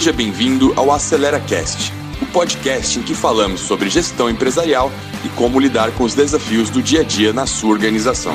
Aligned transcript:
Seja 0.00 0.14
bem-vindo 0.14 0.72
ao 0.76 0.90
Acelera 0.90 1.38
Cast, 1.38 1.92
o 2.22 2.26
podcast 2.32 2.98
em 2.98 3.02
que 3.02 3.14
falamos 3.14 3.60
sobre 3.60 3.90
gestão 3.90 4.30
empresarial 4.30 4.90
e 5.22 5.28
como 5.36 5.60
lidar 5.60 5.94
com 5.94 6.04
os 6.04 6.14
desafios 6.14 6.70
do 6.70 6.82
dia 6.82 7.02
a 7.02 7.04
dia 7.04 7.34
na 7.34 7.44
sua 7.44 7.68
organização. 7.68 8.32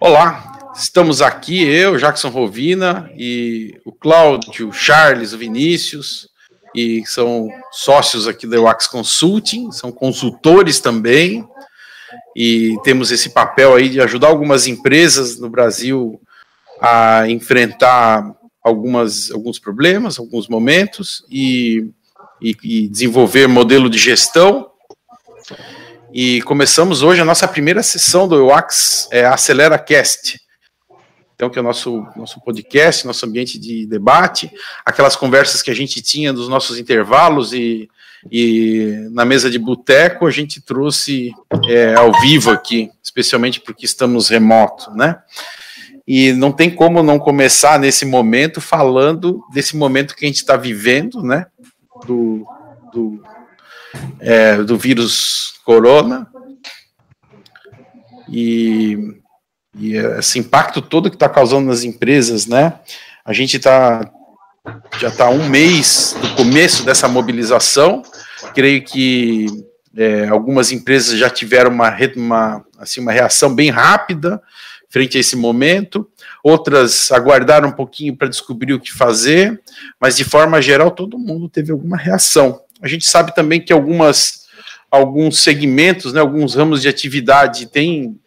Olá, 0.00 0.72
estamos 0.74 1.22
aqui, 1.22 1.62
eu, 1.62 1.96
Jackson 1.98 2.30
Rovina, 2.30 3.08
e 3.16 3.80
o 3.84 3.92
Cláudio, 3.92 4.68
o 4.68 4.72
Charles, 4.72 5.32
o 5.32 5.38
Vinícius, 5.38 6.28
e 6.74 7.04
são 7.06 7.48
sócios 7.70 8.26
aqui 8.26 8.44
da 8.44 8.60
Wax 8.60 8.88
Consulting, 8.88 9.70
são 9.70 9.92
consultores 9.92 10.80
também, 10.80 11.46
e 12.36 12.76
temos 12.82 13.12
esse 13.12 13.30
papel 13.30 13.76
aí 13.76 13.88
de 13.88 14.00
ajudar 14.00 14.26
algumas 14.26 14.66
empresas 14.66 15.38
no 15.38 15.48
Brasil 15.48 16.20
a 16.80 17.28
enfrentar 17.28 18.34
algumas, 18.62 19.30
alguns 19.30 19.58
problemas, 19.58 20.18
alguns 20.18 20.48
momentos 20.48 21.24
e, 21.30 21.90
e, 22.40 22.56
e 22.62 22.88
desenvolver 22.88 23.46
modelo 23.46 23.90
de 23.90 23.98
gestão. 23.98 24.70
E 26.12 26.42
começamos 26.42 27.02
hoje 27.02 27.20
a 27.20 27.24
nossa 27.24 27.46
primeira 27.46 27.82
sessão 27.82 28.26
do 28.26 28.46
UAX 28.46 29.08
é, 29.12 29.24
Acelera 29.24 29.78
Cast. 29.78 30.40
Então, 31.34 31.48
que 31.48 31.58
é 31.58 31.62
o 31.62 31.64
nosso, 31.64 32.06
nosso 32.16 32.38
podcast, 32.42 33.06
nosso 33.06 33.24
ambiente 33.24 33.58
de 33.58 33.86
debate, 33.86 34.50
aquelas 34.84 35.16
conversas 35.16 35.62
que 35.62 35.70
a 35.70 35.74
gente 35.74 36.02
tinha 36.02 36.34
nos 36.34 36.48
nossos 36.48 36.78
intervalos 36.78 37.54
e, 37.54 37.88
e 38.30 39.08
na 39.12 39.24
mesa 39.24 39.48
de 39.48 39.58
boteco 39.58 40.26
a 40.26 40.30
gente 40.30 40.60
trouxe 40.60 41.32
é, 41.66 41.94
ao 41.94 42.12
vivo 42.20 42.50
aqui, 42.50 42.90
especialmente 43.02 43.58
porque 43.58 43.86
estamos 43.86 44.28
remoto, 44.28 44.90
né? 44.90 45.16
E 46.12 46.32
não 46.32 46.50
tem 46.50 46.68
como 46.68 47.04
não 47.04 47.20
começar 47.20 47.78
nesse 47.78 48.04
momento 48.04 48.60
falando 48.60 49.44
desse 49.52 49.76
momento 49.76 50.16
que 50.16 50.24
a 50.24 50.26
gente 50.26 50.38
está 50.38 50.56
vivendo, 50.56 51.22
né? 51.22 51.46
Do, 52.04 52.44
do, 52.92 53.22
é, 54.18 54.56
do 54.56 54.76
vírus 54.76 55.60
corona. 55.64 56.26
E, 58.28 58.98
e 59.78 59.94
esse 60.18 60.40
impacto 60.40 60.82
todo 60.82 61.10
que 61.10 61.14
está 61.14 61.28
causando 61.28 61.68
nas 61.68 61.84
empresas, 61.84 62.44
né? 62.44 62.80
A 63.24 63.32
gente 63.32 63.56
está 63.58 64.00
já 64.98 65.10
está 65.10 65.30
um 65.30 65.48
mês 65.48 66.16
do 66.20 66.34
começo 66.34 66.84
dessa 66.84 67.06
mobilização. 67.06 68.02
Creio 68.52 68.82
que 68.82 69.46
é, 69.96 70.26
algumas 70.26 70.72
empresas 70.72 71.16
já 71.16 71.30
tiveram 71.30 71.70
uma, 71.70 71.96
uma, 72.16 72.64
assim, 72.80 73.00
uma 73.00 73.12
reação 73.12 73.54
bem 73.54 73.70
rápida 73.70 74.42
frente 74.90 75.16
a 75.16 75.20
esse 75.20 75.36
momento, 75.36 76.06
outras 76.42 77.10
aguardaram 77.12 77.68
um 77.68 77.72
pouquinho 77.72 78.16
para 78.16 78.28
descobrir 78.28 78.74
o 78.74 78.80
que 78.80 78.92
fazer, 78.92 79.60
mas 80.00 80.16
de 80.16 80.24
forma 80.24 80.60
geral 80.60 80.90
todo 80.90 81.18
mundo 81.18 81.48
teve 81.48 81.70
alguma 81.70 81.96
reação. 81.96 82.60
A 82.82 82.88
gente 82.88 83.08
sabe 83.08 83.34
também 83.34 83.60
que 83.60 83.72
algumas 83.72 84.40
alguns 84.90 85.38
segmentos, 85.38 86.12
né, 86.12 86.20
alguns 86.20 86.56
ramos 86.56 86.82
de 86.82 86.88
atividade 86.88 87.66
têm 87.66 88.18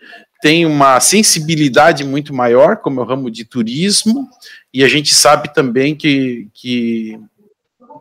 tem 0.42 0.66
uma 0.66 1.00
sensibilidade 1.00 2.04
muito 2.04 2.34
maior, 2.34 2.78
como 2.78 3.00
é 3.00 3.04
o 3.04 3.06
ramo 3.06 3.32
de 3.32 3.46
turismo, 3.46 4.28
e 4.74 4.84
a 4.84 4.90
gente 4.90 5.16
sabe 5.16 5.54
também 5.54 5.96
que, 5.96 6.50
que 6.54 7.18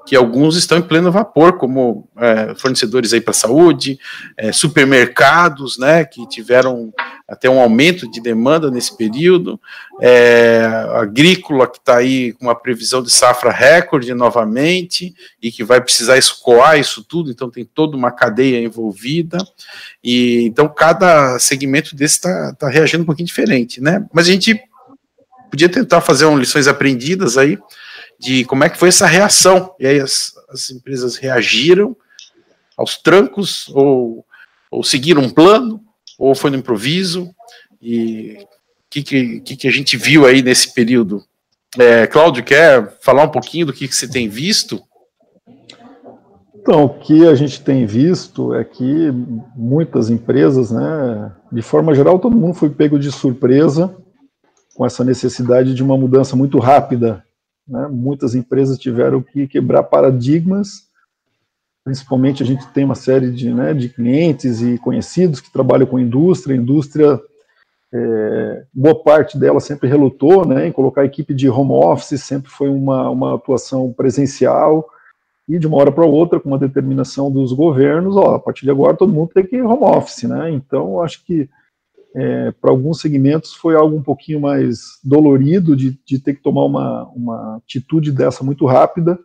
que 0.04 0.16
alguns 0.16 0.56
estão 0.56 0.78
em 0.78 0.82
pleno 0.82 1.12
vapor, 1.12 1.58
como 1.58 2.08
é, 2.16 2.54
fornecedores 2.56 3.12
aí 3.12 3.20
para 3.20 3.32
saúde, 3.32 3.98
é, 4.36 4.52
supermercados, 4.52 5.78
né, 5.78 6.04
que 6.04 6.26
tiveram 6.28 6.92
até 7.28 7.48
um 7.48 7.60
aumento 7.60 8.10
de 8.10 8.20
demanda 8.20 8.70
nesse 8.70 8.96
período, 8.96 9.60
é, 10.00 10.64
agrícola 10.94 11.66
que 11.66 11.78
está 11.78 11.96
aí 11.96 12.32
com 12.32 12.46
uma 12.46 12.54
previsão 12.54 13.02
de 13.02 13.10
safra 13.10 13.50
recorde 13.50 14.12
novamente 14.14 15.14
e 15.40 15.50
que 15.50 15.64
vai 15.64 15.80
precisar 15.80 16.18
escoar 16.18 16.78
isso 16.78 17.02
tudo, 17.02 17.30
então 17.30 17.50
tem 17.50 17.64
toda 17.64 17.96
uma 17.96 18.10
cadeia 18.10 18.62
envolvida 18.62 19.38
e 20.02 20.44
então 20.44 20.68
cada 20.68 21.38
segmento 21.38 21.96
desse 21.96 22.16
está 22.16 22.54
tá 22.54 22.68
reagindo 22.68 23.02
um 23.02 23.06
pouquinho 23.06 23.26
diferente, 23.26 23.80
né? 23.80 24.04
Mas 24.12 24.28
a 24.28 24.32
gente 24.32 24.60
podia 25.50 25.68
tentar 25.68 26.00
fazer 26.00 26.24
umas 26.24 26.40
lições 26.40 26.66
aprendidas 26.66 27.36
aí 27.36 27.58
de 28.18 28.44
como 28.44 28.62
é 28.62 28.70
que 28.70 28.78
foi 28.78 28.88
essa 28.88 29.06
reação. 29.06 29.74
E 29.80 29.86
aí 29.86 30.00
as, 30.00 30.32
as 30.48 30.70
empresas 30.70 31.16
reagiram 31.16 31.96
aos 32.76 32.96
trancos, 32.96 33.68
ou, 33.74 34.24
ou 34.70 34.82
seguiram 34.82 35.22
um 35.22 35.30
plano, 35.30 35.84
ou 36.22 36.34
foi 36.34 36.50
no 36.50 36.56
improviso, 36.56 37.30
e 37.80 38.36
o 38.40 38.46
que, 38.90 39.02
que, 39.40 39.56
que, 39.56 39.68
a 39.68 39.70
gente 39.70 39.96
viu 39.96 40.26
aí 40.26 40.42
nesse 40.42 40.72
período? 40.72 41.24
É, 41.78 42.06
Cláudio, 42.06 42.44
quer 42.44 42.96
falar 43.00 43.24
um 43.24 43.30
pouquinho 43.30 43.66
do 43.66 43.72
que, 43.72 43.88
que 43.88 43.94
você 43.94 44.08
tem 44.08 44.28
visto? 44.28 44.80
Então, 46.54 46.84
o 46.84 46.98
que 47.00 47.26
a 47.26 47.34
gente 47.34 47.60
tem 47.60 47.86
visto 47.86 48.54
é 48.54 48.62
que 48.62 49.10
muitas 49.56 50.10
empresas, 50.10 50.70
né, 50.70 51.32
de 51.50 51.62
forma 51.62 51.94
geral, 51.94 52.18
todo 52.18 52.36
mundo 52.36 52.54
foi 52.54 52.70
pego 52.70 52.98
de 52.98 53.10
surpresa 53.10 53.96
com 54.74 54.86
essa 54.86 55.02
necessidade 55.02 55.74
de 55.74 55.82
uma 55.82 55.98
mudança 55.98 56.36
muito 56.36 56.58
rápida 56.58 57.24
né? 57.66 57.88
Muitas 57.88 58.34
empresas 58.34 58.78
tiveram 58.78 59.22
que 59.22 59.46
quebrar 59.46 59.84
paradigmas, 59.84 60.90
principalmente 61.84 62.42
a 62.42 62.46
gente 62.46 62.66
tem 62.68 62.84
uma 62.84 62.94
série 62.94 63.30
de, 63.30 63.52
né, 63.52 63.74
de 63.74 63.88
clientes 63.88 64.62
e 64.62 64.78
conhecidos 64.78 65.40
que 65.40 65.52
trabalham 65.52 65.86
com 65.86 65.98
indústria. 65.98 66.54
A 66.54 66.58
indústria, 66.58 67.20
é, 67.92 68.64
boa 68.72 69.02
parte 69.02 69.36
dela 69.36 69.60
sempre 69.60 69.88
relutou 69.88 70.46
né, 70.46 70.66
em 70.68 70.72
colocar 70.72 71.02
a 71.02 71.06
equipe 71.06 71.34
de 71.34 71.48
home 71.48 71.72
office, 71.72 72.22
sempre 72.22 72.50
foi 72.50 72.68
uma, 72.68 73.10
uma 73.10 73.34
atuação 73.34 73.92
presencial. 73.92 74.88
E 75.48 75.58
de 75.58 75.66
uma 75.66 75.76
hora 75.76 75.90
para 75.90 76.06
outra, 76.06 76.38
com 76.38 76.48
uma 76.48 76.58
determinação 76.58 77.30
dos 77.30 77.52
governos, 77.52 78.16
ó, 78.16 78.36
a 78.36 78.38
partir 78.38 78.64
de 78.64 78.70
agora 78.70 78.96
todo 78.96 79.12
mundo 79.12 79.32
tem 79.34 79.44
que 79.44 79.56
ir 79.56 79.62
home 79.62 79.82
office, 79.82 80.22
né? 80.22 80.50
Então, 80.50 81.02
acho 81.02 81.24
que 81.24 81.50
é, 82.14 82.52
para 82.52 82.70
alguns 82.70 83.00
segmentos 83.00 83.52
foi 83.52 83.74
algo 83.74 83.96
um 83.96 84.02
pouquinho 84.02 84.40
mais 84.40 85.00
dolorido 85.02 85.74
de, 85.74 85.98
de 86.06 86.18
ter 86.20 86.34
que 86.34 86.42
tomar 86.42 86.64
uma, 86.64 87.08
uma 87.08 87.56
atitude 87.56 88.12
dessa 88.12 88.44
muito 88.44 88.66
rápida, 88.66 89.18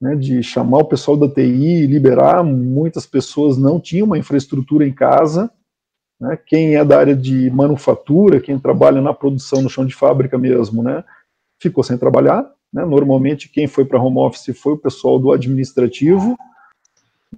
né, 0.00 0.14
de 0.14 0.42
chamar 0.42 0.78
o 0.78 0.84
pessoal 0.84 1.16
da 1.16 1.28
TI 1.28 1.84
e 1.84 1.86
liberar. 1.86 2.42
Muitas 2.42 3.06
pessoas 3.06 3.56
não 3.56 3.80
tinham 3.80 4.06
uma 4.06 4.18
infraestrutura 4.18 4.86
em 4.86 4.92
casa. 4.92 5.50
Né, 6.20 6.38
quem 6.46 6.76
é 6.76 6.84
da 6.84 6.98
área 6.98 7.14
de 7.14 7.50
manufatura, 7.50 8.40
quem 8.40 8.58
trabalha 8.58 9.00
na 9.00 9.12
produção 9.12 9.62
no 9.62 9.70
chão 9.70 9.84
de 9.84 9.94
fábrica 9.94 10.38
mesmo, 10.38 10.82
né, 10.82 11.04
ficou 11.60 11.84
sem 11.84 11.96
trabalhar. 11.98 12.50
Né, 12.72 12.84
normalmente 12.84 13.48
quem 13.48 13.66
foi 13.66 13.84
para 13.84 14.00
home 14.00 14.18
office 14.18 14.58
foi 14.58 14.72
o 14.74 14.78
pessoal 14.78 15.18
do 15.18 15.32
administrativo 15.32 16.36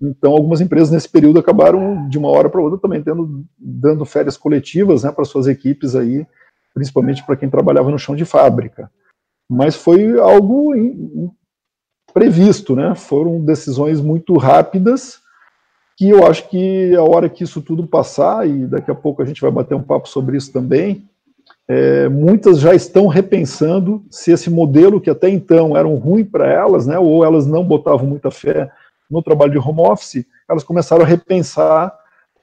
então, 0.00 0.32
algumas 0.32 0.60
empresas 0.60 0.90
nesse 0.90 1.08
período 1.08 1.38
acabaram, 1.38 2.08
de 2.08 2.18
uma 2.18 2.28
hora 2.28 2.48
para 2.48 2.60
outra, 2.60 2.78
também 2.78 3.02
tendo, 3.02 3.44
dando 3.58 4.04
férias 4.04 4.36
coletivas 4.36 5.02
né, 5.02 5.10
para 5.10 5.24
suas 5.24 5.46
equipes 5.46 5.96
aí, 5.96 6.26
principalmente 6.72 7.24
para 7.24 7.36
quem 7.36 7.50
trabalhava 7.50 7.90
no 7.90 7.98
chão 7.98 8.14
de 8.14 8.24
fábrica. 8.24 8.90
Mas 9.50 9.74
foi 9.74 10.18
algo 10.18 10.74
previsto, 12.12 12.74
né? 12.74 12.94
Foram 12.94 13.40
decisões 13.40 14.00
muito 14.00 14.36
rápidas 14.36 15.20
que 15.96 16.08
eu 16.08 16.24
acho 16.24 16.48
que 16.48 16.94
a 16.94 17.02
hora 17.02 17.28
que 17.28 17.42
isso 17.42 17.60
tudo 17.60 17.84
passar, 17.84 18.48
e 18.48 18.66
daqui 18.66 18.88
a 18.88 18.94
pouco 18.94 19.20
a 19.20 19.24
gente 19.24 19.40
vai 19.40 19.50
bater 19.50 19.74
um 19.74 19.82
papo 19.82 20.08
sobre 20.08 20.36
isso 20.36 20.52
também, 20.52 21.08
é, 21.66 22.08
muitas 22.08 22.60
já 22.60 22.72
estão 22.72 23.08
repensando 23.08 24.04
se 24.08 24.30
esse 24.30 24.48
modelo 24.48 25.00
que 25.00 25.10
até 25.10 25.28
então 25.28 25.76
era 25.76 25.88
ruim 25.88 26.24
para 26.24 26.46
elas, 26.46 26.86
né, 26.86 26.98
ou 26.98 27.24
elas 27.24 27.46
não 27.46 27.64
botavam 27.64 28.06
muita 28.06 28.30
fé 28.30 28.70
no 29.10 29.22
trabalho 29.22 29.52
de 29.52 29.58
home 29.58 29.80
office, 29.80 30.24
elas 30.48 30.62
começaram 30.62 31.02
a 31.02 31.06
repensar, 31.06 31.92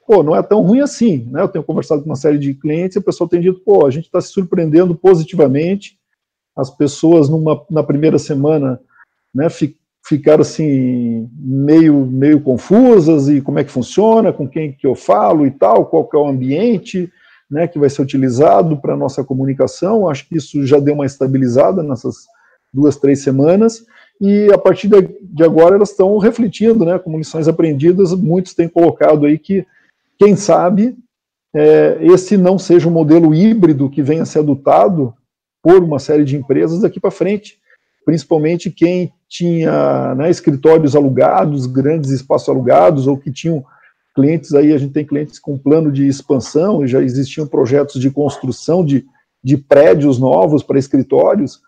pô, 0.06 0.22
não 0.22 0.36
é 0.36 0.44
tão 0.44 0.62
ruim 0.62 0.82
assim, 0.82 1.28
né? 1.32 1.42
Eu 1.42 1.48
tenho 1.48 1.64
conversado 1.64 2.02
com 2.02 2.10
uma 2.10 2.16
série 2.16 2.38
de 2.38 2.54
clientes 2.54 2.96
e 2.96 3.00
o 3.00 3.04
pessoal 3.04 3.30
tem 3.30 3.40
dito, 3.40 3.62
pô, 3.62 3.86
a 3.86 3.90
gente 3.90 4.06
está 4.06 4.20
se 4.20 4.30
surpreendendo 4.30 4.94
positivamente, 4.96 5.98
as 6.56 6.70
pessoas 6.70 7.30
numa, 7.30 7.64
na 7.70 7.84
primeira 7.84 8.18
semana, 8.18 8.80
né, 9.36 9.48
ficaram 10.08 10.42
assim, 10.42 11.30
meio, 11.38 12.06
meio 12.06 12.40
confusas, 12.40 13.28
e 13.28 13.42
como 13.42 13.60
é 13.60 13.64
que 13.66 13.72
funciona, 13.72 14.32
com 14.32 14.48
quem 14.48 14.72
que 14.72 14.88
eu 14.88 14.96
falo 14.96 15.46
e 15.46 15.52
tal, 15.52 15.86
qual 15.88 16.08
que 16.08 16.16
é 16.16 16.20
o 16.20 16.28
ambiente, 16.28 17.12
né, 17.52 17.68
que 17.68 17.78
vai 17.78 17.90
ser 17.90 18.02
utilizado 18.02 18.78
para 18.78 18.96
nossa 18.96 19.24
comunicação, 19.24 20.08
acho 20.08 20.28
que 20.28 20.38
isso 20.38 20.66
já 20.66 20.80
deu 20.80 20.94
uma 20.94 21.06
estabilizada 21.06 21.84
nessas 21.84 22.26
duas, 22.74 22.96
três 22.96 23.22
semanas, 23.22 23.86
e 24.22 24.48
a 24.54 24.58
partir 24.58 24.88
de 24.88 25.44
agora 25.44 25.76
elas 25.76 25.92
estão 25.92 26.18
refletindo, 26.18 26.86
né, 26.86 26.98
como 26.98 27.18
lições 27.18 27.50
aprendidas, 27.50 28.14
muitos 28.14 28.54
têm 28.54 28.70
colocado 28.70 29.26
aí 29.26 29.38
que, 29.38 29.66
quem 30.18 30.36
sabe, 30.36 30.96
é, 31.54 31.98
esse 32.02 32.38
não 32.38 32.58
seja 32.58 32.88
um 32.88 32.92
modelo 32.92 33.34
híbrido 33.34 33.90
que 33.90 34.02
venha 34.02 34.24
a 34.24 34.26
ser 34.26 34.40
adotado 34.40 35.14
por 35.62 35.84
uma 35.84 36.00
série 36.00 36.24
de 36.24 36.38
empresas 36.38 36.82
daqui 36.82 37.00
para 37.00 37.12
frente, 37.12 37.60
principalmente 38.06 38.70
quem 38.70 39.12
tinha 39.28 40.14
né, 40.16 40.30
escritórios 40.30 40.96
alugados, 40.96 41.66
grandes 41.66 42.12
espaços 42.12 42.48
alugados, 42.48 43.08
ou 43.08 43.18
que 43.18 43.32
tinham 43.32 43.66
clientes 44.16 44.54
aí, 44.54 44.72
a 44.72 44.78
gente 44.78 44.94
tem 44.94 45.06
clientes 45.06 45.40
com 45.40 45.58
plano 45.58 45.92
de 45.92 46.08
expansão, 46.08 46.88
já 46.88 47.02
existiam 47.02 47.48
projetos 47.48 48.00
de 48.00 48.10
construção 48.10 48.86
de, 48.86 49.06
de 49.44 49.58
prédios 49.58 50.20
novos 50.20 50.64
para 50.64 50.80
escritórios, 50.80 51.60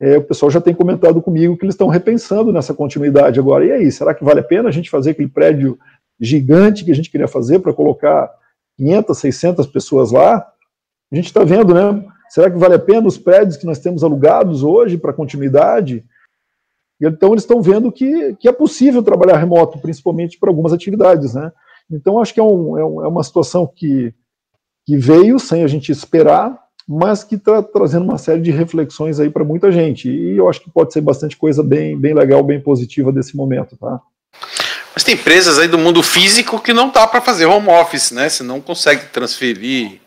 é, 0.00 0.16
o 0.16 0.22
pessoal 0.22 0.50
já 0.50 0.60
tem 0.60 0.74
comentado 0.74 1.20
comigo 1.20 1.56
que 1.56 1.64
eles 1.64 1.74
estão 1.74 1.88
repensando 1.88 2.52
nessa 2.52 2.72
continuidade 2.72 3.40
agora. 3.40 3.64
E 3.64 3.72
aí, 3.72 3.90
será 3.90 4.14
que 4.14 4.24
vale 4.24 4.40
a 4.40 4.44
pena 4.44 4.68
a 4.68 4.72
gente 4.72 4.90
fazer 4.90 5.10
aquele 5.10 5.28
prédio 5.28 5.76
gigante 6.20 6.84
que 6.84 6.92
a 6.92 6.94
gente 6.94 7.10
queria 7.10 7.26
fazer 7.26 7.58
para 7.58 7.72
colocar 7.72 8.30
500, 8.76 9.18
600 9.18 9.66
pessoas 9.66 10.12
lá? 10.12 10.46
A 11.10 11.16
gente 11.16 11.26
está 11.26 11.42
vendo, 11.42 11.74
né? 11.74 12.04
Será 12.28 12.50
que 12.50 12.58
vale 12.58 12.74
a 12.74 12.78
pena 12.78 13.06
os 13.06 13.18
prédios 13.18 13.56
que 13.56 13.66
nós 13.66 13.78
temos 13.78 14.04
alugados 14.04 14.62
hoje 14.62 14.98
para 14.98 15.12
continuidade? 15.12 16.04
Então, 17.00 17.30
eles 17.30 17.44
estão 17.44 17.62
vendo 17.62 17.92
que, 17.92 18.34
que 18.36 18.48
é 18.48 18.52
possível 18.52 19.02
trabalhar 19.02 19.36
remoto, 19.36 19.78
principalmente 19.78 20.38
para 20.38 20.50
algumas 20.50 20.72
atividades, 20.72 21.34
né? 21.34 21.52
Então, 21.90 22.20
acho 22.20 22.34
que 22.34 22.40
é, 22.40 22.42
um, 22.42 22.76
é, 22.76 22.84
um, 22.84 23.04
é 23.04 23.08
uma 23.08 23.22
situação 23.22 23.66
que, 23.66 24.12
que 24.86 24.96
veio 24.96 25.38
sem 25.38 25.62
a 25.62 25.68
gente 25.68 25.92
esperar, 25.92 26.58
mas 26.86 27.22
que 27.22 27.36
está 27.36 27.62
trazendo 27.62 28.04
uma 28.04 28.18
série 28.18 28.40
de 28.40 28.50
reflexões 28.50 29.20
aí 29.20 29.30
para 29.30 29.44
muita 29.44 29.70
gente. 29.70 30.10
E 30.10 30.36
eu 30.36 30.48
acho 30.48 30.60
que 30.60 30.70
pode 30.70 30.92
ser 30.92 31.00
bastante 31.00 31.36
coisa 31.36 31.62
bem, 31.62 31.98
bem 31.98 32.14
legal, 32.14 32.42
bem 32.42 32.60
positiva 32.60 33.12
desse 33.12 33.36
momento, 33.36 33.76
tá? 33.76 34.00
Mas 34.92 35.04
tem 35.04 35.14
empresas 35.14 35.58
aí 35.58 35.68
do 35.68 35.78
mundo 35.78 36.02
físico 36.02 36.58
que 36.58 36.72
não 36.72 36.90
dá 36.90 37.06
para 37.06 37.20
fazer 37.20 37.46
home 37.46 37.68
office, 37.68 38.10
né? 38.10 38.28
Você 38.28 38.42
não 38.42 38.60
consegue 38.60 39.06
transferir 39.06 40.00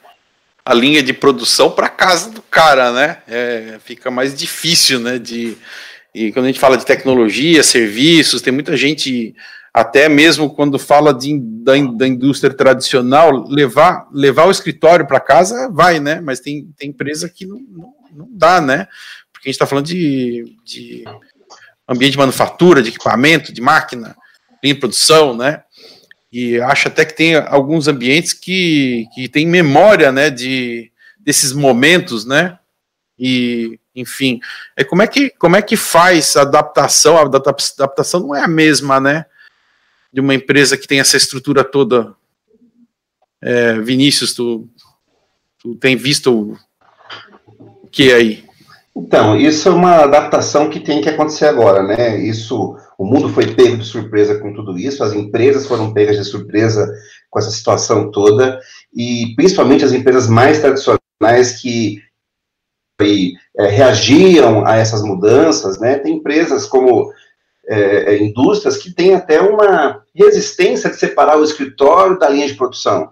a 0.65 0.73
linha 0.73 1.01
de 1.01 1.13
produção 1.13 1.71
para 1.71 1.89
casa 1.89 2.29
do 2.29 2.41
cara, 2.41 2.91
né? 2.91 3.17
É, 3.27 3.79
fica 3.83 4.11
mais 4.11 4.35
difícil, 4.35 4.99
né? 4.99 5.17
De, 5.17 5.57
e 6.13 6.31
quando 6.31 6.45
a 6.45 6.47
gente 6.49 6.59
fala 6.59 6.77
de 6.77 6.85
tecnologia, 6.85 7.63
serviços, 7.63 8.41
tem 8.41 8.53
muita 8.53 8.75
gente 8.77 9.35
até 9.73 10.09
mesmo 10.09 10.53
quando 10.53 10.77
fala 10.77 11.13
de, 11.13 11.39
da, 11.39 11.73
da 11.77 12.07
indústria 12.07 12.53
tradicional, 12.53 13.47
levar, 13.47 14.07
levar 14.11 14.45
o 14.45 14.51
escritório 14.51 15.07
para 15.07 15.19
casa 15.19 15.69
vai, 15.71 15.99
né? 15.99 16.19
Mas 16.19 16.39
tem, 16.39 16.69
tem 16.77 16.89
empresa 16.89 17.29
que 17.29 17.45
não, 17.45 17.59
não, 17.69 17.93
não 18.13 18.27
dá, 18.31 18.59
né? 18.59 18.87
Porque 19.31 19.47
a 19.47 19.49
gente 19.49 19.55
está 19.55 19.65
falando 19.65 19.85
de, 19.85 20.55
de 20.65 21.05
ambiente 21.87 22.11
de 22.11 22.17
manufatura, 22.17 22.81
de 22.81 22.89
equipamento, 22.89 23.53
de 23.53 23.61
máquina, 23.61 24.15
de 24.61 24.75
produção, 24.75 25.35
né? 25.35 25.63
E 26.31 26.59
acho 26.61 26.87
até 26.87 27.03
que 27.03 27.15
tem 27.15 27.35
alguns 27.35 27.87
ambientes 27.87 28.33
que, 28.33 29.05
que 29.13 29.27
tem 29.27 29.45
memória, 29.45 30.11
né, 30.11 30.29
de, 30.29 30.91
desses 31.19 31.51
momentos, 31.51 32.25
né? 32.25 32.57
E, 33.19 33.79
enfim, 33.93 34.39
é 34.75 34.83
como 34.83 35.01
é 35.01 35.07
que 35.07 35.29
como 35.31 35.55
é 35.55 35.61
que 35.61 35.75
faz 35.75 36.35
a 36.35 36.41
adaptação? 36.41 37.17
A 37.17 37.21
adaptação 37.21 38.21
não 38.21 38.35
é 38.35 38.43
a 38.43 38.47
mesma, 38.47 38.99
né? 38.99 39.25
de 40.11 40.19
uma 40.19 40.35
empresa 40.35 40.77
que 40.77 40.87
tem 40.87 40.99
essa 40.99 41.17
estrutura 41.17 41.63
toda. 41.63 42.13
É, 43.41 43.79
Vinícius, 43.79 44.33
tu, 44.33 44.67
tu 45.57 45.75
tem 45.75 45.95
visto 45.95 46.57
o 47.59 47.87
que 47.87 48.11
aí? 48.13 48.43
Então, 48.95 49.37
isso 49.37 49.69
é 49.69 49.71
uma 49.71 50.03
adaptação 50.03 50.69
que 50.69 50.79
tem 50.79 51.01
que 51.01 51.09
acontecer 51.09 51.45
agora, 51.45 51.81
né? 51.81 52.17
Isso, 52.17 52.75
o 53.01 53.05
mundo 53.05 53.29
foi 53.29 53.55
pego 53.55 53.77
de 53.77 53.83
surpresa 53.83 54.37
com 54.37 54.53
tudo 54.53 54.77
isso, 54.77 55.03
as 55.03 55.11
empresas 55.11 55.65
foram 55.65 55.91
pegas 55.91 56.17
de 56.17 56.23
surpresa 56.23 56.87
com 57.31 57.39
essa 57.39 57.49
situação 57.49 58.11
toda, 58.11 58.59
e 58.93 59.33
principalmente 59.35 59.83
as 59.83 59.91
empresas 59.91 60.29
mais 60.29 60.59
tradicionais 60.59 61.59
que 61.59 61.99
e, 63.01 63.33
é, 63.57 63.65
reagiam 63.65 64.67
a 64.67 64.75
essas 64.75 65.01
mudanças, 65.01 65.79
né? 65.79 65.97
Tem 65.97 66.17
empresas 66.17 66.67
como 66.67 67.11
é, 67.67 68.13
é, 68.13 68.23
indústrias 68.23 68.77
que 68.77 68.93
têm 68.93 69.15
até 69.15 69.41
uma 69.41 70.03
resistência 70.13 70.87
de 70.87 70.95
separar 70.95 71.39
o 71.39 71.43
escritório 71.43 72.19
da 72.19 72.29
linha 72.29 72.45
de 72.45 72.53
produção. 72.53 73.09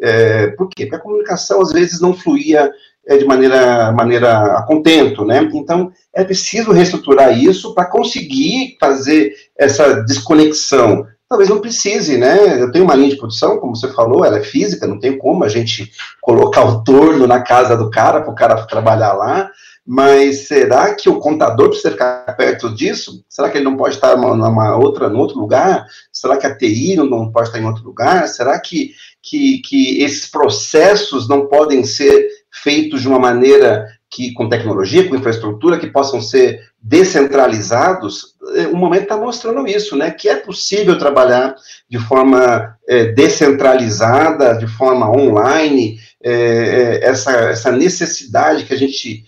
É, 0.00 0.48
por 0.48 0.68
quê? 0.68 0.84
Porque 0.84 0.96
a 0.96 1.00
comunicação, 1.00 1.62
às 1.62 1.70
vezes, 1.70 2.00
não 2.00 2.12
fluía 2.12 2.72
é, 3.06 3.16
de 3.16 3.24
maneira, 3.24 3.92
maneira 3.92 4.58
a 4.58 4.62
contento, 4.62 5.24
né? 5.24 5.48
Então, 5.52 5.92
é 6.14 6.24
preciso 6.24 6.72
reestruturar 6.72 7.36
isso 7.36 7.74
para 7.74 7.86
conseguir 7.86 8.76
fazer 8.78 9.34
essa 9.58 10.02
desconexão. 10.02 11.06
Talvez 11.28 11.48
não 11.48 11.60
precise, 11.60 12.18
né? 12.18 12.60
Eu 12.60 12.70
tenho 12.70 12.84
uma 12.84 12.94
linha 12.94 13.10
de 13.10 13.16
produção, 13.16 13.58
como 13.58 13.74
você 13.74 13.88
falou, 13.88 14.24
ela 14.24 14.38
é 14.38 14.42
física, 14.42 14.86
não 14.86 15.00
tem 15.00 15.16
como 15.16 15.44
a 15.44 15.48
gente 15.48 15.90
colocar 16.20 16.64
o 16.64 16.84
torno 16.84 17.26
na 17.26 17.40
casa 17.40 17.76
do 17.76 17.90
cara 17.90 18.20
para 18.20 18.30
o 18.30 18.34
cara 18.34 18.66
trabalhar 18.66 19.14
lá, 19.14 19.50
mas 19.84 20.46
será 20.46 20.94
que 20.94 21.08
o 21.08 21.18
contador 21.18 21.68
precisa 21.68 21.90
ficar 21.90 22.36
perto 22.36 22.72
disso? 22.72 23.24
Será 23.28 23.50
que 23.50 23.58
ele 23.58 23.64
não 23.64 23.76
pode 23.76 23.96
estar 23.96 24.16
numa, 24.16 24.76
outra, 24.76 25.08
em 25.08 25.16
outro 25.16 25.38
lugar? 25.38 25.84
Será 26.12 26.36
que 26.36 26.46
a 26.46 26.56
TI 26.56 26.94
não 26.96 27.32
pode 27.32 27.48
estar 27.48 27.58
em 27.58 27.66
outro 27.66 27.82
lugar? 27.82 28.28
Será 28.28 28.60
que, 28.60 28.92
que, 29.20 29.58
que 29.58 30.02
esses 30.02 30.30
processos 30.30 31.28
não 31.28 31.46
podem 31.46 31.82
ser 31.82 32.28
feitos 32.52 33.00
de 33.00 33.08
uma 33.08 33.18
maneira 33.18 33.86
que, 34.10 34.32
com 34.32 34.48
tecnologia, 34.48 35.08
com 35.08 35.16
infraestrutura, 35.16 35.78
que 35.78 35.86
possam 35.86 36.20
ser 36.20 36.60
descentralizados? 36.80 38.34
O 38.72 38.76
momento 38.76 39.04
está 39.04 39.16
mostrando 39.16 39.66
isso, 39.66 39.96
né? 39.96 40.10
Que 40.10 40.28
é 40.28 40.36
possível 40.36 40.98
trabalhar 40.98 41.54
de 41.88 41.98
forma 41.98 42.76
é, 42.86 43.06
descentralizada, 43.06 44.54
de 44.58 44.66
forma 44.66 45.10
online, 45.10 45.98
é, 46.22 47.00
essa, 47.02 47.32
essa 47.32 47.72
necessidade 47.72 48.64
que 48.64 48.74
a 48.74 48.78
gente 48.78 49.24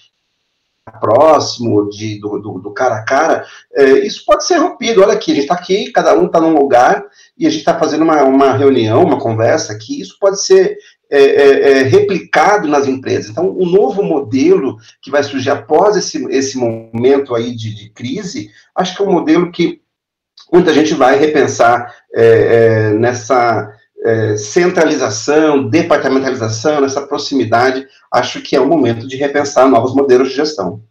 próximo, 1.01 1.89
de, 1.89 2.21
do, 2.21 2.39
do, 2.39 2.59
do 2.59 2.71
cara 2.71 2.97
a 2.97 3.05
cara, 3.05 3.47
é, 3.73 3.85
isso 4.07 4.25
pode 4.25 4.45
ser 4.45 4.57
rompido. 4.57 5.03
Olha 5.03 5.15
aqui, 5.15 5.33
a 5.33 5.35
gente 5.35 5.45
está 5.45 5.55
aqui, 5.55 5.91
cada 5.91 6.17
um 6.19 6.27
está 6.27 6.41
num 6.41 6.55
lugar, 6.55 7.05
e 7.39 7.47
a 7.47 7.51
gente 7.51 7.61
está 7.61 7.79
fazendo 7.79 8.03
uma, 8.03 8.23
uma 8.23 8.53
reunião, 8.53 9.03
uma 9.03 9.19
conversa 9.19 9.73
aqui, 9.73 10.01
isso 10.01 10.17
pode 10.21 10.43
ser 10.43 10.77
é, 11.15 11.23
é, 11.23 11.71
é, 11.71 11.83
replicado 11.83 12.67
nas 12.67 12.89
empresas. 12.89 13.31
Então, 13.31 13.49
o 13.57 13.65
novo 13.65 14.03
modelo 14.03 14.79
que 15.01 15.11
vai 15.11 15.23
surgir 15.23 15.51
após 15.51 15.97
esse, 15.97 16.27
esse 16.29 16.59
momento 16.59 17.35
aí 17.35 17.55
de, 17.55 17.73
de 17.73 17.91
crise, 17.91 18.51
acho 18.75 18.97
que 18.97 19.03
é 19.03 19.07
um 19.07 19.13
modelo 19.13 19.53
que 19.53 19.81
muita 20.53 20.75
gente 20.75 20.93
vai 20.95 21.17
repensar 21.17 21.95
é, 22.13 22.25
é, 22.25 22.91
nessa 22.95 23.73
é, 24.05 24.37
centralização, 24.37 25.69
departamentalização, 25.69 26.81
nessa 26.81 27.07
proximidade, 27.07 27.87
acho 28.13 28.41
que 28.43 28.57
é 28.57 28.61
o 28.61 28.67
momento 28.67 29.07
de 29.07 29.17
repensar 29.17 29.69
novos 29.69 29.95
modelos 29.95 30.31
de 30.31 30.35
gestão. 30.35 30.83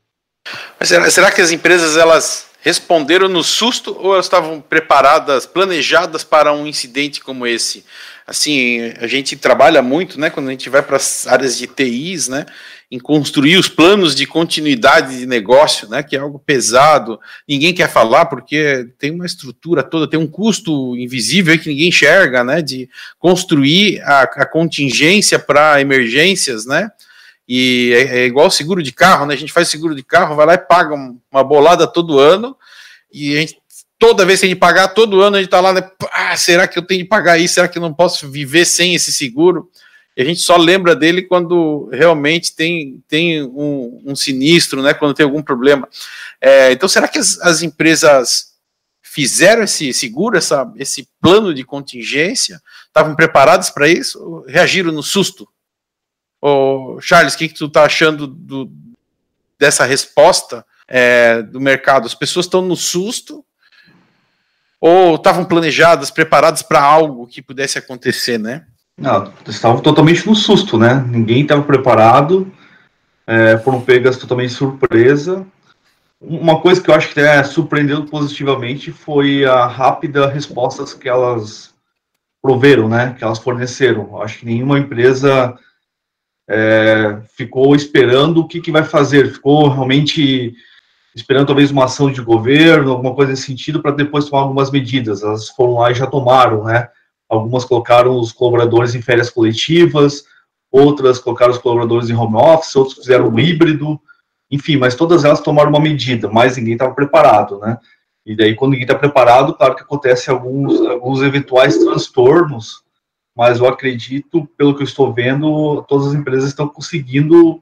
Mas 0.79 0.89
será, 0.89 1.09
será 1.09 1.31
que 1.31 1.41
as 1.41 1.51
empresas 1.51 1.97
elas 1.97 2.47
responderam 2.61 3.27
no 3.27 3.43
susto 3.43 3.95
ou 3.99 4.13
elas 4.13 4.25
estavam 4.25 4.61
preparadas, 4.61 5.45
planejadas 5.45 6.23
para 6.23 6.53
um 6.53 6.65
incidente 6.65 7.21
como 7.21 7.45
esse? 7.45 7.83
Assim, 8.25 8.93
a 8.99 9.07
gente 9.07 9.35
trabalha 9.35 9.81
muito, 9.81 10.19
né, 10.19 10.29
quando 10.29 10.47
a 10.47 10.51
gente 10.51 10.69
vai 10.69 10.81
para 10.81 10.95
as 10.95 11.27
áreas 11.27 11.57
de 11.57 11.67
TIs, 11.67 12.29
né, 12.29 12.45
em 12.89 12.97
construir 12.97 13.57
os 13.57 13.67
planos 13.67 14.15
de 14.15 14.25
continuidade 14.25 15.19
de 15.19 15.25
negócio, 15.25 15.89
né, 15.89 16.01
que 16.01 16.15
é 16.15 16.19
algo 16.19 16.39
pesado. 16.39 17.19
Ninguém 17.47 17.73
quer 17.73 17.89
falar 17.89 18.25
porque 18.25 18.87
tem 18.97 19.11
uma 19.11 19.25
estrutura 19.25 19.83
toda, 19.83 20.09
tem 20.09 20.19
um 20.19 20.27
custo 20.27 20.95
invisível 20.95 21.57
que 21.59 21.69
ninguém 21.69 21.89
enxerga, 21.89 22.43
né, 22.43 22.61
de 22.61 22.89
construir 23.19 24.01
a, 24.03 24.21
a 24.21 24.45
contingência 24.45 25.37
para 25.37 25.81
emergências, 25.81 26.65
né. 26.65 26.89
E 27.47 27.91
é, 27.93 28.19
é, 28.19 28.25
igual 28.25 28.49
seguro 28.49 28.81
de 28.81 28.91
carro, 28.91 29.25
né? 29.25 29.33
A 29.33 29.37
gente 29.37 29.51
faz 29.51 29.67
seguro 29.67 29.93
de 29.93 30.01
carro, 30.01 30.35
vai 30.35 30.45
lá 30.45 30.53
e 30.53 30.57
paga 30.57 30.95
uma 30.95 31.43
bolada 31.43 31.85
todo 31.85 32.17
ano, 32.17 32.55
e 33.11 33.35
a 33.35 33.41
gente 33.41 33.57
toda 33.99 34.25
vez 34.25 34.39
que 34.39 34.45
a 34.45 34.49
gente 34.49 34.59
pagar, 34.59 34.89
todo 34.89 35.21
ano 35.21 35.37
a 35.37 35.39
gente 35.39 35.49
tá 35.49 35.59
lá, 35.59 35.73
né? 35.73 35.89
Ah, 36.11 36.35
será 36.35 36.67
que 36.67 36.77
eu 36.77 36.83
tenho 36.83 37.03
que 37.03 37.09
pagar 37.09 37.37
isso? 37.37 37.53
Será 37.55 37.67
que 37.67 37.77
eu 37.77 37.81
não 37.81 37.93
posso 37.93 38.29
viver 38.29 38.65
sem 38.65 38.93
esse 38.95 39.13
seguro? 39.13 39.69
E 40.15 40.21
a 40.21 40.25
gente 40.25 40.41
só 40.41 40.57
lembra 40.57 40.95
dele 40.95 41.23
quando 41.23 41.89
realmente 41.91 42.55
tem, 42.55 43.03
tem 43.07 43.41
um, 43.43 44.01
um 44.05 44.15
sinistro, 44.15 44.81
né? 44.81 44.93
Quando 44.93 45.15
tem 45.15 45.23
algum 45.23 45.41
problema. 45.41 45.87
É, 46.39 46.71
então, 46.71 46.87
será 46.87 47.07
que 47.07 47.17
as, 47.17 47.39
as, 47.39 47.63
empresas 47.63 48.53
fizeram 49.01 49.63
esse 49.63 49.91
seguro, 49.91 50.37
essa, 50.37 50.71
esse 50.77 51.07
plano 51.19 51.53
de 51.53 51.63
contingência? 51.63 52.61
Estavam 52.87 53.15
preparadas 53.15 53.71
para 53.71 53.87
isso? 53.87 54.43
reagiram 54.47 54.91
no 54.91 55.01
susto? 55.01 55.47
Ô, 56.39 56.99
Charles, 57.01 57.33
o 57.33 57.37
que, 57.37 57.47
que 57.47 57.55
tu 57.55 57.65
está 57.65 57.83
achando 57.83 58.27
do, 58.27 58.71
dessa 59.57 59.83
resposta 59.83 60.63
é, 60.87 61.41
do 61.41 61.59
mercado? 61.59 62.05
As 62.05 62.13
pessoas 62.13 62.45
estão 62.45 62.61
no 62.61 62.75
susto 62.75 63.43
ou 64.85 65.15
estavam 65.15 65.45
planejadas, 65.45 66.11
preparadas 66.11 66.61
para 66.61 66.83
algo 66.83 67.25
que 67.25 67.41
pudesse 67.41 67.77
acontecer, 67.77 68.37
né? 68.37 68.65
Não, 68.97 69.31
estavam 69.47 69.79
totalmente 69.79 70.27
no 70.27 70.35
susto, 70.35 70.77
né? 70.77 71.01
Ninguém 71.07 71.43
estava 71.43 71.63
preparado, 71.63 72.51
é, 73.25 73.57
foram 73.59 73.79
pegas 73.79 74.17
totalmente 74.17 74.51
surpresa. 74.51 75.47
Uma 76.19 76.59
coisa 76.59 76.81
que 76.81 76.89
eu 76.89 76.95
acho 76.95 77.13
que 77.13 77.19
é, 77.21 77.41
surpreendeu 77.45 78.03
positivamente 78.03 78.91
foi 78.91 79.45
a 79.45 79.65
rápida 79.67 80.27
respostas 80.27 80.93
que 80.93 81.07
elas 81.07 81.73
proveram, 82.41 82.89
né? 82.89 83.15
Que 83.17 83.23
elas 83.23 83.39
forneceram. 83.39 84.21
Acho 84.21 84.39
que 84.39 84.45
nenhuma 84.45 84.77
empresa 84.77 85.57
é, 86.45 87.21
ficou 87.37 87.73
esperando 87.73 88.41
o 88.41 88.47
que, 88.49 88.59
que 88.59 88.69
vai 88.69 88.83
fazer, 88.83 89.31
ficou 89.31 89.69
realmente 89.69 90.53
esperando 91.15 91.47
talvez 91.47 91.71
uma 91.71 91.85
ação 91.85 92.11
de 92.11 92.21
governo, 92.21 92.91
alguma 92.91 93.13
coisa 93.13 93.31
nesse 93.31 93.43
sentido, 93.43 93.81
para 93.81 93.91
depois 93.91 94.25
tomar 94.25 94.43
algumas 94.43 94.71
medidas. 94.71 95.21
Elas 95.21 95.49
foram 95.49 95.75
lá 95.75 95.91
e 95.91 95.95
já 95.95 96.07
tomaram, 96.07 96.63
né? 96.63 96.89
Algumas 97.29 97.65
colocaram 97.65 98.19
os 98.19 98.31
colaboradores 98.31 98.95
em 98.95 99.01
férias 99.01 99.29
coletivas, 99.29 100.23
outras 100.71 101.19
colocaram 101.19 101.51
os 101.51 101.57
colaboradores 101.59 102.09
em 102.09 102.15
home 102.15 102.35
office, 102.35 102.75
outros 102.75 102.97
fizeram 102.97 103.29
um 103.29 103.39
híbrido, 103.39 103.99
enfim, 104.49 104.77
mas 104.77 104.95
todas 104.95 105.23
elas 105.23 105.41
tomaram 105.41 105.69
uma 105.69 105.79
medida, 105.79 106.29
mas 106.29 106.57
ninguém 106.57 106.73
estava 106.73 106.93
preparado, 106.93 107.59
né? 107.59 107.77
E 108.25 108.35
daí, 108.35 108.55
quando 108.55 108.71
ninguém 108.71 108.85
está 108.85 108.97
preparado, 108.97 109.53
claro 109.53 109.75
que 109.75 109.83
acontece 109.83 110.29
alguns, 110.29 110.79
alguns 110.81 111.21
eventuais 111.21 111.77
transtornos, 111.77 112.83
mas 113.35 113.59
eu 113.59 113.67
acredito, 113.67 114.47
pelo 114.57 114.75
que 114.75 114.81
eu 114.81 114.85
estou 114.85 115.11
vendo, 115.11 115.83
todas 115.87 116.07
as 116.07 116.13
empresas 116.13 116.49
estão 116.49 116.67
conseguindo 116.67 117.61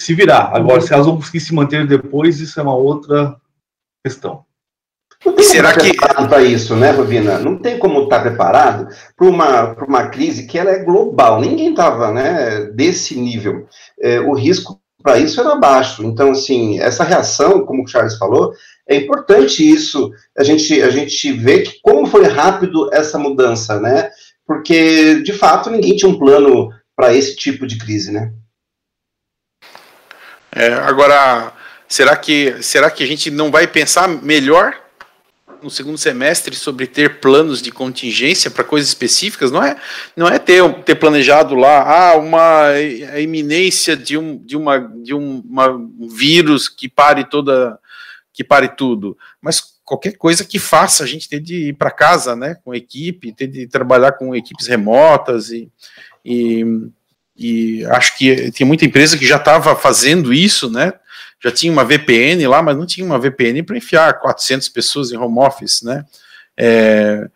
se 0.00 0.14
virar. 0.14 0.50
Agora, 0.54 0.80
se 0.80 0.94
elas 0.94 1.04
vão 1.04 1.16
conseguir 1.16 1.40
se 1.40 1.54
manter 1.54 1.86
depois, 1.86 2.40
isso 2.40 2.58
é 2.58 2.62
uma 2.62 2.74
outra 2.74 3.36
questão. 4.02 4.46
Não 5.24 5.34
tem 5.34 5.44
será 5.44 5.74
que 5.74 5.94
para 5.94 6.42
isso, 6.42 6.74
né, 6.74 6.90
Rubina? 6.90 7.38
Não 7.38 7.58
tem 7.58 7.78
como 7.78 8.04
estar 8.04 8.20
preparado 8.20 8.88
para 9.14 9.26
uma, 9.26 9.74
uma 9.84 10.08
crise 10.08 10.46
que 10.46 10.58
ela 10.58 10.70
é 10.70 10.82
global. 10.82 11.38
Ninguém 11.38 11.72
estava, 11.72 12.10
né, 12.10 12.62
desse 12.72 13.14
nível. 13.14 13.66
É, 14.00 14.18
o 14.20 14.32
risco 14.32 14.80
para 15.02 15.18
isso 15.18 15.38
era 15.38 15.54
baixo. 15.56 16.02
Então, 16.02 16.30
assim, 16.30 16.80
essa 16.80 17.04
reação, 17.04 17.66
como 17.66 17.84
o 17.84 17.86
Charles 17.86 18.16
falou, 18.16 18.54
é 18.88 18.96
importante 18.96 19.62
isso. 19.62 20.10
A 20.38 20.42
gente 20.42 20.80
a 20.80 20.88
gente 20.88 21.30
vê 21.32 21.60
que 21.60 21.78
como 21.82 22.06
foi 22.06 22.24
rápido 22.26 22.88
essa 22.90 23.18
mudança, 23.18 23.78
né? 23.78 24.08
Porque 24.46 25.20
de 25.22 25.34
fato 25.34 25.68
ninguém 25.68 25.94
tinha 25.94 26.10
um 26.10 26.18
plano 26.18 26.70
para 26.96 27.12
esse 27.14 27.36
tipo 27.36 27.66
de 27.66 27.76
crise, 27.76 28.10
né? 28.10 28.32
É, 30.52 30.72
agora, 30.72 31.52
será 31.88 32.16
que 32.16 32.62
será 32.62 32.90
que 32.90 33.02
a 33.02 33.06
gente 33.06 33.30
não 33.30 33.50
vai 33.50 33.66
pensar 33.66 34.08
melhor 34.08 34.74
no 35.62 35.70
segundo 35.70 35.98
semestre 35.98 36.56
sobre 36.56 36.86
ter 36.86 37.20
planos 37.20 37.60
de 37.60 37.70
contingência 37.70 38.50
para 38.50 38.64
coisas 38.64 38.88
específicas, 38.88 39.50
não 39.50 39.62
é, 39.62 39.76
não 40.16 40.26
é 40.26 40.38
ter, 40.38 40.62
ter 40.84 40.94
planejado 40.94 41.54
lá 41.54 41.82
ah, 41.82 42.16
uma 42.16 42.68
a 42.68 43.20
iminência 43.20 43.96
de 43.96 44.16
um, 44.16 44.38
de 44.38 44.56
uma 44.56 44.78
de 44.78 45.14
um, 45.14 45.42
uma, 45.48 45.68
um 45.68 46.08
vírus 46.08 46.68
que 46.68 46.88
pare 46.88 47.24
toda 47.28 47.78
que 48.32 48.42
pare 48.42 48.68
tudo, 48.68 49.18
mas 49.40 49.60
qualquer 49.84 50.16
coisa 50.16 50.44
que 50.44 50.58
faça 50.58 51.02
a 51.02 51.06
gente 51.06 51.28
ter 51.28 51.40
de 51.40 51.70
ir 51.70 51.72
para 51.72 51.90
casa, 51.90 52.36
né, 52.36 52.56
com 52.64 52.72
equipe, 52.72 53.32
ter 53.32 53.48
de 53.48 53.66
trabalhar 53.66 54.12
com 54.12 54.34
equipes 54.36 54.68
remotas 54.68 55.50
e, 55.50 55.68
e, 56.24 56.64
e 57.40 57.86
acho 57.86 58.18
que 58.18 58.52
tem 58.52 58.66
muita 58.66 58.84
empresa 58.84 59.16
que 59.16 59.26
já 59.26 59.36
estava 59.36 59.74
fazendo 59.74 60.32
isso, 60.32 60.70
né, 60.70 60.92
já 61.42 61.50
tinha 61.50 61.72
uma 61.72 61.84
VPN 61.84 62.46
lá, 62.46 62.62
mas 62.62 62.76
não 62.76 62.84
tinha 62.84 63.04
uma 63.04 63.18
VPN 63.18 63.62
para 63.62 63.78
enfiar 63.78 64.20
400 64.20 64.68
pessoas 64.68 65.10
em 65.10 65.16
home 65.16 65.38
office, 65.38 65.82
né? 65.82 66.04
É, 66.54 67.26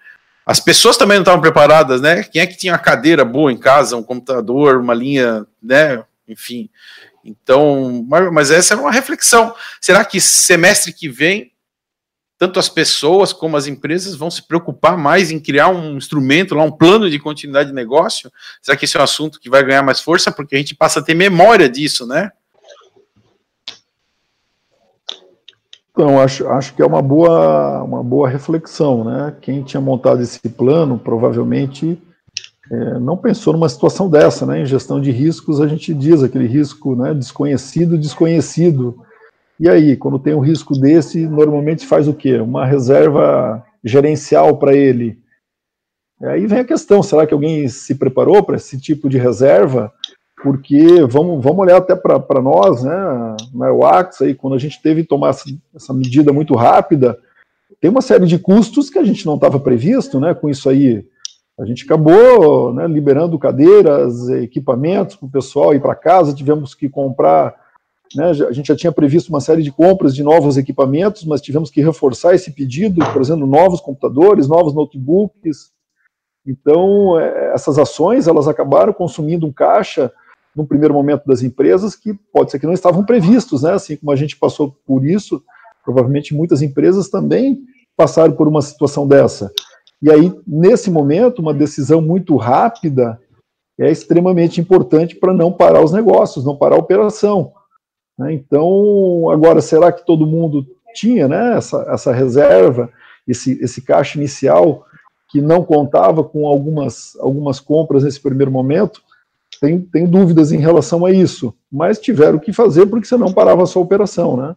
as 0.45 0.61
pessoas 0.61 0.99
também 0.99 1.17
não 1.17 1.23
estavam 1.23 1.41
preparadas, 1.41 2.03
né? 2.03 2.23
Quem 2.23 2.43
é 2.43 2.47
que 2.47 2.57
tinha 2.57 2.75
uma 2.75 2.79
cadeira 2.79 3.25
boa 3.25 3.51
em 3.51 3.57
casa, 3.57 3.97
um 3.97 4.03
computador, 4.03 4.77
uma 4.79 4.93
linha, 4.93 5.47
né? 5.63 6.05
Enfim. 6.29 6.69
Então, 7.25 8.05
mas, 8.07 8.31
mas 8.31 8.51
essa 8.51 8.75
é 8.75 8.77
uma 8.77 8.93
reflexão. 8.93 9.55
Será 9.81 10.05
que 10.05 10.21
semestre 10.21 10.93
que 10.93 11.09
vem 11.09 11.51
tanto 12.39 12.59
as 12.59 12.69
pessoas 12.69 13.33
como 13.33 13.57
as 13.57 13.67
empresas 13.67 14.15
vão 14.15 14.31
se 14.31 14.43
preocupar 14.43 14.97
mais 14.97 15.31
em 15.31 15.39
criar 15.39 15.69
um 15.69 15.97
instrumento, 15.97 16.55
lá 16.55 16.65
um 16.65 16.71
plano 16.71 17.09
de 17.09 17.19
continuidade 17.19 17.69
de 17.69 17.75
negócio? 17.75 18.31
Será 18.61 18.77
que 18.77 18.85
esse 18.85 18.97
é 18.97 19.01
um 19.01 19.05
assunto 19.05 19.41
que 19.41 19.51
vai 19.51 19.63
ganhar 19.65 19.83
mais 19.83 20.01
força 20.01 20.33
porque 20.33 20.55
a 20.55 20.59
gente 20.59 20.75
passa 20.75 21.01
a 21.01 21.03
ter 21.03 21.15
memória 21.15 21.69
disso, 21.69 22.07
né? 22.07 22.31
Então, 25.91 26.21
acho, 26.21 26.49
acho 26.49 26.75
que 26.75 26.83
é 26.83 26.87
uma 26.87 27.01
boa, 27.01 27.85
uma 27.85 28.03
boa 28.03 28.29
reflexão, 28.29 29.05
né? 29.05 29.33
Quem 29.41 29.63
tinha 29.63 29.81
montado 29.81 30.21
esse 30.21 30.41
plano 30.49 30.99
provavelmente 30.99 31.97
é, 32.69 32.99
não 32.99 33.17
pensou 33.17 33.53
numa 33.53 33.69
situação 33.69 34.11
dessa, 34.11 34.45
né? 34.45 34.61
Em 34.61 34.67
gestão 34.67 35.01
de 35.01 35.13
riscos, 35.13 35.61
a 35.61 35.69
gente 35.69 35.95
diz 35.95 36.21
aquele 36.21 36.49
risco 36.49 36.97
né, 36.97 37.15
desconhecido, 37.15 37.97
desconhecido. 37.97 38.99
E 39.59 39.69
aí, 39.69 39.97
quando 39.97 40.19
tem 40.19 40.35
um 40.35 40.41
risco 40.41 40.75
desse, 40.79 41.27
normalmente 41.27 41.87
faz 41.87 42.09
o 42.09 42.15
quê? 42.15 42.39
Uma 42.39 42.67
reserva 42.67 43.65
gerencial 43.83 44.57
para 44.57 44.75
ele. 44.75 45.19
Aí 46.23 46.47
vem 46.47 46.61
a 46.61 46.65
questão: 46.65 47.03
será 47.03 47.27
que 47.27 47.35
alguém 47.35 47.69
se 47.69 47.95
preparou 47.95 48.43
para 48.43 48.57
esse 48.57 48.81
tipo 48.81 49.09
de 49.09 49.19
reserva? 49.19 49.93
porque 50.45 51.03
vamos, 51.09 51.43
vamos 51.43 51.61
olhar 51.61 51.79
até 51.79 51.97
para 51.97 52.43
nós, 52.43 52.85
né, 52.85 52.95
na 53.55 53.73
UAX, 53.73 54.21
aí, 54.21 54.35
quando 54.35 54.53
a 54.53 54.59
gente 54.59 54.81
teve 54.83 55.01
que 55.01 55.09
tomar 55.09 55.31
essa, 55.75 55.95
medida 55.95 56.35
muito 56.35 56.55
rápida, 56.55 57.19
tem 57.81 57.91
uma 57.91 58.03
série 58.03 58.27
de 58.27 58.39
custos 58.39 58.91
que 58.91 58.99
a 58.99 59.03
gente 59.03 59.25
não 59.25 59.37
estava 59.37 59.59
previsto, 59.59 60.21
né, 60.21 60.35
com 60.35 60.51
isso 60.51 60.69
aí. 60.69 61.07
A 61.59 61.65
gente 61.65 61.85
acabou 61.85 62.75
né, 62.75 62.87
liberando 62.87 63.39
cadeiras, 63.39 64.29
equipamentos 64.29 65.17
para 65.17 65.27
o 65.27 65.31
pessoal 65.31 65.75
ir 65.75 65.81
para 65.81 65.95
casa, 65.95 66.35
tivemos 66.35 66.75
que 66.75 66.91
comprar, 66.91 67.55
né, 68.15 68.31
a 68.31 68.53
gente 68.53 68.67
já 68.67 68.77
tinha 68.77 68.93
previsto 68.93 69.29
uma 69.29 69.41
série 69.41 69.63
de 69.63 69.73
compras 69.73 70.15
de 70.15 70.23
novos 70.23 70.57
equipamentos, 70.57 71.25
mas 71.25 71.41
tivemos 71.41 71.71
que 71.71 71.83
reforçar 71.83 72.35
esse 72.35 72.53
pedido, 72.53 73.05
exemplo, 73.21 73.47
novos 73.47 73.81
computadores, 73.81 74.49
novos 74.49 74.75
notebooks. 74.75 75.73
Então, 76.47 77.19
é, 77.19 77.53
essas 77.55 77.79
ações, 77.79 78.27
elas 78.27 78.47
acabaram 78.47 78.93
consumindo 78.93 79.47
um 79.47 79.53
caixa 79.53 80.13
no 80.55 80.67
primeiro 80.67 80.95
momento 80.95 81.27
das 81.27 81.43
empresas 81.43 81.97
que 81.97 82.15
pode 82.33 82.51
ser 82.51 82.59
que 82.59 82.67
não 82.67 82.73
estavam 82.73 83.05
previstos, 83.05 83.63
né? 83.63 83.73
Assim 83.73 83.97
como 83.97 84.13
a 84.13 84.17
gente 84.17 84.37
passou 84.37 84.77
por 84.87 85.05
isso, 85.05 85.43
provavelmente 85.85 86.35
muitas 86.35 86.63
empresas 86.63 87.09
também 87.09 87.61
passaram 87.97 88.35
por 88.35 88.47
uma 88.47 88.63
situação 88.63 89.07
dessa. 89.07 89.51
E 90.01 90.11
aí, 90.11 90.33
nesse 90.47 90.91
momento, 90.91 91.41
uma 91.41 91.55
decisão 91.55 92.01
muito 92.01 92.37
rápida 92.37 93.19
é 93.79 93.91
extremamente 93.91 94.61
importante 94.61 95.17
para 95.17 95.35
não 95.35 95.53
parar 95.53 95.83
os 95.83 95.93
negócios, 95.93 96.45
não 96.45 96.57
parar 96.57 96.77
a 96.77 96.79
operação. 96.79 97.53
Né? 98.19 98.35
Então, 98.35 99.31
agora, 99.31 99.61
será 99.61 99.93
que 99.93 100.05
todo 100.05 100.27
mundo 100.27 100.67
tinha 100.95 101.27
né, 101.27 101.57
essa, 101.57 101.87
essa 101.89 102.13
reserva, 102.13 102.91
esse, 103.27 103.59
esse 103.63 103.83
caixa 103.83 104.19
inicial, 104.19 104.87
que 105.29 105.41
não 105.41 105.65
contava 105.65 106.23
com 106.23 106.47
algumas, 106.47 107.17
algumas 107.19 107.59
compras 107.59 108.05
nesse 108.05 108.21
primeiro 108.21 108.51
momento? 108.51 109.03
tem, 109.65 109.81
tem 109.81 110.07
dúvidas 110.07 110.53
em 110.53 110.59
relação 110.59 111.05
a 111.07 111.11
isso, 111.11 111.55
mas 111.71 111.99
tiveram 111.99 112.39
que 112.39 112.53
fazer 112.53 112.87
porque 112.87 113.07
senão 113.07 113.33
parava 113.33 113.63
a 113.63 113.67
sua 113.67 113.83
operação, 113.83 114.37
né? 114.37 114.57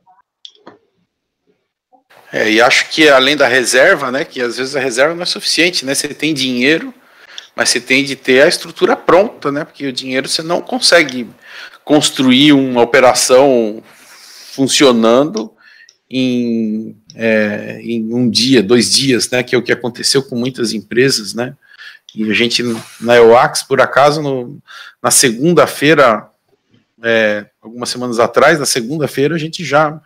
É, 2.32 2.52
e 2.52 2.62
acho 2.62 2.90
que 2.90 3.08
além 3.08 3.38
da 3.38 3.48
reserva, 3.48 4.12
né, 4.12 4.26
que 4.26 4.42
às 4.42 4.58
vezes 4.58 4.76
a 4.76 4.82
reserva 4.82 5.16
não 5.16 5.24
é 5.24 5.26
suficiente, 5.26 5.86
né? 5.86 5.96
Você 5.96 6.10
tem 6.10 6.34
dinheiro, 6.34 6.94
mas 7.56 7.70
você 7.70 7.80
tem 7.80 8.04
de 8.04 8.16
ter 8.16 8.42
a 8.42 8.48
estrutura 8.48 8.96
pronta, 8.98 9.52
né? 9.52 9.64
Porque 9.64 9.88
o 9.88 9.94
dinheiro 9.94 10.28
você 10.28 10.44
não 10.44 10.62
consegue 10.62 11.30
construir 11.88 12.52
uma 12.52 12.82
operação 12.82 13.82
funcionando 14.52 15.54
em, 16.12 16.98
é, 17.16 17.80
em 17.82 18.14
um 18.14 18.30
dia, 18.30 18.62
dois 18.62 18.94
dias, 18.94 19.30
né? 19.30 19.42
Que 19.42 19.56
é 19.56 19.58
o 19.58 19.64
que 19.64 19.72
aconteceu 19.72 20.22
com 20.22 20.36
muitas 20.36 20.74
empresas, 20.74 21.34
né? 21.34 21.56
E 22.14 22.30
a 22.30 22.34
gente, 22.34 22.62
na 23.00 23.16
EUAX, 23.16 23.64
por 23.64 23.80
acaso, 23.80 24.22
no, 24.22 24.62
na 25.02 25.12
segunda-feira, 25.12 26.30
é, 27.02 27.46
algumas 27.62 27.88
semanas 27.88 28.20
atrás, 28.20 28.60
na 28.60 28.66
segunda-feira, 28.66 29.36
a 29.36 29.40
gente 29.40 29.64
já, 29.64 29.98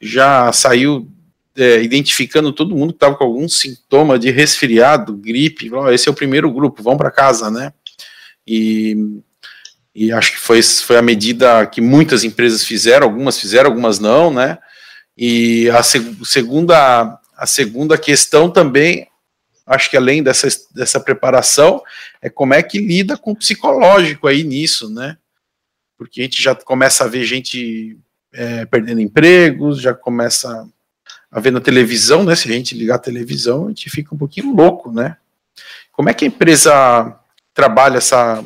já 0.00 0.50
saiu 0.50 1.06
é, 1.54 1.82
identificando 1.82 2.54
todo 2.54 2.74
mundo 2.74 2.94
que 2.94 2.96
estava 2.96 3.16
com 3.16 3.24
algum 3.24 3.46
sintoma 3.50 4.18
de 4.18 4.30
resfriado, 4.30 5.14
gripe. 5.14 5.70
Esse 5.92 6.08
é 6.08 6.10
o 6.10 6.14
primeiro 6.14 6.50
grupo, 6.50 6.82
vão 6.82 6.96
para 6.96 7.10
casa, 7.10 7.50
né? 7.50 7.70
E, 8.46 9.20
e 9.98 10.12
acho 10.12 10.32
que 10.32 10.38
foi, 10.38 10.62
foi 10.62 10.96
a 10.96 11.02
medida 11.02 11.66
que 11.66 11.80
muitas 11.80 12.22
empresas 12.22 12.64
fizeram, 12.64 13.08
algumas 13.08 13.36
fizeram, 13.36 13.68
algumas 13.68 13.98
não, 13.98 14.32
né? 14.32 14.56
E 15.16 15.68
a 15.70 15.82
seg 15.82 16.16
segunda, 16.24 17.18
a 17.36 17.46
segunda 17.46 17.98
questão 17.98 18.48
também 18.48 19.08
acho 19.66 19.90
que 19.90 19.96
além 19.96 20.22
dessa, 20.22 20.46
dessa 20.72 21.00
preparação, 21.00 21.82
é 22.22 22.30
como 22.30 22.54
é 22.54 22.62
que 22.62 22.78
lida 22.78 23.18
com 23.18 23.32
o 23.32 23.36
psicológico 23.36 24.28
aí 24.28 24.44
nisso, 24.44 24.88
né? 24.88 25.18
Porque 25.96 26.20
a 26.20 26.24
gente 26.24 26.40
já 26.40 26.54
começa 26.54 27.02
a 27.02 27.08
ver 27.08 27.24
gente 27.24 27.98
é, 28.32 28.64
perdendo 28.66 29.00
empregos, 29.00 29.80
já 29.80 29.92
começa 29.92 30.64
a 31.28 31.40
ver 31.40 31.50
na 31.50 31.60
televisão, 31.60 32.22
né? 32.22 32.36
Se 32.36 32.48
a 32.48 32.52
gente 32.52 32.78
ligar 32.78 32.94
a 32.94 33.00
televisão, 33.00 33.66
a 33.66 33.68
gente 33.70 33.90
fica 33.90 34.14
um 34.14 34.18
pouquinho 34.18 34.54
louco, 34.54 34.92
né? 34.92 35.16
Como 35.90 36.08
é 36.08 36.14
que 36.14 36.24
a 36.24 36.28
empresa 36.28 37.18
trabalha 37.52 37.98
essa, 37.98 38.44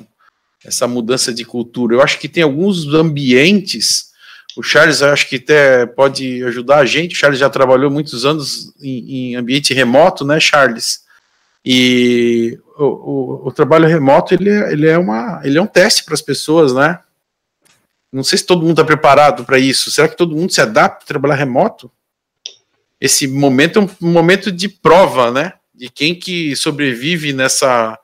essa 0.65 0.87
mudança 0.87 1.33
de 1.33 1.45
cultura? 1.45 1.95
Eu 1.95 2.03
acho 2.03 2.19
que 2.19 2.29
tem 2.29 2.43
alguns 2.43 2.87
ambientes. 2.95 4.13
O 4.57 4.63
Charles, 4.63 5.03
acho 5.03 5.29
que 5.29 5.37
até 5.37 5.87
pode 5.87 6.43
ajudar 6.45 6.79
a 6.79 6.85
gente. 6.85 7.15
O 7.15 7.19
Charles 7.19 7.39
já 7.41 7.49
trabalhou 7.49 7.91
muitos 7.91 8.25
anos 8.25 8.73
em, 8.81 9.33
em 9.33 9.37
ambiente 9.37 9.73
remoto, 9.73 10.25
né, 10.25 10.39
Charles? 10.39 11.03
E 11.65 12.59
o, 12.77 12.85
o, 12.85 13.49
o, 13.49 13.53
trabalho 13.53 13.87
remoto 13.87 14.35
ele 14.35 14.51
é, 14.51 14.73
ele 14.73 14.89
é, 14.89 14.99
uma, 14.99 15.41
ele 15.45 15.59
é 15.59 15.63
um 15.63 15.67
teste 15.67 16.05
para 16.05 16.15
as 16.15 16.23
pessoas, 16.23 16.75
né? 16.75 16.99
Não 18.13 18.23
sei 18.25 18.37
se 18.37 18.45
todo 18.45 18.61
mundo 18.61 18.73
está 18.73 18.85
preparado 18.85 19.45
para 19.45 19.59
isso. 19.59 19.91
Será 19.91 20.09
que 20.09 20.17
todo 20.17 20.35
mundo 20.35 20.53
se 20.53 20.61
adapta 20.61 21.05
a 21.05 21.07
trabalhar 21.07 21.37
remoto? 21.37 21.91
Esse 23.01 23.27
momento 23.27 23.79
é 23.79 23.83
um 23.83 24.11
momento 24.13 24.53
de 24.53 24.69
prova, 24.69 25.31
né? 25.31 25.55
De 25.75 25.89
quem 25.89 26.15
que 26.15 26.55
sobrevive 26.55 27.33
nessa, 27.33 27.99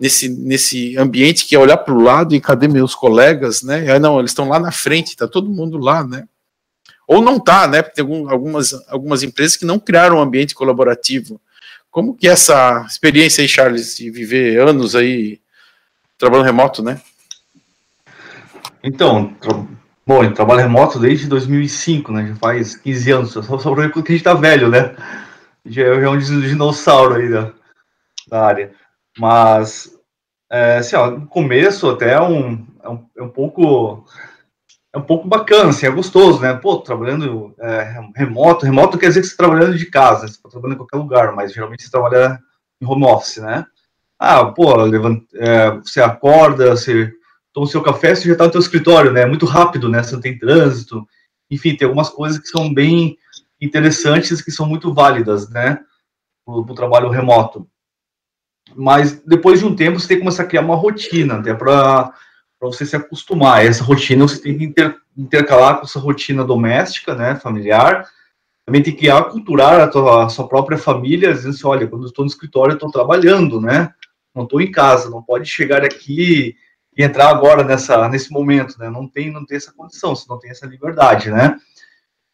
nesse, 0.00 0.28
nesse 0.28 0.96
ambiente 0.96 1.46
que 1.46 1.54
é 1.54 1.58
olhar 1.58 1.78
para 1.78 1.94
o 1.94 2.02
lado 2.02 2.34
e 2.34 2.40
cadê 2.40 2.68
meus 2.68 2.94
colegas, 2.94 3.62
né? 3.62 3.90
Ah, 3.90 3.98
não, 3.98 4.18
eles 4.18 4.30
estão 4.30 4.48
lá 4.48 4.58
na 4.58 4.70
frente, 4.70 5.08
está 5.08 5.26
todo 5.26 5.50
mundo 5.50 5.78
lá, 5.78 6.04
né? 6.04 6.26
Ou 7.06 7.22
não 7.22 7.36
está, 7.36 7.66
né? 7.66 7.82
Tem 7.82 8.04
algumas, 8.04 8.72
algumas 8.88 9.22
empresas 9.22 9.56
que 9.56 9.64
não 9.64 9.78
criaram 9.78 10.16
um 10.16 10.20
ambiente 10.20 10.54
colaborativo. 10.54 11.40
Como 11.90 12.14
que 12.14 12.28
é 12.28 12.32
essa 12.32 12.84
experiência 12.88 13.42
aí, 13.42 13.48
Charles, 13.48 13.96
de 13.96 14.10
viver 14.10 14.60
anos 14.60 14.94
aí 14.94 15.40
trabalhando 16.18 16.46
remoto, 16.46 16.82
né? 16.82 17.00
Então, 18.82 19.34
bom, 20.06 20.24
eu 20.24 20.34
trabalho 20.34 20.60
remoto 20.60 20.98
desde 20.98 21.26
2005, 21.26 22.12
né? 22.12 22.28
Já 22.28 22.36
faz 22.36 22.76
15 22.76 23.10
anos, 23.12 23.30
só, 23.32 23.42
só 23.42 23.74
que 23.74 23.80
a 23.80 23.84
gente 23.84 24.12
está 24.14 24.34
velho, 24.34 24.68
né? 24.68 24.94
Já, 25.64 25.82
já 25.84 26.06
é 26.06 26.08
um 26.08 26.18
dinossauro 26.18 27.14
aí 27.14 27.30
da, 27.30 27.52
da 28.28 28.44
área. 28.44 28.72
Mas, 29.18 29.90
é, 30.50 30.78
assim, 30.78 30.96
ó, 30.96 31.10
no 31.10 31.26
começo 31.26 31.88
até 31.88 32.12
é 32.12 32.20
um, 32.20 32.66
é 32.82 32.88
um, 32.88 33.06
é 33.18 33.22
um 33.22 33.28
pouco 33.28 34.04
é 34.96 34.98
um 34.98 35.02
pouco 35.02 35.28
bacana, 35.28 35.68
assim, 35.68 35.84
é 35.86 35.90
gostoso, 35.90 36.40
né? 36.40 36.54
Pô, 36.54 36.78
trabalhando 36.78 37.54
é, 37.60 38.00
remoto, 38.14 38.64
remoto 38.64 38.96
quer 38.96 39.08
dizer 39.08 39.20
que 39.20 39.26
você 39.26 39.32
está 39.32 39.44
trabalhando 39.44 39.76
de 39.76 39.86
casa, 39.86 40.26
você 40.26 40.36
está 40.36 40.48
trabalhando 40.48 40.76
em 40.76 40.78
qualquer 40.78 40.96
lugar, 40.96 41.34
mas 41.34 41.52
geralmente 41.52 41.82
você 41.82 41.90
trabalha 41.90 42.38
em 42.80 42.86
home 42.86 43.04
office, 43.04 43.36
né? 43.36 43.66
Ah, 44.18 44.46
pô, 44.46 44.74
levanta, 44.76 45.22
é, 45.34 45.70
você 45.72 46.00
acorda, 46.00 46.70
você 46.70 47.12
toma 47.52 47.66
o 47.66 47.68
seu 47.68 47.82
café, 47.82 48.14
você 48.14 48.26
já 48.26 48.32
está 48.32 48.46
no 48.46 48.52
seu 48.52 48.60
escritório, 48.60 49.12
né? 49.12 49.22
É 49.22 49.26
muito 49.26 49.44
rápido, 49.44 49.86
né? 49.88 50.02
Você 50.02 50.14
não 50.14 50.22
tem 50.22 50.38
trânsito, 50.38 51.06
enfim, 51.50 51.76
tem 51.76 51.86
algumas 51.86 52.08
coisas 52.08 52.38
que 52.38 52.48
são 52.48 52.72
bem 52.72 53.18
interessantes, 53.60 54.40
que 54.40 54.50
são 54.50 54.66
muito 54.66 54.94
válidas, 54.94 55.50
né? 55.50 55.78
Para 56.44 56.54
o 56.54 56.74
trabalho 56.74 57.10
remoto. 57.10 57.68
Mas 58.76 59.20
depois 59.22 59.60
de 59.60 59.66
um 59.66 59.74
tempo, 59.74 59.98
você 59.98 60.08
tem 60.08 60.16
que 60.18 60.22
começar 60.22 60.42
a 60.42 60.46
criar 60.46 60.62
uma 60.62 60.76
rotina, 60.76 61.36
até 61.36 61.54
para 61.54 62.12
para 62.58 62.68
você 62.68 62.86
se 62.86 62.96
acostumar. 62.96 63.64
Essa 63.64 63.84
rotina 63.84 64.26
você 64.26 64.40
tem 64.40 64.56
que 64.56 64.64
inter, 64.64 64.96
intercalar 65.16 65.78
com 65.78 65.84
essa 65.84 65.98
rotina 65.98 66.44
doméstica, 66.44 67.14
né, 67.14 67.36
familiar. 67.36 68.08
Também 68.64 68.82
tem 68.82 68.94
que 68.94 69.08
aculturar 69.08 69.80
a, 69.80 69.86
tua, 69.86 70.24
a 70.24 70.28
sua 70.28 70.48
própria 70.48 70.78
família, 70.78 71.32
dizendo 71.32 71.54
assim, 71.54 71.66
olha, 71.66 71.86
quando 71.86 72.02
eu 72.02 72.08
estou 72.08 72.24
no 72.24 72.30
escritório, 72.30 72.72
eu 72.72 72.76
estou 72.76 72.90
trabalhando, 72.90 73.60
né? 73.60 73.92
Não 74.34 74.44
estou 74.44 74.60
em 74.60 74.72
casa, 74.72 75.08
não 75.08 75.22
pode 75.22 75.48
chegar 75.48 75.84
aqui 75.84 76.56
e 76.96 77.04
entrar 77.04 77.28
agora 77.28 77.62
nessa, 77.62 78.08
nesse 78.08 78.32
momento, 78.32 78.76
né? 78.78 78.90
Não 78.90 79.06
tem, 79.06 79.30
não 79.30 79.46
tem 79.46 79.56
essa 79.56 79.72
condição, 79.72 80.16
você 80.16 80.26
não 80.28 80.38
tem 80.38 80.50
essa 80.50 80.66
liberdade, 80.66 81.30
né? 81.30 81.56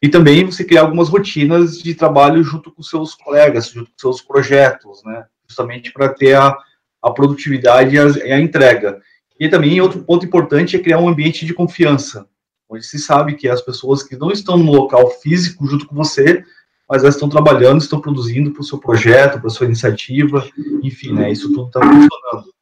E 0.01 0.09
também 0.09 0.43
você 0.45 0.65
criar 0.65 0.81
algumas 0.81 1.07
rotinas 1.07 1.77
de 1.77 1.93
trabalho 1.93 2.43
junto 2.43 2.71
com 2.71 2.81
seus 2.81 3.13
colegas, 3.13 3.69
junto 3.69 3.91
com 3.91 3.97
seus 3.97 4.21
projetos, 4.21 5.03
né? 5.03 5.25
Justamente 5.47 5.91
para 5.91 6.09
ter 6.09 6.35
a, 6.35 6.57
a 7.01 7.11
produtividade 7.11 7.95
e 7.95 7.99
a, 7.99 8.05
e 8.05 8.31
a 8.31 8.39
entrega. 8.39 9.01
E 9.39 9.49
também 9.49 9.81
outro 9.81 10.03
ponto 10.03 10.25
importante 10.25 10.75
é 10.75 10.79
criar 10.79 10.99
um 10.99 11.07
ambiente 11.07 11.45
de 11.45 11.53
confiança, 11.53 12.27
onde 12.69 12.85
se 12.85 12.99
sabe 12.99 13.35
que 13.35 13.49
as 13.49 13.61
pessoas 13.61 14.03
que 14.03 14.15
não 14.15 14.31
estão 14.31 14.57
no 14.57 14.71
local 14.71 15.09
físico 15.21 15.67
junto 15.67 15.85
com 15.87 15.95
você, 15.95 16.43
mas 16.89 17.01
elas 17.01 17.15
estão 17.15 17.29
trabalhando, 17.29 17.81
estão 17.81 17.99
produzindo 17.99 18.51
para 18.51 18.61
o 18.61 18.63
seu 18.63 18.77
projeto, 18.77 19.39
para 19.39 19.47
a 19.47 19.49
sua 19.49 19.65
iniciativa, 19.65 20.47
enfim, 20.83 21.13
né, 21.13 21.31
isso 21.31 21.51
tudo 21.51 21.67
está 21.67 21.79
funcionando. 21.79 22.53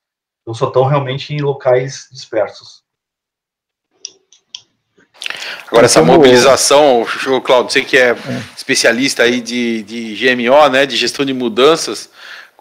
Então 0.42 0.54
só 0.54 0.68
estão 0.68 0.86
realmente 0.86 1.34
em 1.34 1.42
locais 1.42 2.08
dispersos. 2.12 2.84
Agora, 5.68 5.86
essa 5.86 6.02
mobilização, 6.02 7.06
Claudio, 7.44 7.72
você 7.72 7.82
que 7.84 7.98
é, 7.98 8.10
é 8.10 8.18
especialista 8.58 9.24
aí 9.24 9.40
de, 9.40 9.84
de 9.84 10.16
GMO, 10.16 10.68
né, 10.70 10.86
de 10.86 10.98
gestão 10.98 11.24
de 11.24 11.34
mudanças, 11.34 12.10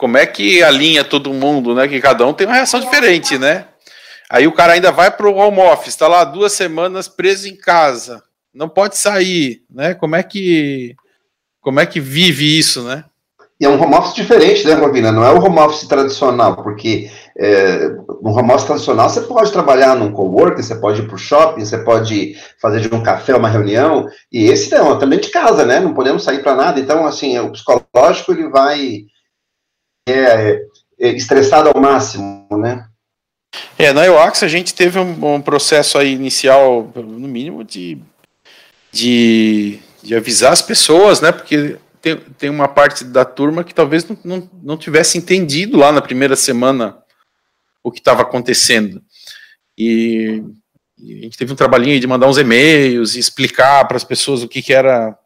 como 0.00 0.16
é 0.16 0.24
que 0.24 0.62
alinha 0.62 1.04
todo 1.04 1.30
mundo, 1.30 1.74
né, 1.74 1.86
que 1.86 2.00
cada 2.00 2.26
um 2.26 2.32
tem 2.32 2.46
uma 2.46 2.56
reação 2.56 2.80
diferente, 2.80 3.36
né? 3.36 3.66
Aí 4.30 4.46
o 4.46 4.52
cara 4.52 4.72
ainda 4.72 4.90
vai 4.90 5.10
para 5.10 5.28
o 5.28 5.36
home 5.36 5.60
office, 5.60 5.88
está 5.88 6.08
lá 6.08 6.24
duas 6.24 6.54
semanas 6.54 7.06
preso 7.06 7.46
em 7.46 7.54
casa, 7.54 8.22
não 8.54 8.66
pode 8.66 8.96
sair, 8.96 9.62
né? 9.68 9.92
Como 9.92 10.16
é 10.16 10.22
que 10.22 10.96
como 11.60 11.80
é 11.80 11.84
que 11.84 12.00
vive 12.00 12.58
isso, 12.58 12.82
né? 12.82 13.04
E 13.60 13.66
é 13.66 13.68
um 13.68 13.78
home 13.78 13.94
office 13.94 14.14
diferente, 14.14 14.66
né, 14.66 14.72
Rovina? 14.72 15.12
Não 15.12 15.22
é 15.22 15.30
o 15.30 15.44
home 15.44 15.58
office 15.58 15.86
tradicional, 15.86 16.56
porque 16.56 17.10
é, 17.36 17.90
no 18.22 18.30
home 18.30 18.52
office 18.52 18.64
tradicional 18.64 19.10
você 19.10 19.20
pode 19.20 19.52
trabalhar 19.52 19.94
num 19.94 20.12
coworking, 20.12 20.62
você 20.62 20.76
pode 20.76 21.02
ir 21.02 21.06
para 21.06 21.16
o 21.16 21.18
shopping, 21.18 21.62
você 21.62 21.76
pode 21.76 22.36
fazer 22.58 22.80
de 22.80 22.94
um 22.94 23.02
café 23.02 23.36
uma 23.36 23.50
reunião, 23.50 24.06
e 24.32 24.46
esse 24.46 24.74
não, 24.74 24.98
também 24.98 25.18
de 25.18 25.28
casa, 25.28 25.66
né? 25.66 25.78
Não 25.78 25.92
podemos 25.92 26.22
sair 26.22 26.42
para 26.42 26.54
nada. 26.54 26.80
Então, 26.80 27.04
assim, 27.04 27.38
o 27.38 27.52
psicológico 27.52 28.32
ele 28.32 28.48
vai 28.48 29.04
é, 30.10 30.62
é, 30.98 31.08
estressado 31.10 31.70
ao 31.72 31.80
máximo, 31.80 32.46
né? 32.58 32.86
É, 33.78 33.92
na 33.92 34.04
EUAX 34.04 34.42
a 34.42 34.48
gente 34.48 34.74
teve 34.74 34.98
um, 34.98 35.34
um, 35.34 35.40
processo 35.40 35.98
aí 35.98 36.12
inicial, 36.12 36.92
no 36.94 37.26
mínimo, 37.26 37.64
de, 37.64 37.98
de, 38.92 39.80
de, 40.02 40.14
avisar 40.14 40.52
as 40.52 40.62
pessoas, 40.62 41.20
né? 41.20 41.32
Porque 41.32 41.76
tem, 42.00 42.16
tem 42.16 42.50
uma 42.50 42.68
parte 42.68 43.04
da 43.04 43.24
turma 43.24 43.64
que 43.64 43.74
talvez 43.74 44.06
não, 44.06 44.18
não, 44.24 44.50
não 44.62 44.76
tivesse 44.76 45.18
entendido 45.18 45.76
lá 45.76 45.90
na 45.90 46.00
primeira 46.00 46.36
semana 46.36 46.98
o 47.82 47.90
que 47.90 47.98
estava 47.98 48.22
acontecendo. 48.22 49.02
E, 49.76 50.42
e, 50.98 51.18
a 51.18 51.22
gente 51.22 51.38
teve 51.38 51.52
um 51.52 51.56
trabalhinho 51.56 51.98
de 51.98 52.06
mandar 52.06 52.28
uns 52.28 52.38
e-mails 52.38 53.14
e 53.14 53.18
explicar 53.18 53.86
para 53.88 53.96
as 53.96 54.04
pessoas 54.04 54.42
o 54.42 54.48
que, 54.48 54.62
que 54.62 54.72
era 54.72 55.16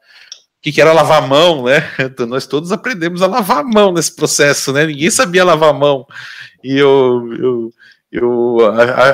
que, 0.64 0.72
que 0.72 0.81
era 0.81 0.94
lavar 0.94 1.22
a 1.22 1.27
mão, 1.27 1.66
né? 1.66 1.87
Então, 1.98 2.24
nós 2.27 2.46
todos 2.46 2.72
aprendemos 2.72 3.20
a 3.20 3.27
lavar 3.27 3.59
a 3.59 3.62
mão 3.62 3.92
nesse 3.92 4.16
processo, 4.16 4.72
né? 4.72 4.87
Ninguém 4.87 5.11
sabia 5.11 5.44
lavar 5.44 5.68
a 5.68 5.74
mão. 5.74 6.07
E 6.62 6.79
eu, 6.79 7.31
eu 7.38 7.72
eu 8.11 8.59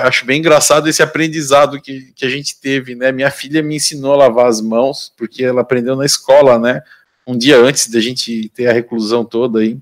acho 0.02 0.26
bem 0.26 0.40
engraçado 0.40 0.86
esse 0.86 1.02
aprendizado 1.02 1.80
que, 1.80 2.12
que 2.14 2.26
a 2.26 2.28
gente 2.28 2.60
teve, 2.60 2.94
né? 2.94 3.10
Minha 3.10 3.30
filha 3.30 3.62
me 3.62 3.76
ensinou 3.76 4.12
a 4.12 4.16
lavar 4.28 4.46
as 4.46 4.60
mãos, 4.60 5.10
porque 5.16 5.42
ela 5.42 5.62
aprendeu 5.62 5.96
na 5.96 6.04
escola, 6.04 6.58
né? 6.58 6.82
Um 7.26 7.36
dia 7.36 7.58
antes 7.58 7.88
da 7.88 7.98
gente 7.98 8.50
ter 8.50 8.66
a 8.68 8.72
reclusão 8.72 9.24
toda 9.24 9.60
aí. 9.60 9.78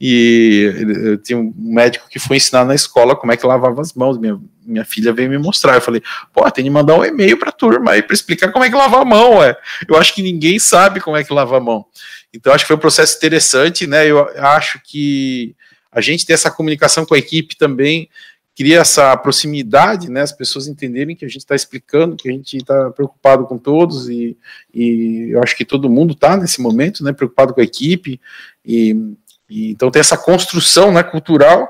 E 0.00 0.72
eu 1.04 1.18
tinha 1.18 1.36
um 1.36 1.52
médico 1.56 2.08
que 2.08 2.20
foi 2.20 2.36
ensinar 2.36 2.64
na 2.64 2.74
escola 2.74 3.16
como 3.16 3.32
é 3.32 3.36
que 3.36 3.46
lavava 3.46 3.80
as 3.80 3.92
mãos. 3.92 4.16
Minha, 4.16 4.40
minha 4.64 4.84
filha 4.84 5.12
veio 5.12 5.28
me 5.28 5.38
mostrar. 5.38 5.74
Eu 5.74 5.80
falei, 5.80 6.02
pô, 6.32 6.48
tem 6.50 6.64
que 6.64 6.70
mandar 6.70 6.96
um 6.96 7.04
e-mail 7.04 7.36
para 7.36 7.48
a 7.48 7.52
turma 7.52 7.92
aí 7.92 8.02
para 8.02 8.14
explicar 8.14 8.52
como 8.52 8.64
é 8.64 8.70
que 8.70 8.76
lava 8.76 9.00
a 9.00 9.04
mão. 9.04 9.42
É. 9.42 9.56
Eu 9.88 9.96
acho 9.96 10.14
que 10.14 10.22
ninguém 10.22 10.58
sabe 10.58 11.00
como 11.00 11.16
é 11.16 11.24
que 11.24 11.32
lava 11.32 11.56
a 11.56 11.60
mão. 11.60 11.84
Então, 12.32 12.52
acho 12.52 12.64
que 12.64 12.68
foi 12.68 12.76
um 12.76 12.80
processo 12.80 13.16
interessante, 13.16 13.86
né? 13.86 14.06
Eu 14.06 14.28
acho 14.36 14.80
que 14.84 15.56
a 15.90 16.00
gente 16.00 16.24
ter 16.24 16.34
essa 16.34 16.50
comunicação 16.50 17.04
com 17.04 17.14
a 17.14 17.18
equipe 17.18 17.56
também 17.56 18.08
cria 18.54 18.80
essa 18.80 19.16
proximidade, 19.16 20.10
né, 20.10 20.20
as 20.20 20.32
pessoas 20.32 20.66
entenderem 20.66 21.14
que 21.14 21.24
a 21.24 21.28
gente 21.28 21.42
está 21.42 21.54
explicando, 21.54 22.16
que 22.16 22.28
a 22.28 22.32
gente 22.32 22.56
está 22.56 22.90
preocupado 22.90 23.46
com 23.46 23.56
todos 23.56 24.08
e, 24.08 24.36
e 24.74 25.28
eu 25.30 25.40
acho 25.40 25.56
que 25.56 25.64
todo 25.64 25.88
mundo 25.88 26.12
está 26.12 26.36
nesse 26.36 26.60
momento, 26.60 27.04
né, 27.04 27.12
preocupado 27.12 27.54
com 27.54 27.60
a 27.60 27.64
equipe 27.64 28.20
e, 28.66 29.14
e, 29.48 29.70
então 29.70 29.90
tem 29.90 30.00
essa 30.00 30.16
construção, 30.16 30.92
né, 30.92 31.02
cultural 31.02 31.68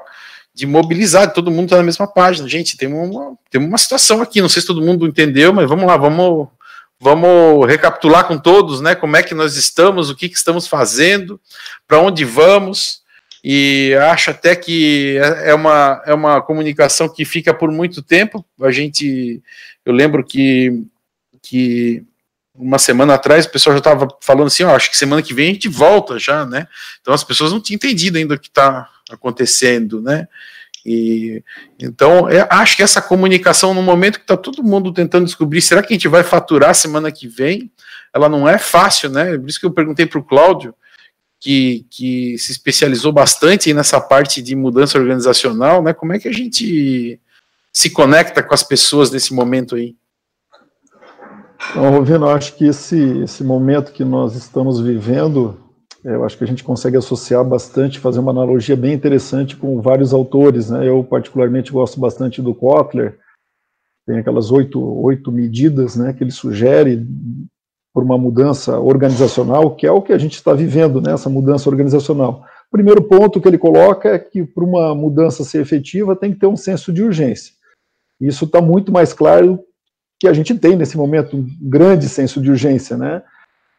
de 0.54 0.66
mobilizar, 0.66 1.32
todo 1.32 1.50
mundo 1.50 1.66
está 1.66 1.76
na 1.76 1.84
mesma 1.84 2.06
página, 2.06 2.48
gente, 2.48 2.76
tem 2.76 2.92
uma, 2.92 3.36
tem 3.48 3.60
uma 3.60 3.78
situação 3.78 4.20
aqui, 4.20 4.40
não 4.40 4.48
sei 4.48 4.60
se 4.60 4.66
todo 4.66 4.82
mundo 4.82 5.06
entendeu, 5.06 5.52
mas 5.52 5.68
vamos 5.68 5.86
lá, 5.86 5.96
vamos 5.96 6.48
vamos 7.00 7.64
recapitular 7.68 8.26
com 8.26 8.36
todos, 8.36 8.80
né, 8.80 8.94
como 8.94 9.16
é 9.16 9.22
que 9.22 9.34
nós 9.34 9.56
estamos, 9.56 10.10
o 10.10 10.16
que, 10.16 10.28
que 10.28 10.36
estamos 10.36 10.66
fazendo, 10.66 11.40
para 11.86 12.00
onde 12.00 12.24
vamos, 12.24 13.02
e 13.42 13.94
acho 14.10 14.30
até 14.30 14.56
que 14.56 15.16
é, 15.18 15.50
é 15.50 15.54
uma, 15.54 16.02
é 16.04 16.12
uma 16.12 16.42
comunicação 16.42 17.08
que 17.08 17.24
fica 17.24 17.54
por 17.54 17.70
muito 17.70 18.02
tempo. 18.02 18.44
A 18.60 18.70
gente, 18.70 19.40
eu 19.84 19.92
lembro 19.92 20.24
que, 20.24 20.84
que 21.40 22.02
uma 22.58 22.78
semana 22.78 23.14
atrás 23.14 23.46
o 23.46 23.50
pessoal 23.50 23.74
já 23.74 23.78
estava 23.78 24.08
falando 24.20 24.48
assim, 24.48 24.64
ó, 24.64 24.74
acho 24.74 24.90
que 24.90 24.96
semana 24.96 25.22
que 25.22 25.32
vem 25.32 25.50
a 25.50 25.52
gente 25.52 25.68
volta 25.68 26.18
já, 26.18 26.44
né? 26.44 26.66
Então 27.00 27.14
as 27.14 27.24
pessoas 27.24 27.52
não 27.52 27.60
tinham 27.60 27.76
entendido 27.76 28.18
ainda 28.18 28.34
o 28.34 28.38
que 28.38 28.48
está 28.48 28.88
acontecendo, 29.10 30.02
né? 30.02 30.26
E 30.84 31.42
então 31.78 32.28
eu 32.30 32.46
acho 32.50 32.76
que 32.76 32.82
essa 32.82 33.00
comunicação 33.00 33.74
no 33.74 33.82
momento 33.82 34.18
que 34.18 34.24
está 34.24 34.36
todo 34.36 34.62
mundo 34.62 34.92
tentando 34.92 35.24
descobrir, 35.24 35.60
será 35.60 35.82
que 35.82 35.92
a 35.92 35.96
gente 35.96 36.08
vai 36.08 36.22
faturar 36.22 36.74
semana 36.74 37.12
que 37.12 37.28
vem? 37.28 37.70
Ela 38.12 38.28
não 38.28 38.48
é 38.48 38.58
fácil, 38.58 39.10
né? 39.10 39.36
Por 39.36 39.48
isso 39.48 39.60
que 39.60 39.66
eu 39.66 39.72
perguntei 39.72 40.06
para 40.06 40.18
o 40.18 40.24
Cláudio 40.24 40.74
que, 41.40 41.86
que 41.90 42.36
se 42.38 42.52
especializou 42.52 43.12
bastante 43.12 43.72
nessa 43.72 44.00
parte 44.00 44.42
de 44.42 44.56
mudança 44.56 44.98
organizacional, 44.98 45.82
né? 45.82 45.92
Como 45.92 46.12
é 46.12 46.18
que 46.18 46.28
a 46.28 46.32
gente 46.32 47.20
se 47.72 47.90
conecta 47.90 48.42
com 48.42 48.54
as 48.54 48.62
pessoas 48.62 49.10
nesse 49.10 49.32
momento 49.32 49.76
aí? 49.76 49.94
Então, 51.70 51.90
Rovino, 51.90 52.28
acho 52.28 52.56
que 52.56 52.66
esse, 52.66 52.98
esse 53.20 53.44
momento 53.44 53.92
que 53.92 54.04
nós 54.04 54.34
estamos 54.34 54.80
vivendo, 54.80 55.56
eu 56.02 56.24
acho 56.24 56.36
que 56.38 56.44
a 56.44 56.46
gente 56.46 56.64
consegue 56.64 56.96
associar 56.96 57.44
bastante, 57.44 57.98
fazer 57.98 58.20
uma 58.20 58.30
analogia 58.30 58.74
bem 58.74 58.94
interessante 58.94 59.56
com 59.56 59.80
vários 59.80 60.14
autores, 60.14 60.70
né? 60.70 60.88
Eu 60.88 61.04
particularmente 61.04 61.70
gosto 61.70 62.00
bastante 62.00 62.40
do 62.40 62.54
Kotler, 62.54 63.18
tem 64.06 64.18
aquelas 64.18 64.50
oito, 64.50 64.82
oito 65.02 65.30
medidas, 65.30 65.94
né, 65.94 66.14
que 66.14 66.24
ele 66.24 66.30
sugere 66.30 67.06
por 67.92 68.02
uma 68.02 68.16
mudança 68.16 68.80
organizacional, 68.80 69.76
que 69.76 69.86
é 69.86 69.92
o 69.92 70.00
que 70.00 70.14
a 70.14 70.18
gente 70.18 70.36
está 70.36 70.54
vivendo, 70.54 70.98
né, 70.98 71.12
essa 71.12 71.28
mudança 71.28 71.68
organizacional. 71.68 72.42
O 72.68 72.70
primeiro 72.70 73.02
ponto 73.02 73.38
que 73.38 73.46
ele 73.46 73.58
coloca 73.58 74.08
é 74.08 74.18
que 74.18 74.44
para 74.44 74.64
uma 74.64 74.94
mudança 74.94 75.44
ser 75.44 75.60
efetiva 75.60 76.16
tem 76.16 76.32
que 76.32 76.38
ter 76.38 76.46
um 76.46 76.56
senso 76.56 76.90
de 76.90 77.02
urgência. 77.02 77.52
Isso 78.18 78.46
está 78.46 78.62
muito 78.62 78.90
mais 78.90 79.12
claro 79.12 79.60
que 80.18 80.26
a 80.26 80.32
gente 80.32 80.54
tem 80.54 80.76
nesse 80.76 80.96
momento 80.96 81.36
um 81.36 81.46
grande 81.60 82.08
senso 82.08 82.40
de 82.40 82.50
urgência, 82.50 82.96
né? 82.96 83.22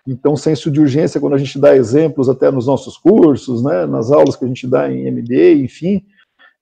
Então, 0.08 0.36
senso 0.36 0.72
de 0.72 0.80
urgência, 0.80 1.20
quando 1.20 1.34
a 1.34 1.38
gente 1.38 1.60
dá 1.60 1.76
exemplos 1.76 2.30
até 2.30 2.50
nos 2.50 2.66
nossos 2.66 2.98
cursos, 2.98 3.64
né, 3.64 3.86
nas 3.86 4.12
aulas 4.12 4.36
que 4.36 4.46
a 4.46 4.48
gente 4.48 4.66
dá 4.66 4.92
em 4.92 5.12
MBA, 5.12 5.64
enfim, 5.64 6.04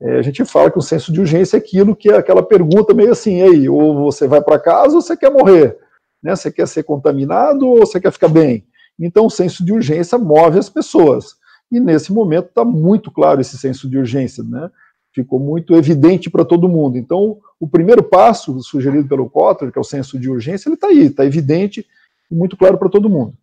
é, 0.02 0.18
a 0.18 0.22
gente 0.22 0.44
fala 0.44 0.70
que 0.70 0.78
o 0.78 0.82
senso 0.82 1.14
de 1.14 1.20
urgência 1.20 1.56
é 1.58 1.60
aquilo 1.60 1.96
que 1.96 2.10
é 2.10 2.18
aquela 2.18 2.44
pergunta 2.44 2.94
meio 2.94 3.12
assim, 3.12 3.42
aí, 3.42 3.70
ou 3.70 3.96
você 4.04 4.28
vai 4.28 4.42
para 4.42 4.60
casa 4.60 4.96
ou 4.96 5.02
você 5.02 5.16
quer 5.16 5.32
morrer, 5.32 5.78
né? 6.22 6.36
Você 6.36 6.52
quer 6.52 6.68
ser 6.68 6.84
contaminado 6.84 7.68
ou 7.68 7.80
você 7.80 8.00
quer 8.00 8.12
ficar 8.12 8.28
bem? 8.28 8.66
Então, 9.00 9.28
o 9.28 9.30
senso 9.30 9.64
de 9.64 9.72
urgência 9.72 10.18
move 10.18 10.58
as 10.58 10.70
pessoas. 10.70 11.36
E 11.72 11.80
nesse 11.80 12.12
momento 12.12 12.48
está 12.48 12.66
muito 12.66 13.12
claro 13.12 13.42
esse 13.42 13.58
senso 13.58 13.90
de 13.90 13.98
urgência, 13.98 14.44
né? 14.44 14.70
Ficou 15.18 15.40
muito 15.40 15.74
evidente 15.74 16.30
para 16.30 16.46
todo 16.46 16.70
mundo. 16.70 16.96
Então, 16.96 17.38
o 17.60 17.68
primeiro 17.68 18.04
passo 18.04 18.62
sugerido 18.62 19.08
pelo 19.08 19.28
Kotler, 19.28 19.72
que 19.72 19.80
é 19.80 19.82
o 19.82 19.84
senso 19.84 20.20
de 20.20 20.30
urgência, 20.30 20.70
ele 20.70 20.76
está 20.76 20.90
aí, 20.90 21.08
está 21.08 21.26
evidente 21.26 21.84
e 22.30 22.36
muito 22.36 22.56
claro 22.56 22.78
para 22.78 22.88
todo 22.88 23.10
mundo. 23.10 23.34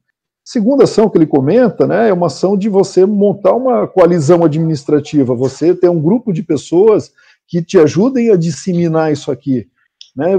Segunda 0.44 0.84
ação 0.84 1.10
que 1.10 1.18
ele 1.18 1.26
comenta, 1.26 1.84
né, 1.84 2.10
é 2.10 2.12
uma 2.12 2.28
ação 2.28 2.56
de 2.56 2.68
você 2.68 3.04
montar 3.04 3.54
uma 3.54 3.88
coalizão 3.88 4.44
administrativa, 4.44 5.34
você 5.34 5.74
ter 5.74 5.88
um 5.88 6.00
grupo 6.00 6.32
de 6.32 6.44
pessoas 6.44 7.10
que 7.48 7.60
te 7.60 7.76
ajudem 7.76 8.30
a 8.30 8.36
disseminar 8.36 9.12
isso 9.12 9.32
aqui, 9.32 9.66
né, 10.14 10.30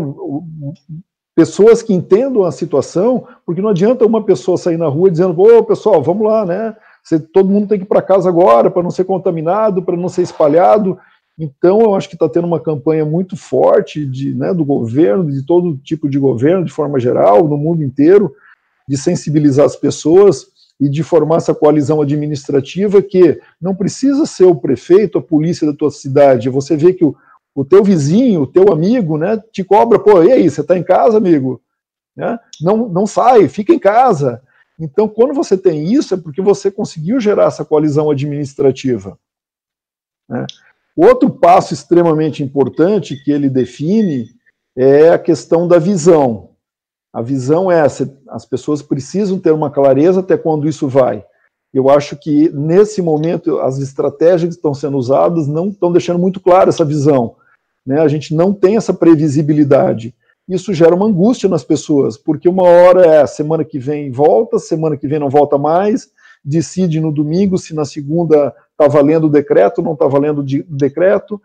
pessoas 1.35 1.83
que 1.83 1.93
entendam 1.93 2.45
a 2.45 2.51
situação, 2.53 3.27
porque 3.45 3.61
não 3.61 3.71
adianta 3.71 4.05
uma 4.05 4.23
pessoa 4.23 4.57
sair 4.57 4.77
na 4.77 4.87
rua 4.87 5.11
dizendo, 5.11 5.37
ô 5.37 5.63
pessoal, 5.65 6.01
vamos 6.01 6.25
lá, 6.25 6.45
né, 6.45 6.77
você, 7.03 7.19
todo 7.19 7.49
mundo 7.49 7.67
tem 7.67 7.77
que 7.77 7.83
ir 7.83 7.87
para 7.87 8.01
casa 8.01 8.29
agora 8.29 8.71
para 8.71 8.81
não 8.81 8.89
ser 8.89 9.03
contaminado, 9.03 9.83
para 9.83 9.97
não 9.97 10.07
ser 10.07 10.21
espalhado, 10.21 10.97
então, 11.37 11.81
eu 11.81 11.95
acho 11.95 12.07
que 12.07 12.15
está 12.15 12.29
tendo 12.29 12.47
uma 12.47 12.61
campanha 12.61 13.05
muito 13.05 13.35
forte 13.35 14.05
de, 14.05 14.33
né, 14.33 14.53
do 14.53 14.63
governo, 14.63 15.29
de 15.29 15.45
todo 15.45 15.77
tipo 15.77 16.09
de 16.09 16.17
governo, 16.17 16.63
de 16.63 16.71
forma 16.71 16.97
geral, 16.97 17.47
no 17.47 17.57
mundo 17.57 17.83
inteiro, 17.83 18.33
de 18.87 18.97
sensibilizar 18.97 19.65
as 19.65 19.75
pessoas 19.75 20.47
e 20.79 20.89
de 20.89 21.03
formar 21.03 21.37
essa 21.37 21.53
coalizão 21.53 22.01
administrativa 22.01 23.01
que 23.01 23.39
não 23.61 23.75
precisa 23.75 24.25
ser 24.25 24.45
o 24.45 24.55
prefeito, 24.55 25.17
a 25.17 25.21
polícia 25.21 25.67
da 25.67 25.73
tua 25.73 25.91
cidade. 25.91 26.49
Você 26.49 26.77
vê 26.77 26.93
que 26.93 27.03
o, 27.03 27.15
o 27.53 27.65
teu 27.65 27.83
vizinho, 27.83 28.41
o 28.41 28.47
teu 28.47 28.71
amigo, 28.71 29.17
né, 29.17 29.41
te 29.51 29.63
cobra, 29.63 29.99
pô, 29.99 30.23
e 30.23 30.31
aí, 30.31 30.49
você 30.49 30.61
está 30.61 30.77
em 30.77 30.83
casa, 30.83 31.17
amigo? 31.17 31.61
Né? 32.15 32.39
Não, 32.61 32.87
não 32.87 33.05
sai, 33.05 33.49
fica 33.49 33.73
em 33.73 33.79
casa. 33.79 34.41
Então, 34.79 35.07
quando 35.07 35.33
você 35.33 35.57
tem 35.57 35.91
isso, 35.91 36.13
é 36.13 36.17
porque 36.17 36.41
você 36.41 36.71
conseguiu 36.71 37.19
gerar 37.19 37.45
essa 37.45 37.65
coalizão 37.65 38.09
administrativa. 38.09 39.17
Né? 40.29 40.45
Outro 40.95 41.29
passo 41.29 41.73
extremamente 41.73 42.41
importante 42.41 43.21
que 43.23 43.31
ele 43.31 43.49
define 43.49 44.29
é 44.77 45.09
a 45.09 45.19
questão 45.19 45.67
da 45.67 45.77
visão. 45.77 46.51
A 47.13 47.21
visão 47.21 47.71
é 47.71 47.79
essa, 47.79 48.17
as 48.27 48.45
pessoas 48.45 48.81
precisam 48.81 49.39
ter 49.39 49.51
uma 49.51 49.69
clareza 49.69 50.19
até 50.19 50.37
quando 50.37 50.67
isso 50.67 50.87
vai. 50.87 51.25
Eu 51.73 51.89
acho 51.89 52.15
que 52.15 52.49
nesse 52.49 53.01
momento 53.01 53.59
as 53.59 53.79
estratégias 53.79 54.53
que 54.53 54.55
estão 54.55 54.73
sendo 54.73 54.97
usadas 54.97 55.47
não 55.47 55.67
estão 55.67 55.91
deixando 55.91 56.19
muito 56.19 56.39
clara 56.39 56.69
essa 56.69 56.85
visão. 56.85 57.35
Né? 57.85 57.99
A 57.99 58.07
gente 58.07 58.33
não 58.33 58.53
tem 58.53 58.77
essa 58.77 58.93
previsibilidade. 58.93 60.15
Isso 60.47 60.73
gera 60.73 60.95
uma 60.95 61.07
angústia 61.07 61.49
nas 61.49 61.63
pessoas, 61.63 62.17
porque 62.17 62.47
uma 62.47 62.63
hora 62.63 63.05
é 63.05 63.27
semana 63.27 63.65
que 63.65 63.79
vem 63.79 64.11
volta, 64.11 64.59
semana 64.59 64.95
que 64.95 65.07
vem 65.07 65.19
não 65.19 65.29
volta 65.29 65.57
mais, 65.57 66.11
decide 66.43 66.99
no 66.99 67.11
domingo 67.11 67.57
se 67.57 67.73
na 67.73 67.83
segunda 67.83 68.53
está 68.79 68.87
valendo 68.87 69.27
o 69.27 69.29
decreto, 69.29 69.81
não 69.81 69.93
está 69.93 70.05
valendo 70.05 70.39
o 70.39 70.75
decreto. 70.75 71.41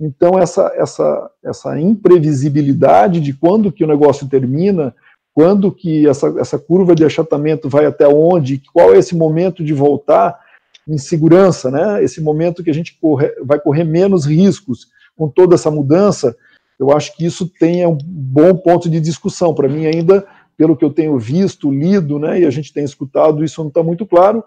Então, 0.00 0.38
essa, 0.38 0.72
essa, 0.74 1.30
essa 1.44 1.80
imprevisibilidade 1.80 3.20
de 3.20 3.32
quando 3.32 3.72
que 3.72 3.84
o 3.84 3.86
negócio 3.86 4.28
termina, 4.28 4.94
quando 5.34 5.72
que 5.72 6.06
essa, 6.06 6.34
essa 6.38 6.58
curva 6.58 6.94
de 6.94 7.04
achatamento 7.04 7.68
vai 7.68 7.86
até 7.86 8.06
onde, 8.06 8.62
qual 8.72 8.94
é 8.94 8.98
esse 8.98 9.16
momento 9.16 9.64
de 9.64 9.72
voltar 9.72 10.38
em 10.86 10.98
segurança, 10.98 11.70
né? 11.70 12.02
esse 12.02 12.20
momento 12.20 12.62
que 12.62 12.70
a 12.70 12.74
gente 12.74 12.98
corre, 13.00 13.32
vai 13.42 13.58
correr 13.58 13.84
menos 13.84 14.26
riscos 14.26 14.88
com 15.16 15.28
toda 15.28 15.54
essa 15.54 15.70
mudança, 15.70 16.36
eu 16.78 16.90
acho 16.90 17.16
que 17.16 17.24
isso 17.24 17.48
tem 17.60 17.86
um 17.86 17.96
bom 17.96 18.56
ponto 18.56 18.90
de 18.90 18.98
discussão. 18.98 19.54
Para 19.54 19.68
mim, 19.68 19.86
ainda, 19.86 20.26
pelo 20.56 20.76
que 20.76 20.84
eu 20.84 20.90
tenho 20.90 21.16
visto, 21.18 21.70
lido, 21.70 22.18
né, 22.18 22.40
e 22.40 22.44
a 22.44 22.50
gente 22.50 22.72
tem 22.72 22.82
escutado, 22.82 23.44
isso 23.44 23.60
não 23.60 23.68
está 23.68 23.82
muito 23.82 24.04
claro, 24.04 24.42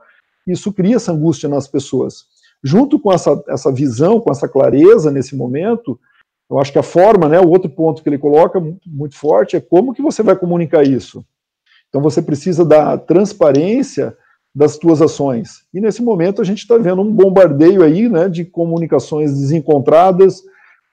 isso 0.45 0.71
cria 0.71 0.95
essa 0.95 1.11
angústia 1.11 1.49
nas 1.49 1.67
pessoas. 1.67 2.25
Junto 2.63 2.99
com 2.99 3.11
essa, 3.11 3.43
essa 3.47 3.71
visão, 3.71 4.19
com 4.19 4.31
essa 4.31 4.47
clareza 4.47 5.11
nesse 5.11 5.35
momento, 5.35 5.99
eu 6.49 6.59
acho 6.59 6.71
que 6.71 6.79
a 6.79 6.83
forma, 6.83 7.27
né, 7.27 7.39
o 7.39 7.49
outro 7.49 7.69
ponto 7.69 8.03
que 8.03 8.09
ele 8.09 8.17
coloca 8.17 8.61
muito 8.85 9.15
forte 9.15 9.55
é 9.55 9.61
como 9.61 9.93
que 9.93 10.01
você 10.01 10.21
vai 10.21 10.35
comunicar 10.35 10.83
isso. 10.83 11.25
Então 11.89 12.01
você 12.01 12.21
precisa 12.21 12.63
da 12.63 12.97
transparência 12.97 14.15
das 14.53 14.77
tuas 14.77 15.01
ações. 15.01 15.65
E 15.73 15.81
nesse 15.81 16.01
momento 16.01 16.41
a 16.41 16.45
gente 16.45 16.59
está 16.59 16.77
vendo 16.77 17.01
um 17.01 17.11
bombardeio 17.11 17.83
aí, 17.83 18.07
né, 18.07 18.29
de 18.29 18.45
comunicações 18.45 19.33
desencontradas, 19.33 20.41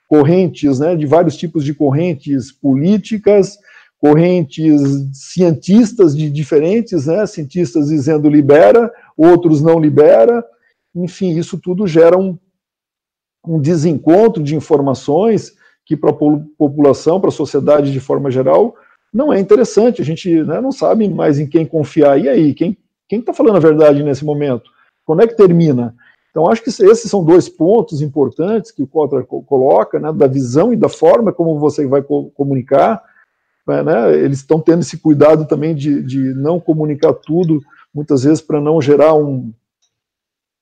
correntes, 0.09 0.79
né, 0.79 0.97
de 0.97 1.07
vários 1.07 1.37
tipos 1.37 1.65
de 1.65 1.73
correntes 1.73 2.51
políticas, 2.51 3.57
correntes 4.03 4.83
cientistas 5.13 6.17
de 6.17 6.29
diferentes, 6.29 7.07
né, 7.07 7.25
cientistas 7.25 7.87
dizendo 7.87 8.29
libera, 8.29 8.93
outros 9.17 9.63
não 9.63 9.79
libera, 9.79 10.45
enfim, 10.93 11.39
isso 11.39 11.57
tudo 11.57 11.87
gera 11.87 12.19
um, 12.19 12.37
um 13.47 13.61
desencontro 13.61 14.43
de 14.43 14.57
informações 14.57 15.53
que 15.87 15.97
para 15.97 16.11
a 16.11 16.17
população, 16.59 17.21
para 17.21 17.29
a 17.29 17.33
sociedade 17.33 17.93
de 17.93 18.01
forma 18.01 18.29
geral, 18.29 18.75
não 19.15 19.33
é 19.33 19.39
interessante. 19.39 20.03
A 20.03 20.05
gente 20.05 20.43
né, 20.43 20.61
não 20.61 20.73
sabe 20.73 21.09
mais 21.09 21.39
em 21.39 21.47
quem 21.47 21.65
confiar. 21.65 22.19
E 22.19 22.29
aí, 22.29 22.55
quem 22.55 22.77
está 23.13 23.33
falando 23.33 23.57
a 23.57 23.61
verdade 23.61 24.03
nesse 24.03 24.25
momento? 24.25 24.69
Quando 25.05 25.23
é 25.23 25.29
que 25.29 25.37
termina? 25.37 25.95
Então, 26.31 26.49
acho 26.51 26.63
que 26.63 26.71
esses 26.71 27.11
são 27.11 27.23
dois 27.23 27.49
pontos 27.49 28.01
importantes 28.03 28.73
que 28.73 28.83
o 28.83 28.87
Kotler 28.87 29.25
coloca, 29.25 30.01
né, 30.01 30.13
da 30.13 30.27
visão 30.27 30.73
e 30.73 30.77
da 30.77 30.89
forma 30.89 31.33
como 31.33 31.59
você 31.59 31.87
vai 31.87 32.03
co 32.03 32.31
comunicar. 32.31 33.03
Né, 33.67 34.19
eles 34.19 34.39
estão 34.39 34.61
tendo 34.61 34.81
esse 34.81 34.99
cuidado 34.99 35.47
também 35.47 35.75
de, 35.75 36.03
de 36.03 36.35
não 36.35 36.59
comunicar 36.59 37.13
tudo, 37.13 37.61
muitas 37.95 38.25
vezes 38.25 38.41
para 38.41 38.61
não 38.61 38.83
gerar 38.83 39.15
um, 39.15 39.53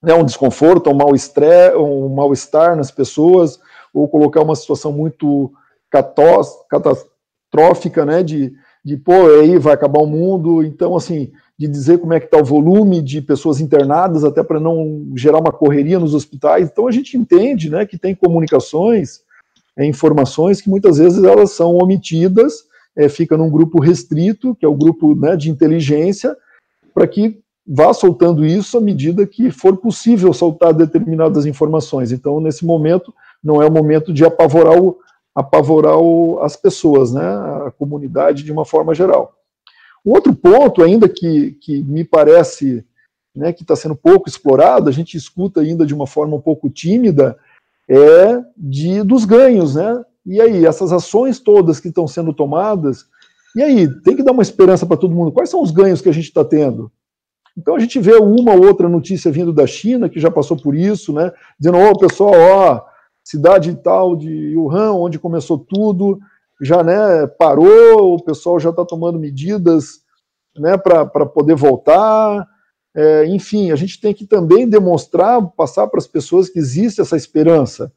né, 0.03 0.15
um 0.15 0.25
desconforto, 0.25 0.91
um 0.91 0.95
mal-estar 0.95 1.77
um 1.77 2.09
mal 2.09 2.31
nas 2.77 2.91
pessoas, 2.91 3.61
ou 3.93 4.09
colocar 4.09 4.43
uma 4.43 4.55
situação 4.55 4.93
muito 4.93 5.53
catastrófica, 5.91 8.05
né, 8.05 8.23
de, 8.23 8.53
de, 8.85 8.97
pô, 8.97 9.29
aí 9.41 9.59
vai 9.59 9.75
acabar 9.75 10.01
o 10.01 10.07
mundo, 10.07 10.63
então, 10.63 10.97
assim, 10.97 11.33
de 11.59 11.67
dizer 11.67 11.99
como 11.99 12.15
é 12.15 12.21
que 12.21 12.27
está 12.27 12.39
o 12.39 12.45
volume 12.45 13.03
de 13.03 13.21
pessoas 13.21 13.61
internadas, 13.61 14.25
até 14.25 14.43
para 14.43 14.61
não 14.61 15.13
gerar 15.15 15.39
uma 15.39 15.53
correria 15.53 15.99
nos 15.99 16.15
hospitais, 16.15 16.71
então 16.71 16.87
a 16.87 16.93
gente 16.93 17.17
entende, 17.17 17.69
né, 17.69 17.85
que 17.85 17.99
tem 17.99 18.15
comunicações, 18.15 19.23
é, 19.77 19.85
informações 19.85 20.61
que 20.61 20.71
muitas 20.71 20.99
vezes 20.99 21.23
elas 21.23 21.53
são 21.53 21.77
omitidas, 21.77 22.70
é, 23.01 23.09
fica 23.09 23.35
num 23.35 23.51
grupo 23.51 23.81
restrito, 23.81 24.55
que 24.55 24.67
é 24.67 24.69
o 24.69 24.75
grupo 24.75 25.15
né, 25.15 25.35
de 25.35 25.51
inteligência, 25.51 26.37
para 26.93 27.09
que 27.09 27.41
vá 27.67 27.95
soltando 27.95 28.45
isso 28.45 28.77
à 28.77 28.81
medida 28.81 29.27
que 29.27 29.51
for 29.51 29.77
possível 29.79 30.35
soltar 30.35 30.75
determinadas 30.75 31.47
informações. 31.47 32.13
Então, 32.13 32.41
nesse 32.41 32.65
momento, 32.65 33.15
não 33.43 33.63
é 33.63 33.67
o 33.67 33.73
momento 33.73 34.13
de 34.13 34.23
apavorar, 34.23 34.79
o, 34.79 34.99
apavorar 35.35 35.97
o, 35.97 36.41
as 36.43 36.57
pessoas, 36.57 37.11
né, 37.11 37.23
a 37.67 37.73
comunidade 37.79 38.43
de 38.43 38.53
uma 38.53 38.67
forma 38.67 38.95
geral. 38.95 39.35
Um 40.05 40.13
outro 40.13 40.35
ponto, 40.35 40.83
ainda 40.83 41.09
que, 41.09 41.53
que 41.53 41.83
me 41.83 42.05
parece 42.05 42.85
né, 43.35 43.51
que 43.51 43.63
está 43.63 43.75
sendo 43.75 43.97
pouco 43.97 44.29
explorado, 44.29 44.91
a 44.91 44.93
gente 44.93 45.17
escuta 45.17 45.63
ainda 45.63 45.87
de 45.87 45.95
uma 45.95 46.07
forma 46.07 46.37
um 46.37 46.41
pouco 46.41 46.69
tímida, 46.69 47.39
é 47.89 48.43
de 48.57 49.03
dos 49.03 49.25
ganhos, 49.25 49.75
né? 49.75 50.05
E 50.31 50.41
aí, 50.41 50.65
essas 50.65 50.93
ações 50.93 51.41
todas 51.41 51.81
que 51.81 51.89
estão 51.89 52.07
sendo 52.07 52.33
tomadas, 52.33 53.05
e 53.57 53.63
aí, 53.65 53.89
tem 54.03 54.15
que 54.15 54.23
dar 54.23 54.31
uma 54.31 54.43
esperança 54.43 54.87
para 54.87 54.97
todo 54.97 55.13
mundo. 55.13 55.33
Quais 55.33 55.51
são 55.51 55.61
os 55.61 55.73
ganhos 55.73 56.01
que 56.01 56.09
a 56.09 56.13
gente 56.13 56.27
está 56.27 56.45
tendo? 56.45 56.93
Então 57.59 57.75
a 57.75 57.81
gente 57.81 57.99
vê 57.99 58.15
uma 58.15 58.55
ou 58.55 58.65
outra 58.65 58.89
notícia 58.89 59.29
vindo 59.33 59.53
da 59.53 59.67
China, 59.67 60.09
que 60.09 60.21
já 60.21 60.31
passou 60.31 60.57
por 60.57 60.73
isso, 60.73 61.13
né? 61.13 61.33
Dizendo, 61.59 61.79
ó, 61.79 61.91
oh, 61.91 61.99
pessoal, 61.99 62.33
ó, 62.33 62.83
cidade 63.25 63.75
tal 63.75 64.15
de 64.15 64.57
Wuhan, 64.57 64.93
onde 64.93 65.19
começou 65.19 65.59
tudo, 65.59 66.21
já 66.63 66.85
né, 66.85 67.27
parou, 67.27 68.15
o 68.15 68.23
pessoal 68.23 68.61
já 68.61 68.71
está 68.71 68.85
tomando 68.85 69.19
medidas 69.19 70.01
né, 70.57 70.79
para 70.79 71.27
poder 71.27 71.57
voltar. 71.57 72.47
É, 72.95 73.27
enfim, 73.27 73.73
a 73.73 73.77
gente 73.77 74.01
tem 74.01 74.15
que 74.15 74.27
também 74.27 74.69
demonstrar, 74.69 75.45
passar 75.57 75.89
para 75.89 75.99
as 75.99 76.07
pessoas 76.07 76.49
que 76.49 76.59
existe 76.61 77.01
essa 77.01 77.17
esperança, 77.17 77.93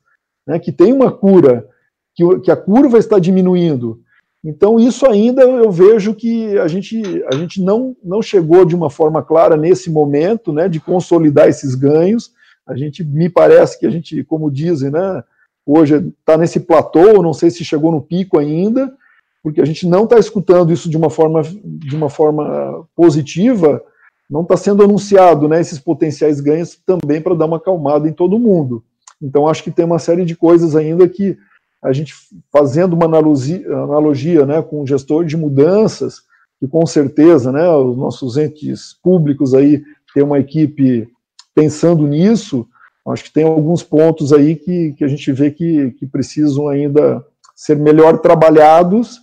né, 0.48 0.58
que 0.58 0.72
tem 0.72 0.92
uma 0.92 1.12
cura, 1.12 1.70
que, 2.16 2.40
que 2.40 2.52
a 2.52 2.56
curva 2.56 2.98
está 2.98 3.20
diminuindo, 3.20 4.04
então, 4.44 4.78
isso 4.78 5.06
ainda 5.06 5.42
eu 5.44 5.72
vejo 5.72 6.14
que 6.14 6.58
a 6.60 6.68
gente, 6.68 7.02
a 7.32 7.36
gente 7.36 7.62
não, 7.62 7.96
não 8.04 8.22
chegou 8.22 8.66
de 8.66 8.76
uma 8.76 8.90
forma 8.90 9.24
clara 9.24 9.56
nesse 9.56 9.90
momento, 9.90 10.52
né, 10.52 10.68
de 10.68 10.82
consolidar 10.82 11.48
esses 11.48 11.76
ganhos. 11.76 12.32
A 12.68 12.76
gente, 12.76 13.04
me 13.06 13.30
parece 13.30 13.80
que 13.80 13.86
a 13.86 13.90
gente, 13.90 14.22
como 14.26 14.52
dizem, 14.52 14.92
né, 14.92 15.24
hoje 15.66 15.96
está 16.20 16.38
nesse 16.38 16.60
platô, 16.60 17.24
não 17.24 17.34
sei 17.34 17.50
se 17.50 17.64
chegou 17.64 17.90
no 17.90 18.02
pico 18.02 18.38
ainda, 18.38 18.94
porque 19.42 19.62
a 19.62 19.66
gente 19.66 19.88
não 19.88 20.04
está 20.04 20.20
escutando 20.20 20.74
isso 20.74 20.90
de 20.90 20.98
uma 20.98 21.10
forma, 21.10 21.42
de 21.64 21.96
uma 21.96 22.10
forma 22.10 22.86
positiva, 22.94 23.82
não 24.30 24.42
está 24.42 24.58
sendo 24.58 24.84
anunciado 24.84 25.48
né, 25.48 25.62
esses 25.62 25.80
potenciais 25.80 26.42
ganhos 26.42 26.78
também 26.86 27.22
para 27.22 27.36
dar 27.36 27.46
uma 27.46 27.58
acalmada 27.58 28.10
em 28.10 28.14
todo 28.14 28.40
mundo. 28.40 28.84
Então, 29.22 29.48
acho 29.48 29.64
que 29.64 29.72
tem 29.72 29.86
uma 29.86 30.00
série 30.00 30.26
de 30.26 30.36
coisas 30.36 30.76
ainda 30.76 31.08
que 31.08 31.38
a 31.84 31.92
gente, 31.92 32.14
fazendo 32.52 32.94
uma 32.94 33.06
analogia, 33.06 33.68
analogia 33.68 34.46
né, 34.46 34.62
com 34.62 34.82
o 34.82 34.88
gestor 34.88 35.26
de 35.26 35.36
mudanças, 35.36 36.22
que 36.60 36.68
com 36.68 36.86
certeza 36.86 37.52
né, 37.52 37.70
os 37.70 37.98
nossos 37.98 38.38
entes 38.38 38.94
públicos 39.04 39.54
aí 39.54 39.84
têm 40.14 40.24
uma 40.24 40.40
equipe 40.40 41.10
pensando 41.54 42.08
nisso, 42.08 42.66
acho 43.08 43.26
que 43.26 43.34
tem 43.34 43.44
alguns 43.44 43.84
pontos 43.84 44.32
aí 44.32 44.56
que, 44.56 44.94
que 44.94 45.04
a 45.04 45.08
gente 45.08 45.32
vê 45.32 45.52
que, 45.52 45.92
que 45.92 46.08
precisam 46.08 46.70
ainda 46.70 47.24
ser 47.54 47.76
melhor 47.76 48.20
trabalhados 48.20 49.22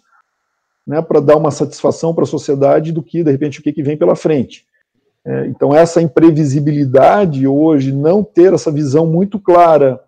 né, 0.87 1.01
para 1.01 1.21
dar 1.21 1.37
uma 1.37 1.51
satisfação 1.51 2.15
para 2.15 2.25
a 2.25 2.27
sociedade 2.27 2.93
do 2.93 3.03
que, 3.03 3.25
de 3.25 3.31
repente, 3.31 3.61
o 3.61 3.63
que, 3.63 3.73
que 3.73 3.83
vem 3.83 3.97
pela 3.97 4.15
frente. 4.15 4.67
É, 5.25 5.47
então, 5.47 5.75
essa 5.75 6.01
imprevisibilidade 6.01 7.47
hoje, 7.47 7.93
não 7.93 8.23
ter 8.23 8.53
essa 8.53 8.71
visão 8.71 9.07
muito 9.07 9.39
clara 9.39 10.01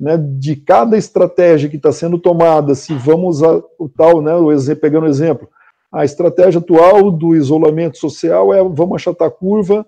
né, 0.00 0.16
de 0.16 0.56
cada 0.56 0.96
estratégia 0.96 1.68
que 1.68 1.76
está 1.76 1.92
sendo 1.92 2.18
tomada, 2.18 2.74
se 2.74 2.94
vamos 2.94 3.42
a, 3.42 3.62
o 3.78 3.88
tal, 3.88 4.22
né, 4.22 4.34
o, 4.34 4.48
pegando 4.76 5.04
o 5.04 5.08
exemplo, 5.08 5.48
a 5.92 6.04
estratégia 6.04 6.58
atual 6.58 7.10
do 7.10 7.36
isolamento 7.36 7.98
social 7.98 8.54
é 8.54 8.62
vamos 8.62 8.96
achatar 8.96 9.28
a 9.28 9.30
curva 9.30 9.86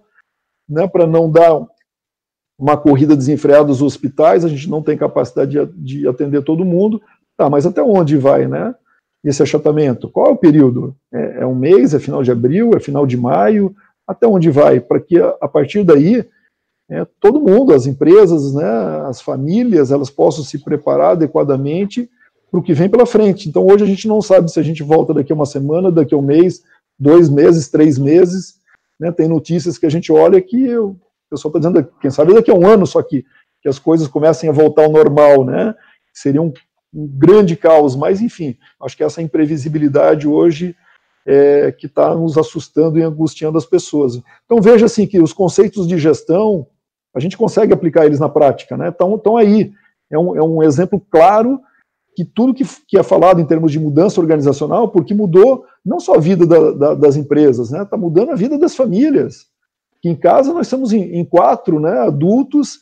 né, 0.68 0.87
para 0.87 1.07
não 1.07 1.31
dar 1.31 1.66
uma 2.59 2.77
corrida 2.77 3.16
desenfreada 3.16 3.64
dos 3.64 3.81
hospitais, 3.81 4.44
a 4.44 4.48
gente 4.48 4.68
não 4.68 4.83
tem 4.83 4.96
capacidade 4.96 5.53
de, 5.53 6.01
de 6.01 6.09
atender 6.09 6.42
todo 6.42 6.64
mundo, 6.64 7.01
tá, 7.37 7.48
mas 7.48 7.64
até 7.64 7.83
onde 7.83 8.16
vai, 8.16 8.46
né? 8.46 8.75
esse 9.25 9.42
achatamento? 9.42 10.09
Qual 10.09 10.27
é 10.27 10.31
o 10.31 10.37
período? 10.37 10.96
É, 11.12 11.42
é, 11.42 11.46
um 11.46 11.55
mês? 11.55 11.94
É 11.94 12.01
final 12.01 12.22
de 12.22 12.33
abril? 12.33 12.72
É 12.75 12.81
final 12.81 13.07
de 13.07 13.16
maio? 13.16 13.75
Até 14.07 14.27
onde 14.27 14.51
vai? 14.51 14.81
Para 14.81 15.01
que 15.01 15.18
a, 15.18 15.35
a, 15.40 15.48
partir 15.48 15.85
daí 15.85 16.27
é, 16.92 17.07
todo 17.20 17.40
mundo, 17.40 17.72
as 17.72 17.87
empresas, 17.87 18.55
né, 18.55 18.64
as 19.07 19.20
famílias, 19.20 19.90
elas 19.90 20.11
possam 20.11 20.44
se 20.44 20.59
preparar 20.59 21.12
adequadamente 21.12 22.11
para 22.50 22.61
o 22.61 22.62
que 22.62 22.74
vem 22.74 22.88
pela 22.88 23.07
frente. 23.07 23.48
Então 23.48 23.66
hoje 23.66 23.85
a 23.85 23.87
gente 23.87 24.07
não 24.07 24.20
sabe 24.20 24.50
se 24.50 24.61
a 24.61 24.62
gente 24.62 24.83
volta 24.83 25.14
daqui 25.14 25.33
a 25.33 25.35
uma 25.35 25.46
semana, 25.46 25.90
daqui 25.90 26.14
a 26.14 26.18
um 26.18 26.22
mês, 26.22 26.62
dois 26.98 27.28
meses, 27.28 27.68
três 27.68 27.98
meses. 27.98 28.61
Né, 29.00 29.11
tem 29.11 29.26
notícias 29.26 29.78
que 29.78 29.87
a 29.87 29.90
gente 29.90 30.12
olha 30.12 30.40
que 30.40 30.76
o 30.76 30.96
pessoal 31.31 31.50
está 31.50 31.59
dizendo, 31.59 31.88
quem 32.00 32.11
sabe 32.11 32.35
daqui 32.35 32.50
a 32.50 32.55
um 32.55 32.66
ano 32.66 32.87
só 32.87 33.02
que, 33.02 33.24
que 33.62 33.68
as 33.68 33.78
coisas 33.78 34.07
comecem 34.07 34.48
a 34.48 34.52
voltar 34.52 34.85
ao 34.85 34.92
normal, 34.92 35.44
né? 35.44 35.74
Seria 36.12 36.42
um 36.42 36.52
um 36.94 37.07
grande 37.07 37.57
caos, 37.57 37.96
mas 37.96 38.20
enfim, 38.20 38.57
acho 38.83 38.96
que 38.96 39.02
essa 39.02 39.22
imprevisibilidade 39.22 40.28
hoje 40.28 40.76
é 41.24 41.72
que 41.72 41.87
está 41.87 42.14
nos 42.14 42.37
assustando 42.37 42.98
e 42.98 43.02
angustiando 43.02 43.57
as 43.57 43.64
pessoas. 43.64 44.20
Então 44.44 44.61
veja 44.61 44.87
assim 44.87 45.07
que 45.07 45.20
os 45.20 45.33
conceitos 45.33 45.87
de 45.87 45.96
gestão 45.96 46.66
a 47.14 47.20
gente 47.20 47.37
consegue 47.37 47.72
aplicar 47.72 48.07
eles 48.07 48.20
na 48.20 48.29
prática, 48.29 48.77
né? 48.77 48.88
Estão 48.88 49.37
aí. 49.37 49.72
É 50.11 50.18
um, 50.18 50.37
é 50.37 50.42
um 50.42 50.62
exemplo 50.62 51.01
claro 51.11 51.61
que 52.14 52.25
tudo 52.25 52.55
que, 52.55 52.64
que 52.87 52.98
é 52.98 53.03
falado 53.03 53.40
em 53.40 53.46
termos 53.46 53.72
de 53.72 53.81
mudança 53.81 54.20
organizacional, 54.20 54.88
porque 54.88 55.14
mudou 55.14 55.64
não 55.85 55.98
só 55.98 56.14
a 56.14 56.20
vida 56.20 56.46
da, 56.46 56.70
da, 56.72 56.94
das 56.94 57.16
empresas, 57.16 57.70
né? 57.70 57.83
Está 57.83 57.96
mudando 57.96 58.31
a 58.31 58.37
vida 58.37 58.59
das 58.59 58.75
famílias. 58.75 59.46
Que 60.01 60.09
em 60.09 60.16
casa 60.16 60.53
nós 60.53 60.66
estamos 60.66 60.92
em, 60.92 61.16
em 61.16 61.25
quatro, 61.25 61.81
né? 61.81 62.01
Adultos, 62.01 62.81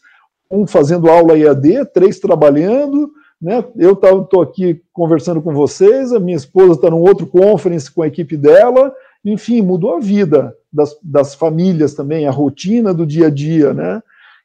um 0.50 0.66
fazendo 0.66 1.08
aula 1.08 1.38
EAD, 1.38 1.86
três 1.92 2.18
trabalhando, 2.18 3.10
né? 3.40 3.64
Eu 3.76 3.92
estou 3.92 4.42
aqui 4.42 4.82
conversando 4.92 5.40
com 5.40 5.54
vocês, 5.54 6.12
a 6.12 6.20
minha 6.20 6.36
esposa 6.36 6.72
está 6.72 6.90
num 6.90 7.00
outro 7.00 7.26
conference 7.26 7.90
com 7.90 8.02
a 8.02 8.06
equipe 8.06 8.36
dela, 8.36 8.92
enfim, 9.24 9.62
mudou 9.62 9.96
a 9.96 10.00
vida 10.00 10.54
das, 10.72 10.96
das 11.02 11.34
famílias 11.34 11.94
também, 11.94 12.26
a 12.26 12.30
rotina 12.30 12.92
do 12.92 13.06
dia 13.06 13.28
a 13.28 13.30
dia, 13.30 13.72
né? 13.72 14.02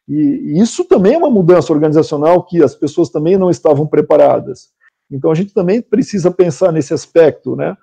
E, 0.08 0.62
isso 0.62 0.86
também 0.86 1.14
é 1.14 1.18
uma 1.18 1.30
mudança 1.30 1.74
organizacional 1.74 2.44
que 2.44 2.62
as 2.64 2.76
pessoas 2.76 3.10
também 3.10 3.38
não 3.38 3.50
estavam 3.50 3.88
preparadas. 3.88 4.70
Então 5.12 5.32
a 5.32 5.36
gente 5.36 5.54
também 5.54 5.82
precisa 5.82 6.32
pensar 6.32 6.72
nesse 6.72 6.94
aspecto, 6.94 7.56
né? 7.56 7.76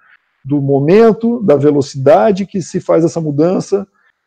Do 0.45 0.61
momento, 0.61 1.41
da 1.41 1.57
velocidade 1.57 2.47
que 2.47 2.61
se 2.61 2.81
faz 2.81 3.05
essa 3.05 3.21
mudança, 3.21 3.87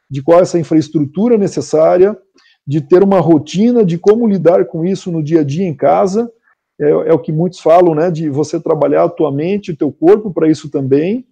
de 0.10 0.22
qual 0.22 0.40
é 0.40 0.44
essa 0.44 0.60
infraestrutura 0.60 1.38
necessária, 1.38 2.18
de 2.66 2.82
ter 2.82 3.04
uma 3.04 3.20
rotina 3.20 3.86
de 3.86 3.98
como 3.98 4.28
lidar 4.28 4.66
com 4.66 4.86
isso 4.86 5.12
no 5.12 5.22
dia 5.22 5.42
a 5.42 5.44
dia 5.44 5.66
em 5.66 5.74
casa, 5.74 6.32
é, 6.80 6.90
é, 6.90 7.14
o 7.14 7.20
que 7.20 7.32
muitos 7.32 7.60
falam, 7.60 7.94
né, 7.94 8.12
de 8.12 8.30
você 8.30 8.60
trabalhar 8.60 9.04
a 9.04 9.10
tua 9.10 9.32
mente, 9.32 9.72
o 9.72 9.78
teu 9.78 9.92
corpo 9.92 10.34
para 10.34 10.50
isso 10.50 10.70
também, 10.70 11.26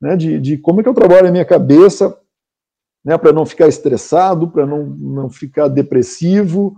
né, 0.00 0.16
de, 0.16 0.40
de 0.40 0.56
como 0.56 0.80
é 0.80 0.82
que 0.82 0.88
eu 0.88 0.94
trabalho 0.94 1.28
a 1.28 1.32
minha 1.32 1.44
cabeça, 1.44 2.16
né, 3.04 3.16
para 3.16 3.32
não 3.32 3.46
ficar 3.46 3.68
estressado, 3.68 4.48
para 4.48 4.66
não, 4.66 4.84
não 4.84 5.30
ficar 5.30 5.68
depressivo, 5.68 6.76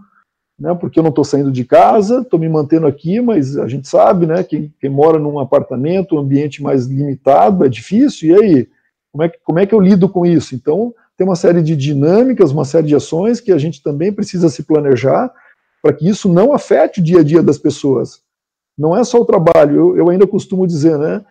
né, 0.58 0.74
porque 0.74 0.98
eu 0.98 1.02
não 1.02 1.10
estou 1.10 1.24
saindo 1.24 1.50
de 1.50 1.64
casa, 1.64 2.20
estou 2.20 2.38
me 2.38 2.48
mantendo 2.48 2.86
aqui, 2.86 3.20
mas 3.20 3.56
a 3.56 3.66
gente 3.66 3.88
sabe, 3.88 4.26
né, 4.26 4.44
quem, 4.44 4.72
quem 4.80 4.90
mora 4.90 5.18
num 5.18 5.38
apartamento, 5.38 6.14
um 6.14 6.20
ambiente 6.20 6.62
mais 6.62 6.86
limitado, 6.86 7.64
é 7.64 7.68
difícil, 7.68 8.28
e 8.28 8.34
aí, 8.34 8.68
como 9.10 9.24
é, 9.24 9.28
que, 9.28 9.38
como 9.44 9.58
é 9.58 9.66
que 9.66 9.74
eu 9.74 9.80
lido 9.80 10.08
com 10.08 10.24
isso? 10.24 10.54
Então, 10.54 10.94
tem 11.16 11.26
uma 11.26 11.36
série 11.36 11.62
de 11.62 11.76
dinâmicas, 11.76 12.52
uma 12.52 12.64
série 12.64 12.86
de 12.86 12.94
ações 12.94 13.40
que 13.40 13.52
a 13.52 13.58
gente 13.58 13.82
também 13.82 14.12
precisa 14.12 14.48
se 14.48 14.62
planejar, 14.62 15.32
para 15.82 15.92
que 15.92 16.08
isso 16.08 16.28
não 16.32 16.52
afete 16.52 17.00
o 17.00 17.02
dia 17.02 17.20
a 17.20 17.24
dia 17.24 17.42
das 17.42 17.58
pessoas. 17.58 18.22
Não 18.78 18.96
é 18.96 19.04
só 19.04 19.20
o 19.20 19.24
trabalho, 19.24 19.76
eu, 19.76 19.96
eu, 19.96 20.10
ainda 20.10 20.26
costumo 20.26 20.66
dizer, 20.66 20.96
né? 20.96 21.24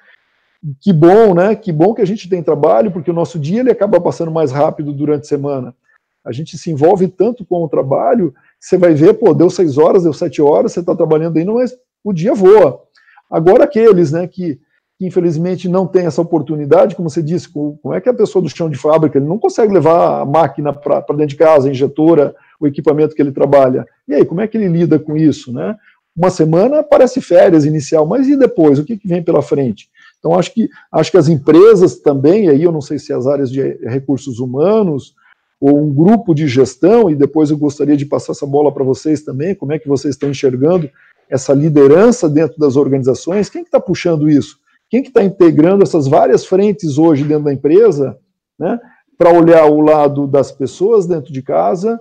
Que 0.80 0.94
bom, 0.94 1.34
né? 1.34 1.56
Que 1.56 1.72
bom 1.72 1.94
que 1.94 2.02
a 2.02 2.06
gente 2.06 2.30
tem 2.30 2.44
trabalho, 2.44 2.92
porque 2.92 3.10
o 3.10 3.14
nosso 3.14 3.40
dia 3.40 3.62
ele 3.62 3.72
acaba 3.72 4.00
passando 4.00 4.32
mais 4.32 4.52
rápido 4.52 4.94
durante 4.94 5.24
a 5.24 5.28
semana. 5.28 5.76
A 6.24 6.32
gente 6.32 6.58
se 6.58 6.70
envolve 6.70 7.08
tanto 7.08 7.44
com 7.44 7.64
o 7.64 7.70
trabalho, 7.70 8.34
você 8.60 8.78
vai 8.78 8.94
ver, 8.94 9.16
pô, 9.16 9.34
deu 9.34 9.50
seis 9.50 9.78
horas, 9.78 10.04
deu 10.04 10.14
sete 10.14 10.40
horas, 10.40 10.72
você 10.72 10.80
está 10.80 10.96
trabalhando 10.96 11.38
ainda, 11.38 11.52
mas 11.52 11.76
o 12.04 12.14
dia 12.14 12.36
voa. 12.36 12.84
Agora 13.30 13.64
aqueles, 13.64 14.12
né, 14.12 14.28
que, 14.28 14.60
que 15.00 15.08
infelizmente 15.08 15.68
não 15.68 15.88
tem 15.88 16.06
essa 16.06 16.22
oportunidade, 16.22 16.96
como 16.96 17.10
você 17.10 17.24
disse, 17.24 17.50
como 17.50 17.80
é 17.92 18.00
que 18.00 18.08
a 18.08 18.14
pessoa 18.14 18.44
do 18.44 18.50
chão 18.50 18.70
de 18.70 18.78
fábrica, 18.78 19.18
ele 19.18 19.28
não 19.28 19.40
consegue 19.40 19.74
levar 19.74 20.22
a 20.22 20.26
máquina 20.26 20.72
para 20.72 21.00
dentro 21.10 21.28
de 21.28 21.38
casa, 21.38 21.68
a 21.68 21.72
injetora, 21.72 22.36
o 22.60 22.68
equipamento 22.68 23.16
que 23.16 23.22
ele 23.22 23.32
trabalha. 23.32 23.84
E 24.08 24.14
aí, 24.14 24.24
como 24.24 24.42
é 24.42 24.48
que 24.48 24.58
ele 24.58 24.68
lida 24.68 25.00
com 25.00 25.18
isso, 25.18 25.52
né? 25.52 25.76
Uma 26.16 26.30
semana 26.30 26.84
parece 26.84 27.20
férias 27.20 27.66
inicial, 27.66 28.06
mas 28.06 28.28
e 28.28 28.36
depois? 28.36 28.78
O 28.78 28.86
que, 28.86 28.98
que 28.98 29.08
vem 29.08 29.24
pela 29.24 29.42
frente? 29.42 29.90
Então, 30.22 30.38
acho 30.38 30.54
que, 30.54 30.70
acho 30.92 31.10
que 31.10 31.18
as 31.18 31.28
empresas 31.28 31.98
também, 31.98 32.48
aí 32.48 32.62
eu 32.62 32.72
não 32.72 32.80
sei 32.80 33.00
se 33.00 33.12
as 33.12 33.26
áreas 33.26 33.52
de 33.52 33.60
recursos 33.84 34.40
humanos, 34.40 35.16
ou 35.60 35.80
um 35.80 35.92
grupo 35.92 36.36
de 36.36 36.48
gestão, 36.48 37.10
e 37.10 37.16
depois 37.16 37.50
eu 37.50 37.58
gostaria 37.58 37.98
de 37.98 38.06
passar 38.06 38.34
essa 38.34 38.46
bola 38.46 38.72
para 38.72 38.84
vocês 38.84 39.24
também, 39.24 39.56
como 39.56 39.74
é 39.74 39.80
que 39.80 39.88
vocês 39.88 40.14
estão 40.14 40.30
enxergando 40.30 40.88
essa 41.28 41.54
liderança 41.54 42.30
dentro 42.30 42.60
das 42.60 42.76
organizações, 42.76 43.50
quem 43.50 43.64
está 43.64 43.80
que 43.80 43.84
tá 43.84 43.88
puxando 43.88 44.30
isso? 44.30 44.60
Quem 44.90 45.02
que 45.02 45.08
está 45.08 45.24
integrando 45.24 45.84
essas 45.84 46.08
várias 46.08 46.46
frentes 46.46 47.00
hoje 47.00 47.24
dentro 47.24 47.46
da 47.46 47.54
empresa, 47.54 48.18
né, 48.60 48.80
para 49.18 49.34
olhar 49.34 49.66
o 49.66 49.82
lado 49.82 50.28
das 50.28 50.52
pessoas 50.52 51.08
dentro 51.08 51.34
de 51.34 51.42
casa, 51.42 52.00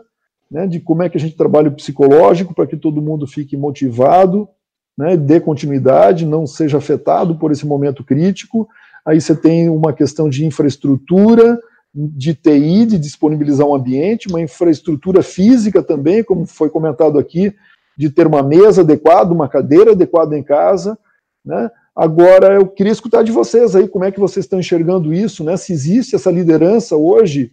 né, 0.50 0.66
de 0.66 0.80
como 0.80 1.02
é 1.02 1.08
que 1.08 1.16
a 1.16 1.20
gente 1.20 1.36
trabalha 1.36 1.68
o 1.68 1.74
psicológico 1.74 2.52
para 2.52 2.66
que 2.66 2.76
todo 2.76 3.00
mundo 3.00 3.26
fique 3.26 3.56
motivado, 3.56 4.48
né, 5.00 5.16
dê 5.16 5.40
continuidade, 5.40 6.26
não 6.26 6.46
seja 6.46 6.76
afetado 6.76 7.34
por 7.34 7.50
esse 7.50 7.66
momento 7.66 8.04
crítico. 8.04 8.68
Aí 9.02 9.18
você 9.18 9.34
tem 9.34 9.66
uma 9.70 9.94
questão 9.94 10.28
de 10.28 10.44
infraestrutura, 10.44 11.58
de 11.94 12.34
TI, 12.34 12.84
de 12.84 12.98
disponibilizar 12.98 13.66
um 13.66 13.74
ambiente, 13.74 14.28
uma 14.28 14.42
infraestrutura 14.42 15.22
física 15.22 15.82
também, 15.82 16.22
como 16.22 16.44
foi 16.44 16.68
comentado 16.68 17.18
aqui, 17.18 17.54
de 17.96 18.10
ter 18.10 18.26
uma 18.26 18.42
mesa 18.42 18.82
adequada, 18.82 19.32
uma 19.32 19.48
cadeira 19.48 19.92
adequada 19.92 20.36
em 20.36 20.42
casa, 20.42 20.98
né? 21.42 21.70
Agora, 21.96 22.56
eu 22.56 22.66
queria 22.66 22.92
escutar 22.92 23.24
de 23.24 23.32
vocês 23.32 23.74
aí, 23.74 23.88
como 23.88 24.04
é 24.04 24.12
que 24.12 24.20
vocês 24.20 24.44
estão 24.44 24.60
enxergando 24.60 25.14
isso, 25.14 25.42
né? 25.42 25.56
Se 25.56 25.72
existe 25.72 26.14
essa 26.14 26.30
liderança 26.30 26.94
hoje 26.94 27.52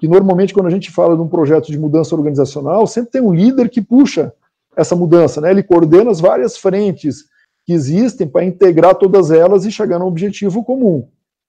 que 0.00 0.08
normalmente 0.08 0.52
quando 0.52 0.66
a 0.66 0.70
gente 0.70 0.90
fala 0.90 1.14
de 1.14 1.22
um 1.22 1.28
projeto 1.28 1.70
de 1.70 1.78
mudança 1.78 2.14
organizacional, 2.16 2.88
sempre 2.88 3.12
tem 3.12 3.22
um 3.22 3.32
líder 3.32 3.68
que 3.68 3.80
puxa 3.80 4.32
essa 4.78 4.94
mudança, 4.94 5.40
né? 5.40 5.50
Ele 5.50 5.62
coordena 5.62 6.10
as 6.10 6.20
várias 6.20 6.56
frentes 6.56 7.24
que 7.66 7.72
existem 7.72 8.28
para 8.28 8.44
integrar 8.44 8.94
todas 8.94 9.32
elas 9.32 9.64
e 9.64 9.72
chegar 9.72 9.98
num 9.98 10.06
objetivo 10.06 10.64
comum. 10.64 11.08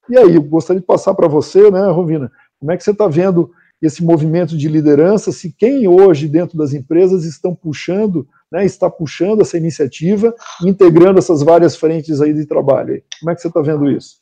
E 0.10 0.18
aí, 0.18 0.36
eu 0.36 0.42
gostaria 0.42 0.82
de 0.82 0.86
passar 0.86 1.14
para 1.14 1.28
você, 1.28 1.70
né, 1.70 1.88
Rovina, 1.92 2.32
como 2.60 2.72
é 2.72 2.78
que 2.78 2.84
você 2.84 2.90
está 2.90 3.08
vendo 3.08 3.52
esse 3.80 4.04
movimento 4.04 4.58
de 4.58 4.68
liderança, 4.68 5.32
se 5.32 5.54
quem 5.54 5.88
hoje 5.88 6.28
dentro 6.28 6.58
das 6.58 6.74
empresas 6.74 7.24
estão 7.24 7.56
puxando, 7.56 8.28
né, 8.52 8.66
está 8.66 8.90
puxando 8.90 9.42
essa 9.42 9.58
iniciativa, 9.58 10.36
integrando 10.66 11.20
essas 11.20 11.44
várias 11.44 11.76
frentes 11.76 12.20
aí 12.20 12.34
de 12.34 12.46
trabalho. 12.46 13.02
Como 13.20 13.32
é 13.32 13.36
que 13.36 13.42
você 13.42 13.48
está 13.48 13.62
vendo 13.62 13.90
isso? 13.90 14.18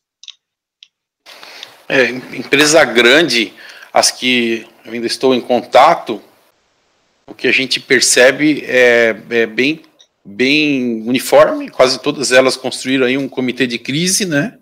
É, 1.90 2.10
empresa 2.10 2.84
grande, 2.84 3.54
as 3.94 4.12
que 4.12 4.68
eu 4.86 4.92
ainda 4.92 5.08
estou 5.08 5.34
em 5.34 5.42
contato, 5.42 6.22
o 7.28 7.34
que 7.34 7.48
a 7.48 7.52
gente 7.52 7.80
percebe 7.80 8.64
é, 8.66 9.16
é 9.30 9.46
bem, 9.46 9.82
bem 10.26 11.04
uniforme, 11.04 11.70
quase 11.70 12.02
todas 12.02 12.32
elas 12.32 12.56
construíram 12.56 13.06
aí 13.06 13.18
um 13.18 13.28
comitê 13.28 13.68
de 13.68 13.78
crise, 13.78 14.26
né? 14.26 14.58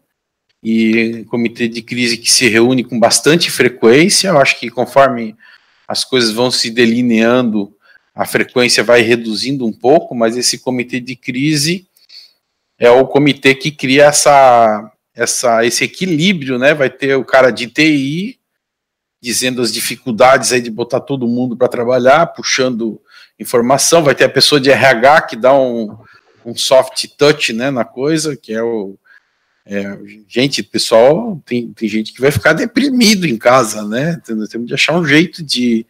E 0.63 1.17
um 1.17 1.23
comitê 1.25 1.67
de 1.67 1.83
crise 1.83 2.17
que 2.17 2.31
se 2.31 2.47
reúne 2.49 2.83
com 2.83 2.99
bastante 2.99 3.51
frequência. 3.51 4.29
Eu 4.29 4.39
acho 4.39 4.59
que 4.59 4.69
conforme 4.69 5.35
as 5.87 6.03
coisas 6.03 6.31
vão 6.31 6.49
se 6.49 6.71
delineando, 6.71 7.71
a 8.15 8.25
frequência 8.25 8.83
vai 8.83 9.01
reduzindo 9.01 9.65
um 9.65 9.71
pouco, 9.71 10.15
mas 10.15 10.35
esse 10.35 10.57
comitê 10.57 10.99
de 10.99 11.15
crise 11.15 11.87
é 12.79 12.89
o 12.89 13.05
comitê 13.05 13.53
que 13.53 13.69
cria 13.69 14.05
essa, 14.05 14.91
essa, 15.13 15.63
esse 15.63 15.83
equilíbrio, 15.83 16.57
né? 16.57 16.73
Vai 16.73 16.89
ter 16.89 17.15
o 17.15 17.23
cara 17.23 17.51
de 17.51 17.67
TI 17.67 18.39
dizendo 19.25 19.59
as 19.59 19.73
dificuldades 19.73 20.51
aí 20.51 20.61
de 20.61 20.69
botar 20.69 20.99
todo 20.99 21.27
mundo 21.27 21.57
para 21.57 21.67
trabalhar, 21.67 22.27
puxando 22.27 23.01
informação, 23.39 24.03
vai 24.03 24.13
ter 24.13 24.25
a 24.25 24.29
pessoa 24.29 24.61
de 24.61 24.69
RH 24.69 25.21
que 25.21 25.35
dá 25.35 25.51
um, 25.51 25.97
um 26.45 26.55
soft 26.55 27.07
touch 27.17 27.51
né, 27.51 27.71
na 27.71 27.83
coisa, 27.83 28.37
que 28.37 28.53
é 28.53 28.61
o. 28.61 28.95
É, 29.65 29.97
gente, 30.27 30.61
pessoal, 30.61 31.41
tem, 31.43 31.73
tem 31.73 31.89
gente 31.89 32.13
que 32.13 32.21
vai 32.21 32.29
ficar 32.29 32.53
deprimido 32.53 33.25
em 33.25 33.35
casa, 33.35 33.83
né? 33.83 34.21
Temos 34.23 34.47
de 34.47 34.75
achar 34.75 34.93
um 34.95 35.03
jeito 35.03 35.41
de, 35.41 35.87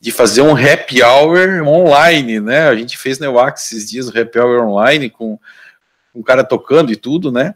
de 0.00 0.10
fazer 0.10 0.40
um 0.40 0.56
happy 0.56 1.02
hour 1.02 1.62
online, 1.68 2.40
né? 2.40 2.66
A 2.66 2.74
gente 2.74 2.96
fez 2.96 3.18
no 3.18 3.30
Wax 3.30 3.66
esses 3.66 3.90
dias 3.90 4.08
o 4.08 4.18
happy 4.18 4.38
hour 4.38 4.66
online 4.66 5.10
com 5.10 5.38
um 6.20 6.22
cara 6.22 6.44
tocando 6.44 6.92
e 6.92 6.96
tudo, 6.96 7.32
né? 7.32 7.54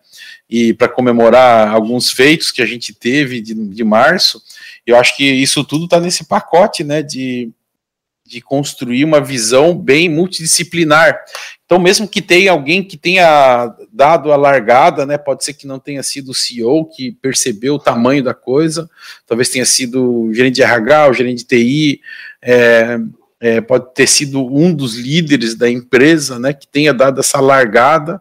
E 0.49 0.73
para 0.75 0.89
comemorar 0.89 1.69
alguns 1.69 2.11
feitos 2.11 2.51
que 2.51 2.63
a 2.63 2.67
gente 2.67 2.93
teve 2.93 3.41
de, 3.41 3.55
de 3.55 3.85
março. 3.85 4.43
Eu 4.87 4.97
acho 4.97 5.17
que 5.17 5.25
isso 5.25 5.63
tudo 5.65 5.85
está 5.85 6.01
nesse 6.01 6.25
pacote, 6.25 6.83
né, 6.83 7.03
de, 7.03 7.51
de 8.27 8.41
construir 8.41 9.05
uma 9.05 9.21
visão 9.21 9.77
bem 9.77 10.09
multidisciplinar. 10.09 11.19
Então, 11.65 11.79
mesmo 11.79 12.07
que 12.07 12.21
tenha 12.21 12.53
alguém 12.53 12.83
que 12.83 12.97
tenha 12.97 13.75
dado 13.93 14.33
a 14.33 14.37
largada, 14.37 15.07
né, 15.07 15.17
pode 15.17 15.45
ser 15.45 15.55
que 15.55 15.67
não 15.67 15.79
tenha 15.79 16.03
sido 16.03 16.31
o 16.31 16.35
CEO 16.35 16.85
que 16.87 17.13
percebeu 17.13 17.75
o 17.75 17.79
tamanho 17.79 18.23
da 18.23 18.35
coisa, 18.35 18.89
talvez 19.27 19.49
tenha 19.49 19.65
sido 19.65 20.25
o 20.27 20.35
gerente 20.35 20.57
de 20.57 20.63
RH, 20.63 21.09
o 21.09 21.13
gerente 21.15 21.39
de 21.39 21.45
TI, 21.45 22.01
é, 22.43 22.99
é, 23.41 23.61
pode 23.61 23.93
ter 23.95 24.07
sido 24.07 24.45
um 24.47 24.75
dos 24.75 24.97
líderes 24.97 25.55
da 25.55 25.69
empresa, 25.69 26.39
né, 26.39 26.53
que 26.53 26.67
tenha 26.67 26.95
dado 26.95 27.21
essa 27.21 27.41
largada, 27.41 28.21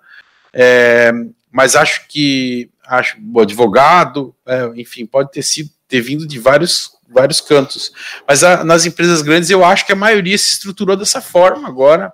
é, 0.53 1.11
mas 1.51 1.75
acho 1.75 2.07
que 2.07 2.69
acho 2.85 3.17
o 3.33 3.39
advogado, 3.39 4.35
é, 4.45 4.71
enfim, 4.75 5.05
pode 5.05 5.31
ter 5.31 5.41
sido 5.41 5.69
ter 5.87 6.01
vindo 6.01 6.25
de 6.25 6.39
vários, 6.39 6.91
vários 7.07 7.39
cantos. 7.39 7.91
Mas 8.27 8.43
a, 8.43 8.63
nas 8.63 8.85
empresas 8.85 9.21
grandes, 9.21 9.51
eu 9.51 9.63
acho 9.63 9.85
que 9.85 9.91
a 9.91 9.95
maioria 9.95 10.37
se 10.37 10.53
estruturou 10.53 10.97
dessa 10.97 11.21
forma 11.21 11.67
agora. 11.67 12.11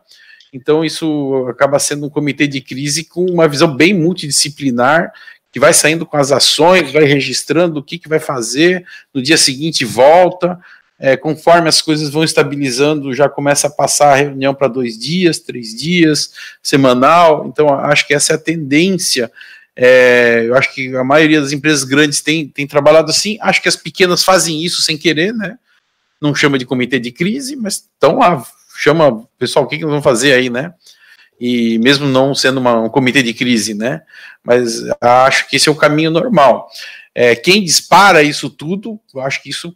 Então, 0.51 0.83
isso 0.83 1.45
acaba 1.49 1.79
sendo 1.79 2.05
um 2.05 2.09
comitê 2.09 2.45
de 2.45 2.59
crise 2.59 3.05
com 3.05 3.25
uma 3.25 3.47
visão 3.47 3.73
bem 3.73 3.93
multidisciplinar, 3.93 5.13
que 5.51 5.59
vai 5.59 5.73
saindo 5.73 6.05
com 6.05 6.17
as 6.17 6.31
ações, 6.31 6.91
vai 6.91 7.05
registrando 7.05 7.79
o 7.79 7.83
que, 7.83 7.97
que 7.97 8.09
vai 8.09 8.19
fazer, 8.19 8.85
no 9.13 9.21
dia 9.21 9.37
seguinte 9.37 9.85
volta. 9.85 10.59
É, 10.99 11.15
conforme 11.15 11.69
as 11.69 11.81
coisas 11.81 12.09
vão 12.09 12.23
estabilizando, 12.23 13.13
já 13.13 13.29
começa 13.29 13.67
a 13.67 13.71
passar 13.71 14.11
a 14.11 14.15
reunião 14.15 14.53
para 14.53 14.67
dois 14.67 14.99
dias, 14.99 15.39
três 15.39 15.73
dias, 15.73 16.33
semanal. 16.61 17.47
Então, 17.47 17.73
acho 17.73 18.05
que 18.05 18.13
essa 18.13 18.33
é 18.33 18.35
a 18.35 18.39
tendência 18.39 19.31
é, 19.81 20.43
eu 20.45 20.55
acho 20.55 20.73
que 20.73 20.93
a 20.93 21.05
maioria 21.05 21.39
das 21.39 21.53
empresas 21.53 21.85
grandes 21.85 22.19
tem, 22.19 22.45
tem 22.49 22.67
trabalhado 22.67 23.09
assim. 23.09 23.37
Acho 23.39 23.61
que 23.61 23.69
as 23.69 23.77
pequenas 23.77 24.25
fazem 24.25 24.61
isso 24.61 24.81
sem 24.81 24.97
querer, 24.97 25.33
né? 25.33 25.57
Não 26.19 26.35
chama 26.35 26.59
de 26.59 26.65
comitê 26.65 26.99
de 26.99 27.13
crise, 27.13 27.55
mas 27.55 27.75
estão 27.75 28.17
lá, 28.17 28.45
chama, 28.75 29.25
pessoal, 29.37 29.63
o 29.63 29.69
que, 29.69 29.77
que 29.77 29.83
nós 29.83 29.91
vamos 29.91 30.03
fazer 30.03 30.33
aí, 30.33 30.49
né? 30.49 30.73
E 31.39 31.79
mesmo 31.79 32.05
não 32.05 32.35
sendo 32.35 32.59
uma, 32.59 32.77
um 32.77 32.89
comitê 32.89 33.23
de 33.23 33.33
crise, 33.33 33.73
né? 33.73 34.01
Mas 34.43 34.83
acho 34.99 35.47
que 35.47 35.55
esse 35.55 35.69
é 35.69 35.71
o 35.71 35.75
caminho 35.75 36.11
normal. 36.11 36.67
É, 37.15 37.33
quem 37.33 37.63
dispara 37.63 38.21
isso 38.21 38.49
tudo, 38.49 38.99
eu 39.15 39.21
acho 39.21 39.41
que 39.41 39.49
isso 39.49 39.73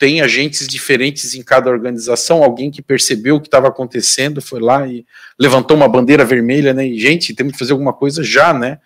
tem 0.00 0.22
agentes 0.22 0.66
diferentes 0.66 1.34
em 1.34 1.42
cada 1.42 1.68
organização, 1.68 2.42
alguém 2.42 2.70
que 2.70 2.80
percebeu 2.80 3.36
o 3.36 3.40
que 3.40 3.48
estava 3.48 3.68
acontecendo, 3.68 4.40
foi 4.40 4.58
lá 4.58 4.88
e 4.88 5.04
levantou 5.38 5.76
uma 5.76 5.86
bandeira 5.86 6.24
vermelha, 6.24 6.72
né? 6.72 6.86
E, 6.86 6.98
gente, 6.98 7.34
temos 7.34 7.52
que 7.52 7.58
fazer 7.58 7.72
alguma 7.72 7.92
coisa 7.92 8.24
já, 8.24 8.54
né? 8.54 8.78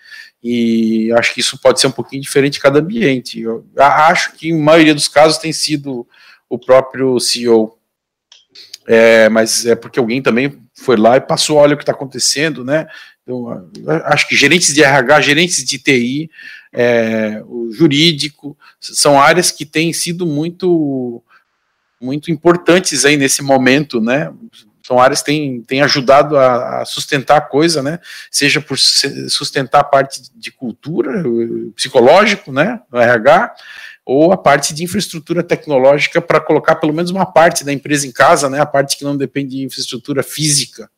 E 0.42 1.12
acho 1.12 1.32
que 1.32 1.38
isso 1.38 1.56
pode 1.60 1.80
ser 1.80 1.86
um 1.86 1.92
pouquinho 1.92 2.20
diferente 2.20 2.58
em 2.58 2.60
cada 2.60 2.80
ambiente. 2.80 3.40
Eu 3.40 3.64
acho 3.78 4.32
que 4.32 4.48
em 4.48 4.60
maioria 4.60 4.92
dos 4.92 5.06
casos 5.06 5.38
tem 5.38 5.52
sido 5.52 6.04
o 6.50 6.58
próprio 6.58 7.20
CEO. 7.20 7.78
É, 8.84 9.28
mas 9.28 9.64
é 9.66 9.76
porque 9.76 10.00
alguém 10.00 10.20
também 10.20 10.60
foi 10.74 10.96
lá 10.96 11.16
e 11.16 11.20
passou, 11.20 11.58
olha 11.58 11.74
o 11.74 11.76
que 11.76 11.84
está 11.84 11.92
acontecendo, 11.92 12.64
né? 12.64 12.88
Eu, 13.24 13.70
acho 14.06 14.28
que 14.28 14.34
gerentes 14.34 14.74
de 14.74 14.82
RH, 14.82 15.20
gerentes 15.20 15.64
de 15.64 15.78
TI, 15.78 16.28
é, 16.74 17.40
o 17.46 17.70
jurídico, 17.70 18.58
são 18.80 19.20
áreas 19.20 19.52
que 19.52 19.64
têm 19.64 19.92
sido 19.92 20.26
muito 20.26 21.22
muito 22.00 22.30
importantes 22.30 23.04
aí 23.04 23.16
nesse 23.16 23.40
momento, 23.40 24.00
né? 24.00 24.30
São 24.86 24.98
áreas 24.98 25.20
que 25.20 25.26
têm, 25.26 25.62
têm 25.62 25.80
ajudado 25.80 26.36
a, 26.36 26.82
a 26.82 26.84
sustentar 26.84 27.38
a 27.38 27.40
coisa, 27.40 27.82
né? 27.82 27.98
Seja 28.30 28.60
por 28.60 28.76
sustentar 28.76 29.80
a 29.80 29.84
parte 29.84 30.20
de 30.34 30.52
cultura, 30.52 31.22
psicológico, 31.74 32.52
né? 32.52 32.82
No 32.92 32.98
RH, 32.98 33.54
ou 34.04 34.32
a 34.32 34.36
parte 34.36 34.74
de 34.74 34.84
infraestrutura 34.84 35.42
tecnológica 35.42 36.20
para 36.20 36.40
colocar 36.40 36.74
pelo 36.74 36.92
menos 36.92 37.10
uma 37.10 37.24
parte 37.24 37.64
da 37.64 37.72
empresa 37.72 38.06
em 38.06 38.12
casa, 38.12 38.50
né? 38.50 38.60
A 38.60 38.66
parte 38.66 38.98
que 38.98 39.04
não 39.04 39.16
depende 39.16 39.56
de 39.56 39.62
infraestrutura 39.62 40.22
física. 40.22 40.90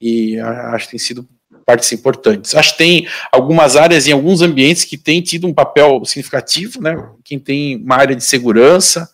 E 0.00 0.38
acho 0.40 0.86
que 0.86 0.92
tem 0.92 0.98
sido 0.98 1.28
partes 1.70 1.92
importantes. 1.92 2.52
Acho 2.56 2.72
que 2.72 2.78
tem 2.78 3.06
algumas 3.30 3.76
áreas 3.76 4.08
em 4.08 4.12
alguns 4.12 4.42
ambientes 4.42 4.82
que 4.82 4.98
têm 4.98 5.22
tido 5.22 5.46
um 5.46 5.54
papel 5.54 6.04
significativo, 6.04 6.82
né? 6.82 6.96
Quem 7.22 7.38
tem 7.38 7.76
uma 7.76 7.94
área 7.94 8.16
de 8.16 8.24
segurança, 8.24 9.08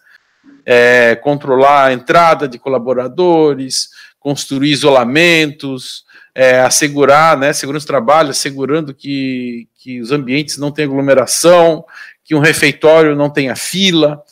é, 0.65 1.15
controlar 1.17 1.89
a 1.89 1.93
entrada 1.93 2.49
de 2.49 2.59
colaboradores, 2.59 3.91
construir 4.19 4.73
isolamentos, 4.73 6.05
é, 6.35 6.61
assegurar, 6.61 7.37
né, 7.37 7.53
segurança 7.53 7.85
do 7.85 7.89
trabalho, 7.89 8.31
assegurando 8.31 8.95
que, 8.95 9.69
que 9.79 10.01
os 10.01 10.11
ambientes 10.11 10.57
não 10.57 10.71
tenham 10.71 10.91
aglomeração, 10.93 11.85
que 12.25 12.35
um 12.35 12.41
refeitório 12.41 13.15
não 13.15 13.29
tenha 13.29 13.55
fila, 13.55 14.23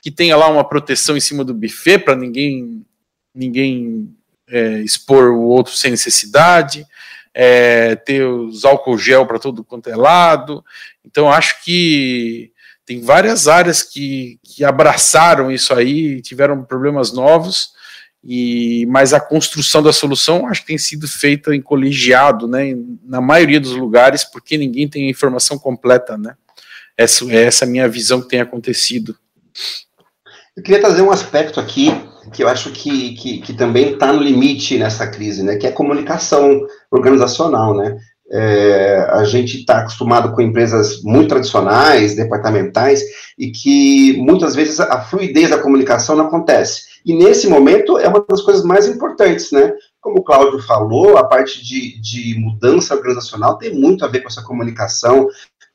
que 0.00 0.10
tenha 0.10 0.36
lá 0.38 0.48
uma 0.48 0.66
proteção 0.66 1.18
em 1.18 1.20
cima 1.20 1.44
do 1.44 1.52
buffet 1.52 1.98
para 1.98 2.16
ninguém 2.16 2.82
ninguém 3.34 4.08
é, 4.48 4.78
expor 4.80 5.30
o 5.32 5.42
outro 5.42 5.74
sem 5.74 5.90
necessidade, 5.90 6.86
é, 7.34 7.96
ter 7.96 8.24
os 8.24 8.64
álcool 8.64 8.96
gel 8.96 9.26
para 9.26 9.40
todo 9.40 9.64
quanto 9.64 9.90
é 9.90 9.96
lado. 9.96 10.64
Então, 11.04 11.30
acho 11.30 11.62
que 11.64 12.52
tem 12.86 13.00
várias 13.00 13.48
áreas 13.48 13.82
que, 13.82 14.38
que 14.42 14.62
abraçaram 14.62 15.50
isso 15.50 15.74
aí, 15.74 16.20
tiveram 16.22 16.62
problemas 16.62 17.12
novos, 17.12 17.72
e 18.22 18.86
mas 18.86 19.12
a 19.12 19.20
construção 19.20 19.82
da 19.82 19.92
solução 19.92 20.46
acho 20.46 20.62
que 20.62 20.68
tem 20.68 20.78
sido 20.78 21.08
feita 21.08 21.54
em 21.54 21.60
colegiado, 21.60 22.46
né, 22.46 22.74
na 23.04 23.20
maioria 23.20 23.60
dos 23.60 23.72
lugares, 23.72 24.24
porque 24.24 24.56
ninguém 24.56 24.88
tem 24.88 25.06
a 25.06 25.10
informação 25.10 25.58
completa, 25.58 26.16
né. 26.16 26.34
Essa 26.96 27.24
é 27.32 27.44
essa 27.44 27.66
minha 27.66 27.88
visão 27.88 28.22
que 28.22 28.28
tem 28.28 28.40
acontecido. 28.40 29.16
Eu 30.56 30.62
queria 30.62 30.80
trazer 30.80 31.02
um 31.02 31.10
aspecto 31.10 31.58
aqui 31.58 31.90
que 32.32 32.42
eu 32.42 32.48
acho 32.48 32.70
que, 32.70 33.14
que, 33.14 33.38
que 33.38 33.52
também 33.52 33.92
está 33.92 34.12
no 34.12 34.22
limite 34.22 34.78
nessa 34.78 35.06
crise, 35.06 35.42
né, 35.42 35.56
que 35.56 35.66
é 35.66 35.70
a 35.70 35.74
comunicação 35.74 36.66
organizacional, 36.96 37.74
né. 37.74 37.96
É, 38.30 39.06
a 39.10 39.22
gente 39.24 39.58
está 39.58 39.80
acostumado 39.80 40.32
com 40.32 40.40
empresas 40.40 41.02
muito 41.02 41.28
tradicionais, 41.28 42.16
departamentais, 42.16 43.02
e 43.38 43.50
que 43.50 44.16
muitas 44.16 44.54
vezes 44.54 44.80
a 44.80 45.00
fluidez 45.02 45.50
da 45.50 45.58
comunicação 45.58 46.16
não 46.16 46.26
acontece. 46.26 46.94
E 47.04 47.12
nesse 47.12 47.46
momento 47.46 47.98
é 47.98 48.08
uma 48.08 48.24
das 48.26 48.40
coisas 48.40 48.64
mais 48.64 48.88
importantes, 48.88 49.52
né? 49.52 49.74
Como 50.00 50.18
o 50.18 50.22
Cláudio 50.22 50.58
falou, 50.62 51.18
a 51.18 51.24
parte 51.24 51.62
de, 51.62 52.00
de 52.00 52.34
mudança 52.38 52.94
organizacional 52.94 53.58
tem 53.58 53.74
muito 53.74 54.04
a 54.04 54.08
ver 54.08 54.20
com 54.20 54.28
essa 54.28 54.42
comunicação, 54.42 55.28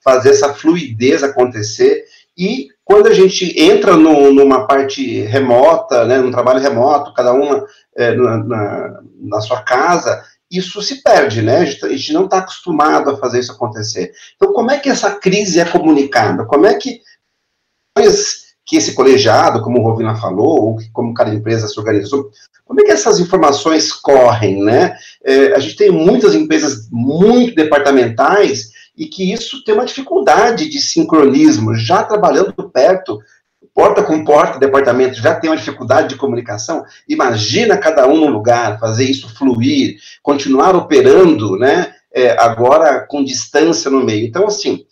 fazer 0.04 0.30
essa 0.30 0.54
fluidez 0.54 1.24
acontecer. 1.24 2.04
E 2.36 2.68
quando 2.84 3.08
a 3.08 3.14
gente 3.14 3.60
entra 3.62 3.96
no, 3.96 4.34
numa 4.34 4.66
parte 4.66 5.22
remota, 5.22 6.06
né, 6.06 6.18
num 6.18 6.32
trabalho 6.32 6.60
remoto, 6.60 7.14
cada 7.14 7.32
uma 7.32 7.64
é, 7.96 8.16
na, 8.16 8.38
na, 8.38 9.00
na 9.22 9.42
sua 9.42 9.62
casa, 9.62 10.24
isso 10.50 10.82
se 10.82 11.04
perde, 11.04 11.42
né? 11.42 11.58
A 11.58 11.66
gente, 11.66 11.98
gente 11.98 12.14
não 12.14 12.26
está 12.26 12.40
acostumado 12.40 13.10
a 13.10 13.18
fazer 13.18 13.40
isso 13.40 13.52
acontecer. 13.52 14.12
Então, 14.36 14.52
como 14.54 14.72
é 14.72 14.80
que 14.80 14.90
essa 14.90 15.12
crise 15.12 15.60
é 15.60 15.66
comunicada? 15.66 16.46
Como 16.46 16.66
é 16.66 16.74
que 16.76 17.02
que 18.70 18.78
esse 18.78 18.94
colegiado, 18.94 19.62
como 19.64 19.80
o 19.80 19.84
Rovina 19.84 20.16
falou, 20.16 20.62
ou 20.62 20.78
como 20.94 21.14
cada 21.14 21.34
empresa 21.34 21.68
se 21.68 21.80
organizou, 21.80 22.30
como 22.64 22.80
é 22.80 22.84
que 22.84 22.92
essas 22.92 23.20
informações 23.20 23.92
correm, 23.92 24.64
né? 24.64 24.96
É, 25.26 25.54
a 25.54 25.60
gente 25.60 25.76
tem 25.76 25.90
muitas 25.90 26.36
empresas 26.36 26.88
muito 26.92 27.56
departamentais 27.56 28.70
e 28.96 29.08
que 29.08 29.34
isso 29.34 29.64
tem 29.64 29.74
uma 29.74 29.86
dificuldade 29.86 30.70
de 30.70 30.80
sincronismo, 30.80 31.74
já 31.74 32.04
trabalhando 32.04 32.54
perto, 32.70 33.20
porta 33.74 34.04
com 34.04 34.24
porta, 34.24 34.60
departamento 34.60 35.16
já 35.16 35.36
tem 35.36 35.50
uma 35.50 35.58
dificuldade 35.58 36.10
de 36.10 36.16
comunicação, 36.16 36.84
imagina 37.08 37.78
cada 37.78 38.08
um 38.08 38.18
no 38.18 38.28
lugar, 38.28 38.80
fazer 38.80 39.06
isso 39.06 39.34
fluir, 39.36 39.98
continuar 40.22 40.76
operando, 40.76 41.58
né, 41.58 41.94
é, 42.14 42.32
agora 42.40 43.06
com 43.08 43.24
distância 43.24 43.90
no 43.90 44.04
meio. 44.04 44.26
Então, 44.26 44.48
assim, 44.48 44.86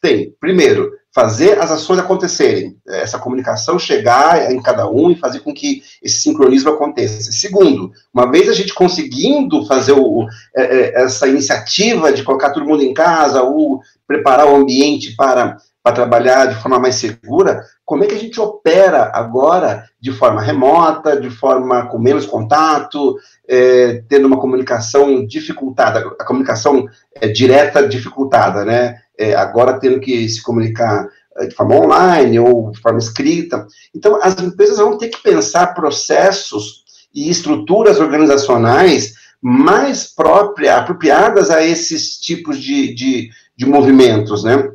tem, 0.00 0.34
primeiro, 0.38 0.92
fazer 1.14 1.60
as 1.60 1.70
ações 1.70 2.00
acontecerem, 2.00 2.76
essa 2.88 3.20
comunicação 3.20 3.78
chegar 3.78 4.50
em 4.50 4.60
cada 4.60 4.90
um 4.90 5.12
e 5.12 5.16
fazer 5.16 5.40
com 5.40 5.54
que 5.54 5.80
esse 6.02 6.22
sincronismo 6.22 6.70
aconteça. 6.70 7.30
Segundo, 7.30 7.92
uma 8.12 8.28
vez 8.28 8.48
a 8.48 8.52
gente 8.52 8.74
conseguindo 8.74 9.64
fazer 9.64 9.92
o, 9.92 10.26
é, 10.56 10.62
é, 10.62 11.02
essa 11.04 11.28
iniciativa 11.28 12.12
de 12.12 12.24
colocar 12.24 12.50
todo 12.50 12.66
mundo 12.66 12.82
em 12.82 12.92
casa, 12.92 13.42
ou 13.42 13.80
preparar 14.08 14.48
o 14.48 14.56
ambiente 14.56 15.14
para, 15.14 15.56
para 15.84 15.94
trabalhar 15.94 16.46
de 16.46 16.54
forma 16.62 16.78
mais 16.78 16.94
segura, 16.94 17.62
como 17.84 18.02
é 18.02 18.06
que 18.06 18.14
a 18.14 18.18
gente 18.18 18.40
opera 18.40 19.10
agora 19.14 19.84
de 20.00 20.10
forma 20.12 20.40
remota, 20.40 21.20
de 21.20 21.28
forma 21.28 21.86
com 21.86 21.98
menos 21.98 22.24
contato, 22.24 23.18
é, 23.46 24.02
tendo 24.08 24.26
uma 24.26 24.40
comunicação 24.40 25.26
dificultada, 25.26 26.00
a 26.18 26.24
comunicação 26.24 26.86
é, 27.14 27.28
direta 27.28 27.86
dificultada, 27.86 28.64
né? 28.64 28.98
é, 29.18 29.34
agora 29.34 29.78
tendo 29.78 30.00
que 30.00 30.28
se 30.28 30.42
comunicar 30.42 31.08
é, 31.36 31.46
de 31.46 31.54
forma 31.54 31.76
online 31.76 32.38
ou 32.38 32.70
de 32.70 32.80
forma 32.80 32.98
escrita. 32.98 33.66
Então, 33.94 34.18
as 34.22 34.38
empresas 34.40 34.78
vão 34.78 34.98
ter 34.98 35.08
que 35.08 35.22
pensar 35.22 35.74
processos 35.74 36.84
e 37.14 37.30
estruturas 37.30 38.00
organizacionais 38.00 39.14
mais 39.40 40.06
próprias, 40.06 40.74
apropriadas 40.74 41.50
a 41.50 41.62
esses 41.62 42.18
tipos 42.18 42.58
de, 42.58 42.94
de, 42.94 43.30
de 43.56 43.66
movimentos, 43.66 44.42
né? 44.42 44.70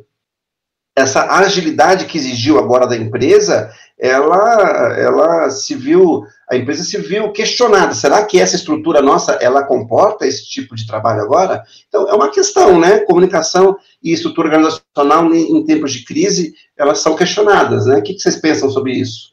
Essa 1.00 1.26
agilidade 1.30 2.04
que 2.04 2.18
exigiu 2.18 2.58
agora 2.58 2.86
da 2.86 2.96
empresa, 2.96 3.72
ela, 3.98 4.96
ela 4.98 5.50
se 5.50 5.74
viu, 5.74 6.24
a 6.48 6.56
empresa 6.56 6.82
se 6.82 6.98
viu 6.98 7.32
questionada. 7.32 7.92
Será 7.94 8.24
que 8.24 8.40
essa 8.40 8.56
estrutura 8.56 9.02
nossa, 9.02 9.32
ela 9.34 9.62
comporta 9.62 10.26
esse 10.26 10.48
tipo 10.48 10.74
de 10.74 10.86
trabalho 10.86 11.22
agora? 11.22 11.62
Então, 11.88 12.08
é 12.08 12.14
uma 12.14 12.30
questão, 12.30 12.78
né? 12.78 13.00
Comunicação 13.00 13.76
e 14.02 14.12
estrutura 14.12 14.48
organizacional 14.48 15.32
em 15.34 15.64
tempos 15.64 15.92
de 15.92 16.04
crise, 16.04 16.54
elas 16.76 17.00
são 17.00 17.14
questionadas, 17.14 17.86
né? 17.86 17.98
O 17.98 18.02
que 18.02 18.18
vocês 18.18 18.36
pensam 18.36 18.70
sobre 18.70 18.92
isso? 18.92 19.30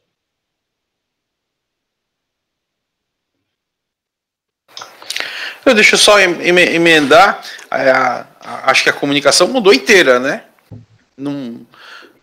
Eu 5.66 5.74
deixo 5.74 5.98
só 5.98 6.18
emendar, 6.20 7.44
acho 8.64 8.84
que 8.84 8.90
a 8.90 8.94
comunicação 8.94 9.50
mudou 9.50 9.74
inteira, 9.74 10.18
né? 10.18 10.44
Não, 11.18 11.66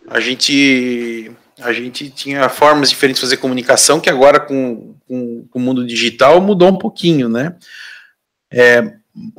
a 0.07 0.19
gente 0.19 1.31
a 1.59 1.71
gente 1.71 2.09
tinha 2.09 2.47
formas 2.49 2.89
diferentes 2.89 3.19
de 3.19 3.25
fazer 3.27 3.37
comunicação 3.37 3.99
que 3.99 4.09
agora 4.09 4.39
com, 4.39 4.95
com, 5.07 5.47
com 5.49 5.59
o 5.59 5.61
mundo 5.61 5.85
digital 5.85 6.41
mudou 6.41 6.69
um 6.69 6.77
pouquinho, 6.77 7.29
né? 7.29 7.55
É, 8.51 8.93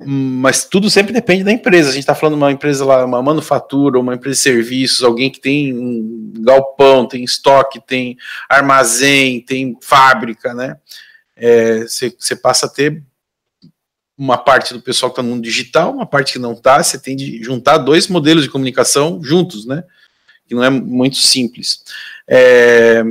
mas 0.04 0.64
tudo 0.64 0.88
sempre 0.88 1.12
depende 1.12 1.44
da 1.44 1.52
empresa. 1.52 1.90
A 1.90 1.92
gente 1.92 2.00
está 2.00 2.14
falando 2.14 2.36
de 2.36 2.42
uma 2.42 2.52
empresa 2.52 2.84
lá, 2.84 3.04
uma 3.04 3.22
manufatura, 3.22 4.00
uma 4.00 4.14
empresa 4.14 4.36
de 4.36 4.42
serviços, 4.42 5.02
alguém 5.02 5.30
que 5.30 5.40
tem 5.40 5.74
um 5.74 6.32
galpão, 6.38 7.06
tem 7.06 7.22
estoque, 7.22 7.80
tem 7.86 8.16
armazém, 8.48 9.40
tem 9.40 9.76
fábrica, 9.82 10.54
né? 10.54 10.76
Você 11.86 12.14
é, 12.30 12.36
passa 12.36 12.64
a 12.64 12.68
ter 12.70 13.02
uma 14.16 14.38
parte 14.38 14.72
do 14.72 14.80
pessoal 14.80 15.10
que 15.10 15.14
está 15.14 15.22
no 15.22 15.34
mundo 15.34 15.44
digital, 15.44 15.92
uma 15.92 16.06
parte 16.06 16.34
que 16.34 16.38
não 16.38 16.52
está. 16.52 16.82
Você 16.82 16.98
tem 16.98 17.14
de 17.14 17.42
juntar 17.42 17.78
dois 17.78 18.08
modelos 18.08 18.42
de 18.42 18.50
comunicação 18.50 19.22
juntos, 19.22 19.66
né? 19.66 19.84
que 20.46 20.54
não 20.54 20.64
é 20.64 20.70
muito 20.70 21.16
simples. 21.16 21.82
É, 22.26 23.02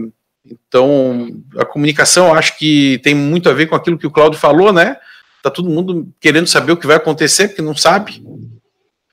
então, 0.46 1.44
a 1.58 1.66
comunicação 1.66 2.34
acho 2.34 2.58
que 2.58 3.00
tem 3.04 3.14
muito 3.14 3.50
a 3.50 3.54
ver 3.54 3.68
com 3.68 3.76
aquilo 3.76 3.98
que 3.98 4.08
o 4.08 4.12
Claudio 4.12 4.40
falou, 4.40 4.72
né? 4.72 4.98
Tá 5.44 5.52
todo 5.52 5.70
mundo 5.70 6.12
querendo 6.20 6.48
saber 6.48 6.72
o 6.72 6.78
que 6.78 6.88
vai 6.88 6.96
acontecer, 6.96 7.50
porque 7.50 7.62
não 7.62 7.76
sabe. 7.76 8.24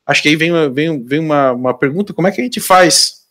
Acho 0.07 0.23
que 0.23 0.29
aí 0.29 0.37
vem, 0.37 0.53
vem, 0.73 1.05
vem 1.05 1.19
uma, 1.21 1.53
uma 1.53 1.75
pergunta: 1.77 2.13
como 2.13 2.29
é 2.29 2.33
que 2.33 2.41
a 2.41 2.45
gente 2.45 2.61
faz, 2.61 3.27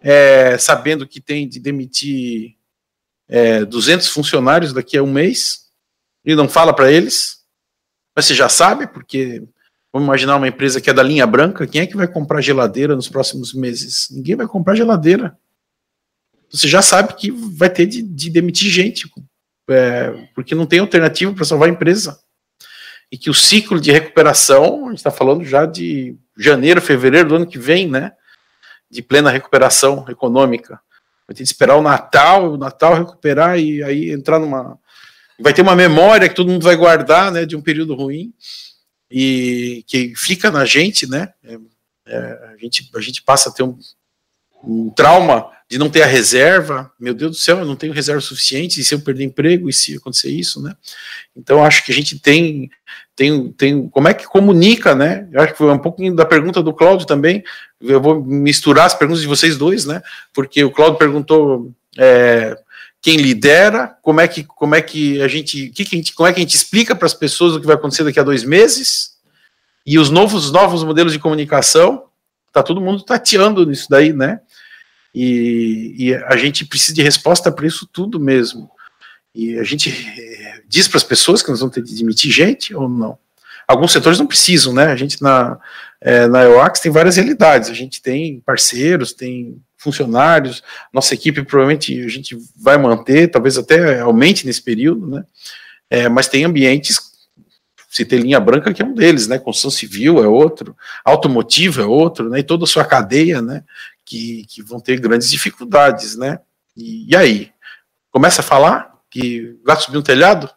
é, 0.00 0.56
sabendo 0.58 1.06
que 1.06 1.20
tem 1.20 1.48
de 1.48 1.58
demitir 1.58 2.56
é, 3.28 3.64
200 3.64 4.08
funcionários 4.08 4.72
daqui 4.72 4.96
a 4.96 5.02
um 5.02 5.12
mês, 5.12 5.66
e 6.24 6.34
não 6.34 6.48
fala 6.48 6.72
para 6.72 6.90
eles? 6.90 7.43
Mas 8.14 8.26
você 8.26 8.34
já 8.34 8.48
sabe, 8.48 8.86
porque 8.86 9.42
Vamos 9.94 10.08
imaginar 10.08 10.34
uma 10.34 10.48
empresa 10.48 10.80
que 10.80 10.90
é 10.90 10.92
da 10.92 11.04
linha 11.04 11.24
branca, 11.24 11.68
quem 11.68 11.80
é 11.80 11.86
que 11.86 11.96
vai 11.96 12.08
comprar 12.08 12.40
geladeira 12.40 12.96
nos 12.96 13.08
próximos 13.08 13.54
meses? 13.54 14.08
Ninguém 14.10 14.34
vai 14.34 14.44
comprar 14.44 14.74
geladeira. 14.74 15.38
Você 16.50 16.66
já 16.66 16.82
sabe 16.82 17.14
que 17.14 17.30
vai 17.30 17.70
ter 17.70 17.86
de, 17.86 18.02
de 18.02 18.28
demitir 18.28 18.72
gente, 18.72 19.08
é, 19.70 20.12
porque 20.34 20.52
não 20.52 20.66
tem 20.66 20.80
alternativa 20.80 21.32
para 21.32 21.44
salvar 21.44 21.68
a 21.68 21.72
empresa. 21.72 22.18
E 23.08 23.16
que 23.16 23.30
o 23.30 23.34
ciclo 23.34 23.80
de 23.80 23.92
recuperação, 23.92 24.86
a 24.86 24.88
gente 24.88 24.98
está 24.98 25.12
falando 25.12 25.44
já 25.44 25.64
de 25.64 26.16
janeiro, 26.36 26.82
fevereiro 26.82 27.28
do 27.28 27.36
ano 27.36 27.46
que 27.46 27.58
vem, 27.58 27.88
né? 27.88 28.14
De 28.90 29.00
plena 29.00 29.30
recuperação 29.30 30.04
econômica. 30.08 30.80
Vai 31.24 31.36
ter 31.36 31.44
de 31.44 31.48
esperar 31.48 31.76
o 31.76 31.82
Natal, 31.82 32.54
o 32.54 32.56
Natal 32.56 32.94
recuperar 32.94 33.60
e 33.60 33.80
aí 33.80 34.10
entrar 34.10 34.40
numa. 34.40 34.76
Vai 35.40 35.52
ter 35.52 35.62
uma 35.62 35.76
memória 35.76 36.28
que 36.28 36.34
todo 36.34 36.50
mundo 36.50 36.62
vai 36.62 36.76
guardar, 36.76 37.32
né? 37.32 37.44
De 37.44 37.56
um 37.56 37.60
período 37.60 37.94
ruim 37.94 38.32
e 39.10 39.84
que 39.86 40.12
fica 40.16 40.50
na 40.50 40.64
gente, 40.64 41.08
né? 41.08 41.32
É, 41.44 41.58
é, 42.06 42.18
a, 42.52 42.56
gente, 42.58 42.90
a 42.94 43.00
gente 43.00 43.22
passa 43.22 43.48
a 43.48 43.52
ter 43.52 43.62
um, 43.62 43.78
um, 44.64 44.90
trauma 44.90 45.50
de 45.70 45.78
não 45.78 45.88
ter 45.88 46.02
a 46.02 46.06
reserva. 46.06 46.90
Meu 46.98 47.14
Deus 47.14 47.30
do 47.30 47.36
céu, 47.36 47.58
eu 47.58 47.64
não 47.64 47.76
tenho 47.76 47.92
reserva 47.92 48.20
suficiente. 48.20 48.80
E 48.80 48.84
se 48.84 48.92
eu 48.92 49.00
perder 49.00 49.24
emprego? 49.24 49.68
E 49.68 49.72
se 49.72 49.96
acontecer 49.96 50.30
isso, 50.30 50.60
né? 50.60 50.74
Então, 51.36 51.64
acho 51.64 51.84
que 51.84 51.92
a 51.92 51.94
gente 51.94 52.18
tem, 52.18 52.68
tem, 53.14 53.52
tem. 53.52 53.88
Como 53.88 54.08
é 54.08 54.14
que 54.14 54.26
comunica, 54.26 54.96
né? 54.96 55.28
Eu 55.32 55.40
acho 55.40 55.52
que 55.52 55.58
foi 55.58 55.72
um 55.72 55.78
pouquinho 55.78 56.14
da 56.14 56.24
pergunta 56.24 56.60
do 56.60 56.74
Cláudio 56.74 57.06
também. 57.06 57.44
Eu 57.80 58.00
vou 58.00 58.22
misturar 58.22 58.86
as 58.86 58.94
perguntas 58.94 59.22
de 59.22 59.28
vocês 59.28 59.56
dois, 59.56 59.84
né? 59.84 60.02
Porque 60.32 60.64
o 60.64 60.72
Cláudio 60.72 60.98
perguntou. 60.98 61.72
É, 61.96 62.58
quem 63.04 63.18
lidera, 63.18 63.98
como 64.00 64.18
é 64.18 64.26
que, 64.26 64.44
como 64.44 64.74
é 64.74 64.80
que 64.80 65.20
a 65.20 65.28
gente, 65.28 65.68
que 65.68 65.84
que 65.84 65.94
a 65.94 65.98
gente 65.98 66.14
como 66.14 66.26
é 66.26 66.32
que 66.32 66.40
a 66.40 66.42
gente 66.42 66.56
explica 66.56 66.96
para 66.96 67.04
as 67.04 67.12
pessoas 67.12 67.54
o 67.54 67.60
que 67.60 67.66
vai 67.66 67.76
acontecer 67.76 68.02
daqui 68.02 68.18
a 68.18 68.22
dois 68.22 68.42
meses, 68.42 69.18
e 69.84 69.98
os 69.98 70.08
novos, 70.08 70.50
novos 70.50 70.82
modelos 70.82 71.12
de 71.12 71.18
comunicação, 71.18 72.04
tá 72.50 72.62
todo 72.62 72.80
mundo 72.80 73.02
tateando 73.02 73.66
nisso 73.66 73.88
daí, 73.90 74.14
né? 74.14 74.40
E, 75.14 75.94
e 75.98 76.14
a 76.14 76.34
gente 76.38 76.64
precisa 76.64 76.94
de 76.94 77.02
resposta 77.02 77.52
para 77.52 77.66
isso 77.66 77.86
tudo 77.86 78.18
mesmo. 78.18 78.70
E 79.34 79.58
a 79.58 79.64
gente 79.64 79.90
eh, 79.90 80.62
diz 80.66 80.88
para 80.88 80.96
as 80.96 81.04
pessoas 81.04 81.42
que 81.42 81.50
nós 81.50 81.60
vamos 81.60 81.74
ter 81.74 81.82
de 81.82 81.94
demitir 81.94 82.32
gente 82.32 82.74
ou 82.74 82.88
não. 82.88 83.18
Alguns 83.68 83.92
setores 83.92 84.18
não 84.18 84.26
precisam, 84.26 84.72
né? 84.72 84.86
A 84.86 84.96
gente 84.96 85.20
na, 85.20 85.58
é, 86.00 86.26
na 86.26 86.44
EOAX 86.44 86.80
tem 86.80 86.90
várias 86.90 87.16
realidades. 87.16 87.68
A 87.68 87.74
gente 87.74 88.00
tem 88.00 88.40
parceiros, 88.40 89.12
tem 89.12 89.60
funcionários, 89.84 90.62
nossa 90.92 91.14
equipe 91.14 91.44
provavelmente 91.44 92.02
a 92.02 92.08
gente 92.08 92.36
vai 92.56 92.78
manter, 92.78 93.28
talvez 93.28 93.58
até 93.58 94.00
aumente 94.00 94.46
nesse 94.46 94.62
período, 94.62 95.06
né? 95.06 95.24
É, 95.90 96.08
mas 96.08 96.26
tem 96.26 96.44
ambientes, 96.44 96.98
se 97.90 98.04
tem 98.04 98.18
linha 98.18 98.40
branca 98.40 98.72
que 98.72 98.82
é 98.82 98.84
um 98.84 98.94
deles, 98.94 99.28
né? 99.28 99.38
Construção 99.38 99.70
civil 99.70 100.24
é 100.24 100.26
outro, 100.26 100.74
automotivo 101.04 101.82
é 101.82 101.84
outro, 101.84 102.30
né? 102.30 102.40
E 102.40 102.42
toda 102.42 102.64
a 102.64 102.66
sua 102.66 102.84
cadeia, 102.84 103.42
né? 103.42 103.62
Que, 104.04 104.44
que 104.48 104.62
vão 104.62 104.80
ter 104.80 104.98
grandes 104.98 105.30
dificuldades, 105.30 106.16
né? 106.16 106.40
E, 106.76 107.12
e 107.12 107.14
aí? 107.14 107.52
Começa 108.10 108.40
a 108.40 108.44
falar 108.44 108.94
que 109.10 109.56
vai 109.64 109.76
subir 109.76 109.98
um 109.98 110.02
telhado? 110.02 110.50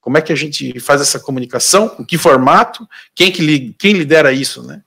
Como 0.00 0.18
é 0.18 0.20
que 0.20 0.32
a 0.32 0.36
gente 0.36 0.78
faz 0.80 1.00
essa 1.00 1.18
comunicação? 1.18 1.88
Com 1.88 2.04
que 2.04 2.18
formato? 2.18 2.86
Quem 3.14 3.32
que 3.32 3.74
quem 3.78 3.94
lidera 3.94 4.32
isso, 4.32 4.62
né? 4.62 4.82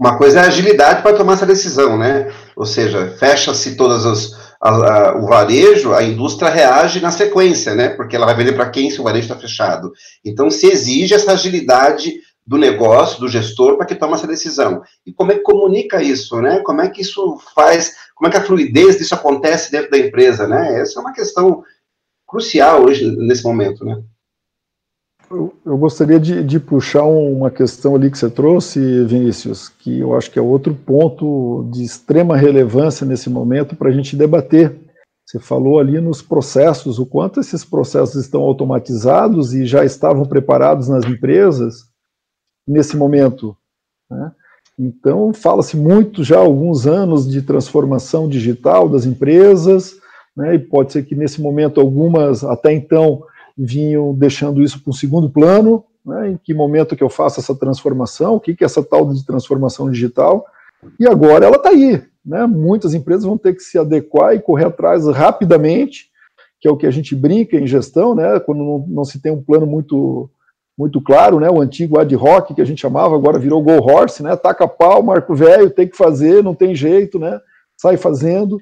Uma 0.00 0.16
coisa 0.16 0.40
é 0.40 0.44
a 0.44 0.46
agilidade 0.46 1.02
para 1.02 1.14
tomar 1.14 1.34
essa 1.34 1.44
decisão, 1.44 1.98
né? 1.98 2.32
Ou 2.56 2.64
seja, 2.64 3.14
fecha-se 3.18 3.76
todas 3.76 4.06
as 4.06 4.50
a, 4.58 4.70
a, 4.70 5.16
o 5.18 5.26
varejo, 5.26 5.92
a 5.92 6.02
indústria 6.02 6.48
reage 6.50 7.00
na 7.00 7.10
sequência, 7.10 7.74
né? 7.74 7.90
Porque 7.90 8.16
ela 8.16 8.24
vai 8.24 8.34
vender 8.34 8.52
para 8.52 8.70
quem 8.70 8.90
se 8.90 8.98
o 8.98 9.04
varejo 9.04 9.24
está 9.24 9.36
fechado. 9.36 9.92
Então 10.24 10.50
se 10.50 10.66
exige 10.68 11.12
essa 11.12 11.32
agilidade 11.32 12.14
do 12.46 12.56
negócio, 12.56 13.20
do 13.20 13.28
gestor, 13.28 13.76
para 13.76 13.84
que 13.84 13.94
tome 13.94 14.14
essa 14.14 14.26
decisão. 14.26 14.82
E 15.04 15.12
como 15.12 15.32
é 15.32 15.34
que 15.34 15.42
comunica 15.42 16.02
isso, 16.02 16.40
né? 16.40 16.60
Como 16.60 16.80
é 16.80 16.88
que 16.88 17.02
isso 17.02 17.38
faz, 17.54 17.94
como 18.14 18.26
é 18.26 18.30
que 18.30 18.38
a 18.38 18.42
fluidez 18.42 18.96
disso 18.96 19.14
acontece 19.14 19.70
dentro 19.70 19.90
da 19.90 19.98
empresa, 19.98 20.48
né? 20.48 20.80
Essa 20.80 20.98
é 20.98 21.02
uma 21.02 21.12
questão 21.12 21.62
crucial 22.26 22.84
hoje, 22.84 23.04
nesse 23.18 23.44
momento, 23.44 23.84
né? 23.84 24.02
Eu, 25.30 25.54
eu 25.64 25.78
gostaria 25.78 26.18
de, 26.18 26.42
de, 26.42 26.58
puxar 26.58 27.04
uma 27.04 27.52
questão 27.52 27.94
ali 27.94 28.10
que 28.10 28.18
você 28.18 28.28
trouxe, 28.28 29.04
Vinícius, 29.04 29.68
que 29.68 30.00
eu 30.00 30.16
acho 30.16 30.28
que 30.28 30.40
é 30.40 30.42
outro 30.42 30.74
ponto 30.74 31.68
de 31.70 31.84
extrema 31.84 32.36
relevância 32.36 33.06
nesse 33.06 33.30
momento 33.30 33.76
para 33.76 33.90
a 33.90 33.92
gente 33.92 34.16
debater. 34.16 34.76
Você 35.24 35.38
falou 35.38 35.78
ali 35.78 36.00
nos 36.00 36.20
processos, 36.20 36.98
o 36.98 37.06
quanto 37.06 37.38
esses 37.38 37.64
processos 37.64 38.16
estão 38.16 38.42
automatizados 38.42 39.54
e 39.54 39.64
já 39.64 39.84
estavam 39.84 40.26
preparados 40.26 40.88
nas 40.88 41.04
empresas 41.04 41.84
nesse 42.66 42.96
momento. 42.96 43.56
Né? 44.10 44.32
Então, 44.76 45.32
fala-se 45.32 45.76
muito 45.76 46.24
já 46.24 46.38
há 46.38 46.40
alguns 46.40 46.88
anos 46.88 47.30
de 47.30 47.40
transformação 47.42 48.28
digital 48.28 48.88
das 48.88 49.06
empresas, 49.06 49.94
né, 50.36 50.56
e 50.56 50.58
pode 50.58 50.90
ser 50.92 51.04
que 51.04 51.14
nesse 51.14 51.40
momento 51.40 51.80
algumas, 51.80 52.42
até 52.42 52.72
então, 52.72 53.22
vinham 53.62 54.14
deixando 54.14 54.62
isso 54.62 54.82
para 54.82 54.90
um 54.90 54.94
segundo 54.94 55.28
plano, 55.28 55.84
né, 56.04 56.30
em 56.30 56.36
que 56.42 56.54
momento 56.54 56.96
que 56.96 57.02
eu 57.02 57.10
faço 57.10 57.40
essa 57.40 57.54
transformação, 57.54 58.36
o 58.36 58.40
que, 58.40 58.54
que 58.54 58.64
é 58.64 58.66
essa 58.66 58.82
tal 58.82 59.12
de 59.12 59.24
transformação 59.24 59.90
digital, 59.90 60.46
e 60.98 61.06
agora 61.06 61.44
ela 61.44 61.56
está 61.56 61.70
aí. 61.70 62.02
Né, 62.24 62.46
muitas 62.46 62.94
empresas 62.94 63.24
vão 63.24 63.38
ter 63.38 63.54
que 63.54 63.62
se 63.62 63.78
adequar 63.78 64.34
e 64.34 64.40
correr 64.40 64.66
atrás 64.66 65.06
rapidamente, 65.06 66.10
que 66.60 66.68
é 66.68 66.70
o 66.70 66.76
que 66.76 66.86
a 66.86 66.90
gente 66.90 67.14
brinca 67.14 67.56
em 67.56 67.66
gestão, 67.66 68.14
né, 68.14 68.38
quando 68.40 68.58
não, 68.58 68.86
não 68.88 69.04
se 69.04 69.20
tem 69.20 69.32
um 69.32 69.42
plano 69.42 69.66
muito 69.66 70.30
muito 70.78 70.98
claro, 70.98 71.38
né? 71.38 71.50
O 71.50 71.60
antigo 71.60 72.00
ad 72.00 72.16
hoc 72.16 72.54
que 72.54 72.62
a 72.62 72.64
gente 72.64 72.80
chamava, 72.80 73.14
agora 73.14 73.38
virou 73.38 73.62
go 73.62 73.72
horse, 73.72 74.22
né? 74.22 74.34
Taca 74.34 74.66
pau, 74.66 75.02
marco 75.02 75.34
velho, 75.34 75.68
tem 75.68 75.86
que 75.86 75.94
fazer, 75.94 76.42
não 76.42 76.54
tem 76.54 76.74
jeito, 76.74 77.18
né? 77.18 77.38
Sai 77.76 77.98
fazendo. 77.98 78.58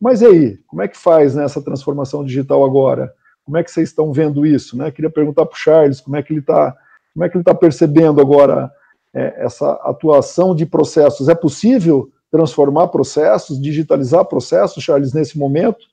Mas 0.00 0.20
e 0.20 0.26
aí, 0.26 0.58
como 0.66 0.82
é 0.82 0.88
que 0.88 0.96
faz 0.96 1.36
né, 1.36 1.46
transformação 1.64 2.24
digital 2.24 2.64
agora? 2.64 3.12
Como 3.50 3.58
é 3.58 3.64
que 3.64 3.70
vocês 3.72 3.88
estão 3.88 4.12
vendo 4.12 4.46
isso, 4.46 4.76
né? 4.76 4.92
Queria 4.92 5.10
perguntar 5.10 5.44
para 5.44 5.56
o 5.56 5.58
Charles 5.58 6.00
como 6.00 6.14
é 6.14 6.22
que 6.22 6.32
ele 6.32 6.38
está, 6.38 6.72
como 7.12 7.24
é 7.24 7.28
que 7.28 7.36
ele 7.36 7.42
está 7.42 7.52
percebendo 7.52 8.20
agora 8.20 8.70
é, 9.12 9.44
essa 9.44 9.72
atuação 9.82 10.54
de 10.54 10.64
processos. 10.64 11.28
É 11.28 11.34
possível 11.34 12.12
transformar 12.30 12.86
processos, 12.86 13.60
digitalizar 13.60 14.24
processos, 14.26 14.84
Charles, 14.84 15.12
nesse 15.12 15.36
momento, 15.36 15.84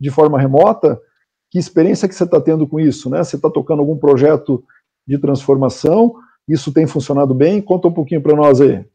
de 0.00 0.08
forma 0.08 0.40
remota? 0.40 0.98
Que 1.50 1.58
experiência 1.58 2.08
que 2.08 2.14
você 2.14 2.24
está 2.24 2.40
tendo 2.40 2.66
com 2.66 2.80
isso, 2.80 3.10
né? 3.10 3.22
Você 3.22 3.36
está 3.36 3.50
tocando 3.50 3.80
algum 3.80 3.98
projeto 3.98 4.64
de 5.06 5.18
transformação. 5.18 6.14
Isso 6.48 6.72
tem 6.72 6.86
funcionado 6.86 7.34
bem? 7.34 7.60
Conta 7.60 7.88
um 7.88 7.92
pouquinho 7.92 8.22
para 8.22 8.34
nós 8.34 8.58
aí. 8.58 8.86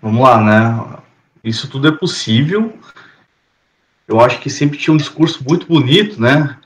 Vamos 0.00 0.22
lá, 0.22 0.40
né? 0.40 1.02
Isso 1.42 1.68
tudo 1.68 1.88
é 1.88 1.92
possível. 1.92 2.72
Eu 4.10 4.18
acho 4.18 4.40
que 4.40 4.50
sempre 4.50 4.76
tinha 4.76 4.92
um 4.92 4.96
discurso 4.96 5.44
muito 5.48 5.66
bonito, 5.66 6.20
né? 6.20 6.58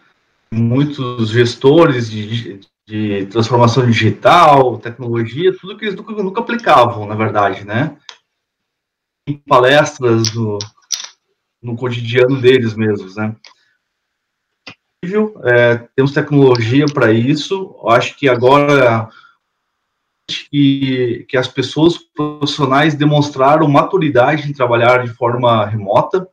Muitos 0.51 1.29
gestores 1.29 2.11
de, 2.11 2.59
de 2.89 3.27
transformação 3.27 3.85
digital, 3.85 4.79
tecnologia, 4.79 5.55
tudo 5.55 5.77
que 5.77 5.85
eles 5.85 5.95
nunca, 5.95 6.13
nunca 6.23 6.41
aplicavam, 6.41 7.07
na 7.07 7.15
verdade, 7.15 7.63
né? 7.67 7.99
Em 9.29 9.37
palestras 9.37 10.35
no, 10.35 10.59
no 11.63 11.77
cotidiano 11.77 12.41
deles 12.41 12.75
mesmos, 12.75 13.17
né? 13.17 13.37
é, 15.45 15.77
temos 15.95 16.13
tecnologia 16.13 16.87
para 16.87 17.13
isso. 17.13 17.77
Eu 17.83 17.91
acho 17.91 18.17
que 18.17 18.27
agora 18.27 19.11
que, 20.27 21.27
que 21.29 21.37
as 21.37 21.47
pessoas 21.47 21.99
profissionais 21.99 22.95
demonstraram 22.95 23.69
maturidade 23.69 24.49
em 24.49 24.55
trabalhar 24.55 25.05
de 25.05 25.13
forma 25.13 25.67
remota, 25.67 26.27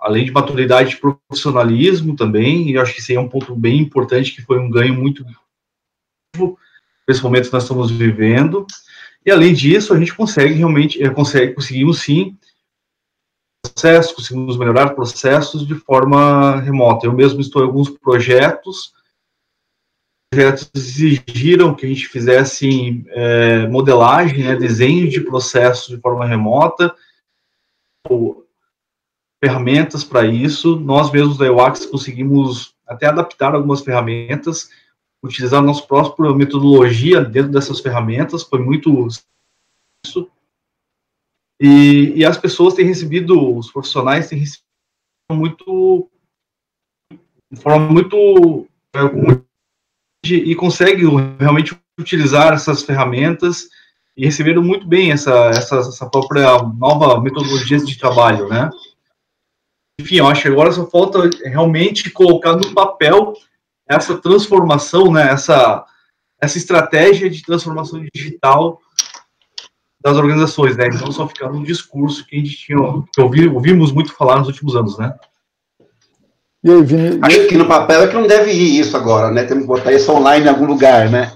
além 0.00 0.24
de 0.24 0.32
maturidade 0.32 0.90
de 0.90 0.96
profissionalismo 0.96 2.16
também, 2.16 2.68
e 2.68 2.74
eu 2.74 2.82
acho 2.82 2.94
que 2.94 3.00
isso 3.00 3.12
aí 3.12 3.16
é 3.16 3.20
um 3.20 3.28
ponto 3.28 3.54
bem 3.54 3.78
importante, 3.78 4.34
que 4.34 4.42
foi 4.42 4.58
um 4.58 4.70
ganho 4.70 4.94
muito 4.94 5.24
nesse 7.08 7.22
momento 7.22 7.46
que 7.46 7.52
nós 7.52 7.64
estamos 7.64 7.90
vivendo. 7.90 8.66
E 9.24 9.30
além 9.30 9.52
disso, 9.52 9.92
a 9.92 9.98
gente 9.98 10.14
consegue 10.14 10.54
realmente, 10.54 11.02
é, 11.02 11.10
consegue, 11.10 11.54
conseguimos 11.54 12.00
sim 12.00 12.36
processos, 13.62 14.12
conseguimos 14.12 14.56
melhorar 14.56 14.94
processos 14.94 15.66
de 15.66 15.74
forma 15.74 16.60
remota. 16.60 17.06
Eu 17.06 17.12
mesmo 17.12 17.40
estou 17.40 17.62
em 17.62 17.66
alguns 17.66 17.90
projetos, 17.90 18.94
projetos 20.32 20.70
exigiram 20.74 21.74
que 21.74 21.84
a 21.84 21.88
gente 21.88 22.08
fizesse 22.08 23.04
é, 23.08 23.66
modelagem, 23.68 24.44
né, 24.44 24.56
desenho 24.56 25.08
de 25.08 25.20
processos 25.20 25.88
de 25.88 26.00
forma 26.00 26.24
remota, 26.24 26.94
ou 28.08 28.46
ferramentas 29.42 30.04
para 30.04 30.26
isso. 30.26 30.76
Nós 30.76 31.10
mesmos 31.10 31.38
da 31.38 31.46
EUAX 31.46 31.86
conseguimos 31.86 32.74
até 32.86 33.06
adaptar 33.06 33.54
algumas 33.54 33.80
ferramentas, 33.80 34.70
utilizar 35.22 35.62
nossa 35.62 35.82
própria 35.82 36.34
metodologia 36.34 37.24
dentro 37.24 37.52
dessas 37.52 37.80
ferramentas, 37.80 38.42
foi 38.42 38.58
muito 38.58 39.06
isso 40.04 40.30
e, 41.60 42.14
e 42.16 42.24
as 42.24 42.38
pessoas 42.38 42.72
têm 42.72 42.86
recebido, 42.86 43.54
os 43.54 43.70
profissionais 43.70 44.28
têm 44.28 44.38
recebido 44.38 44.64
muito, 45.32 46.08
de 47.52 47.60
forma 47.60 47.86
muito, 47.86 48.66
é, 48.96 49.00
e 50.26 50.54
conseguem 50.54 51.06
realmente 51.38 51.78
utilizar 51.98 52.54
essas 52.54 52.82
ferramentas 52.82 53.68
e 54.16 54.24
receberam 54.24 54.62
muito 54.62 54.86
bem 54.86 55.12
essa, 55.12 55.50
essa, 55.50 55.76
essa 55.76 56.08
própria 56.08 56.62
nova 56.62 57.20
metodologia 57.20 57.78
de 57.78 57.98
trabalho, 57.98 58.48
né? 58.48 58.70
Enfim, 60.00 60.16
eu 60.16 60.26
acho 60.26 60.42
que 60.42 60.48
agora 60.48 60.72
só 60.72 60.86
falta 60.86 61.28
realmente 61.44 62.10
colocar 62.10 62.54
no 62.54 62.72
papel 62.74 63.34
essa 63.88 64.16
transformação, 64.16 65.12
né? 65.12 65.30
Essa, 65.30 65.84
essa 66.40 66.58
estratégia 66.58 67.28
de 67.28 67.42
transformação 67.42 68.02
digital 68.14 68.80
das 70.02 70.16
organizações, 70.16 70.76
né? 70.76 70.88
Não 70.88 71.12
só 71.12 71.28
ficar 71.28 71.50
no 71.50 71.64
discurso 71.64 72.26
que 72.26 72.36
a 72.36 72.38
gente 72.38 72.56
tinha, 72.56 72.78
que 73.12 73.20
ouvi, 73.20 73.46
ouvimos 73.48 73.92
muito 73.92 74.12
falar 74.14 74.38
nos 74.38 74.48
últimos 74.48 74.74
anos, 74.74 74.96
né? 74.98 75.14
E 76.62 76.70
aí, 76.70 76.82
Vini? 76.82 77.18
Acho 77.22 77.46
que 77.46 77.56
no 77.56 77.66
papel 77.66 78.02
é 78.02 78.08
que 78.08 78.14
não 78.14 78.26
deve 78.26 78.52
ir 78.52 78.80
isso 78.80 78.96
agora, 78.96 79.30
né? 79.30 79.44
Temos 79.44 79.64
que 79.64 79.68
botar 79.68 79.92
isso 79.92 80.12
online 80.12 80.46
em 80.46 80.48
algum 80.48 80.66
lugar, 80.66 81.10
né? 81.10 81.32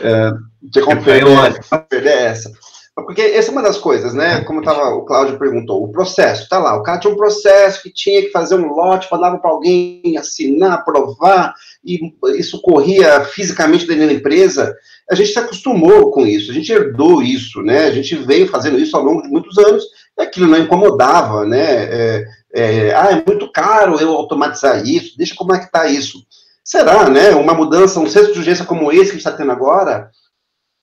É, 0.00 0.30
tinha 0.70 0.84
como 0.84 1.02
perder, 1.02 1.60
perder 1.88 2.16
essa. 2.16 2.52
Porque 2.94 3.22
essa 3.22 3.48
é 3.48 3.52
uma 3.52 3.62
das 3.62 3.78
coisas, 3.78 4.12
né? 4.12 4.44
Como 4.44 4.60
tava, 4.60 4.90
o 4.90 5.06
Cláudio 5.06 5.38
perguntou, 5.38 5.82
o 5.82 5.90
processo, 5.90 6.46
tá 6.46 6.58
lá, 6.58 6.76
o 6.76 6.82
cara 6.82 6.98
tinha 6.98 7.12
um 7.12 7.16
processo 7.16 7.82
que 7.82 7.90
tinha 7.90 8.20
que 8.20 8.30
fazer 8.30 8.54
um 8.54 8.70
lote, 8.74 9.08
mandava 9.10 9.38
para 9.38 9.50
alguém 9.50 10.14
assinar, 10.18 10.72
aprovar, 10.72 11.54
e 11.82 11.98
isso 12.36 12.60
corria 12.60 13.24
fisicamente 13.24 13.86
dentro 13.86 14.06
da 14.06 14.12
empresa. 14.12 14.76
A 15.10 15.14
gente 15.14 15.32
se 15.32 15.38
acostumou 15.38 16.10
com 16.10 16.26
isso, 16.26 16.50
a 16.50 16.54
gente 16.54 16.70
herdou 16.70 17.22
isso, 17.22 17.62
né? 17.62 17.86
A 17.86 17.92
gente 17.92 18.14
veio 18.14 18.46
fazendo 18.46 18.78
isso 18.78 18.94
ao 18.94 19.02
longo 19.02 19.22
de 19.22 19.28
muitos 19.28 19.56
anos, 19.56 19.84
e 20.18 20.22
aquilo 20.22 20.46
não 20.46 20.58
incomodava, 20.58 21.46
né? 21.46 21.84
É, 21.84 22.24
é, 22.54 22.94
ah, 22.94 23.10
é 23.10 23.24
muito 23.26 23.50
caro 23.50 23.98
eu 23.98 24.10
automatizar 24.10 24.86
isso, 24.86 25.16
deixa 25.16 25.34
como 25.34 25.54
é 25.54 25.58
que 25.58 25.72
tá 25.72 25.86
isso. 25.86 26.18
Será, 26.62 27.08
né? 27.08 27.30
Uma 27.30 27.54
mudança, 27.54 27.98
um 27.98 28.08
centro 28.08 28.34
de 28.34 28.38
urgência 28.38 28.66
como 28.66 28.92
esse 28.92 29.04
que 29.04 29.08
a 29.08 29.12
gente 29.12 29.26
está 29.26 29.32
tendo 29.32 29.50
agora, 29.50 30.10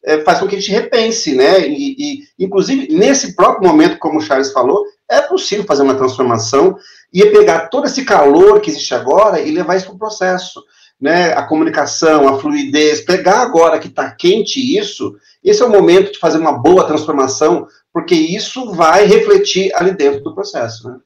é, 0.03 0.21
faz 0.21 0.39
com 0.39 0.47
que 0.47 0.55
a 0.55 0.59
gente 0.59 0.71
repense, 0.71 1.35
né? 1.35 1.67
E, 1.67 1.95
e, 1.97 2.43
inclusive, 2.43 2.87
nesse 2.93 3.35
próprio 3.35 3.67
momento, 3.67 3.97
como 3.97 4.19
o 4.19 4.21
Charles 4.21 4.51
falou, 4.51 4.85
é 5.09 5.21
possível 5.21 5.65
fazer 5.65 5.83
uma 5.83 5.95
transformação 5.95 6.77
e 7.13 7.25
pegar 7.25 7.67
todo 7.67 7.87
esse 7.87 8.05
calor 8.05 8.61
que 8.61 8.69
existe 8.69 8.93
agora 8.93 9.41
e 9.41 9.51
levar 9.51 9.75
isso 9.75 9.87
para 9.87 9.95
o 9.95 9.99
processo. 9.99 10.63
Né, 11.01 11.31
a 11.31 11.43
comunicação, 11.43 12.27
a 12.27 12.37
fluidez, 12.37 12.99
pegar 12.99 13.39
agora 13.39 13.79
que 13.79 13.87
está 13.87 14.11
quente 14.11 14.59
isso, 14.77 15.15
esse 15.41 15.61
é 15.61 15.65
o 15.65 15.69
momento 15.69 16.11
de 16.11 16.19
fazer 16.19 16.37
uma 16.37 16.51
boa 16.51 16.85
transformação, 16.85 17.65
porque 17.93 18.13
isso 18.13 18.73
vai 18.73 19.05
refletir 19.05 19.73
ali 19.75 19.93
dentro 19.93 20.19
do 20.19 20.35
processo. 20.35 20.89
Né? 20.89 20.99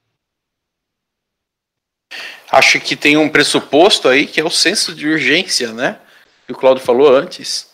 Acho 2.52 2.80
que 2.80 2.96
tem 2.96 3.18
um 3.18 3.30
pressuposto 3.30 4.08
aí 4.08 4.26
que 4.26 4.42
é 4.42 4.44
o 4.44 4.50
senso 4.50 4.96
de 4.96 5.08
urgência, 5.08 5.72
né? 5.72 6.00
Que 6.48 6.54
o 6.54 6.56
Claudio 6.56 6.84
falou 6.84 7.16
antes 7.16 7.72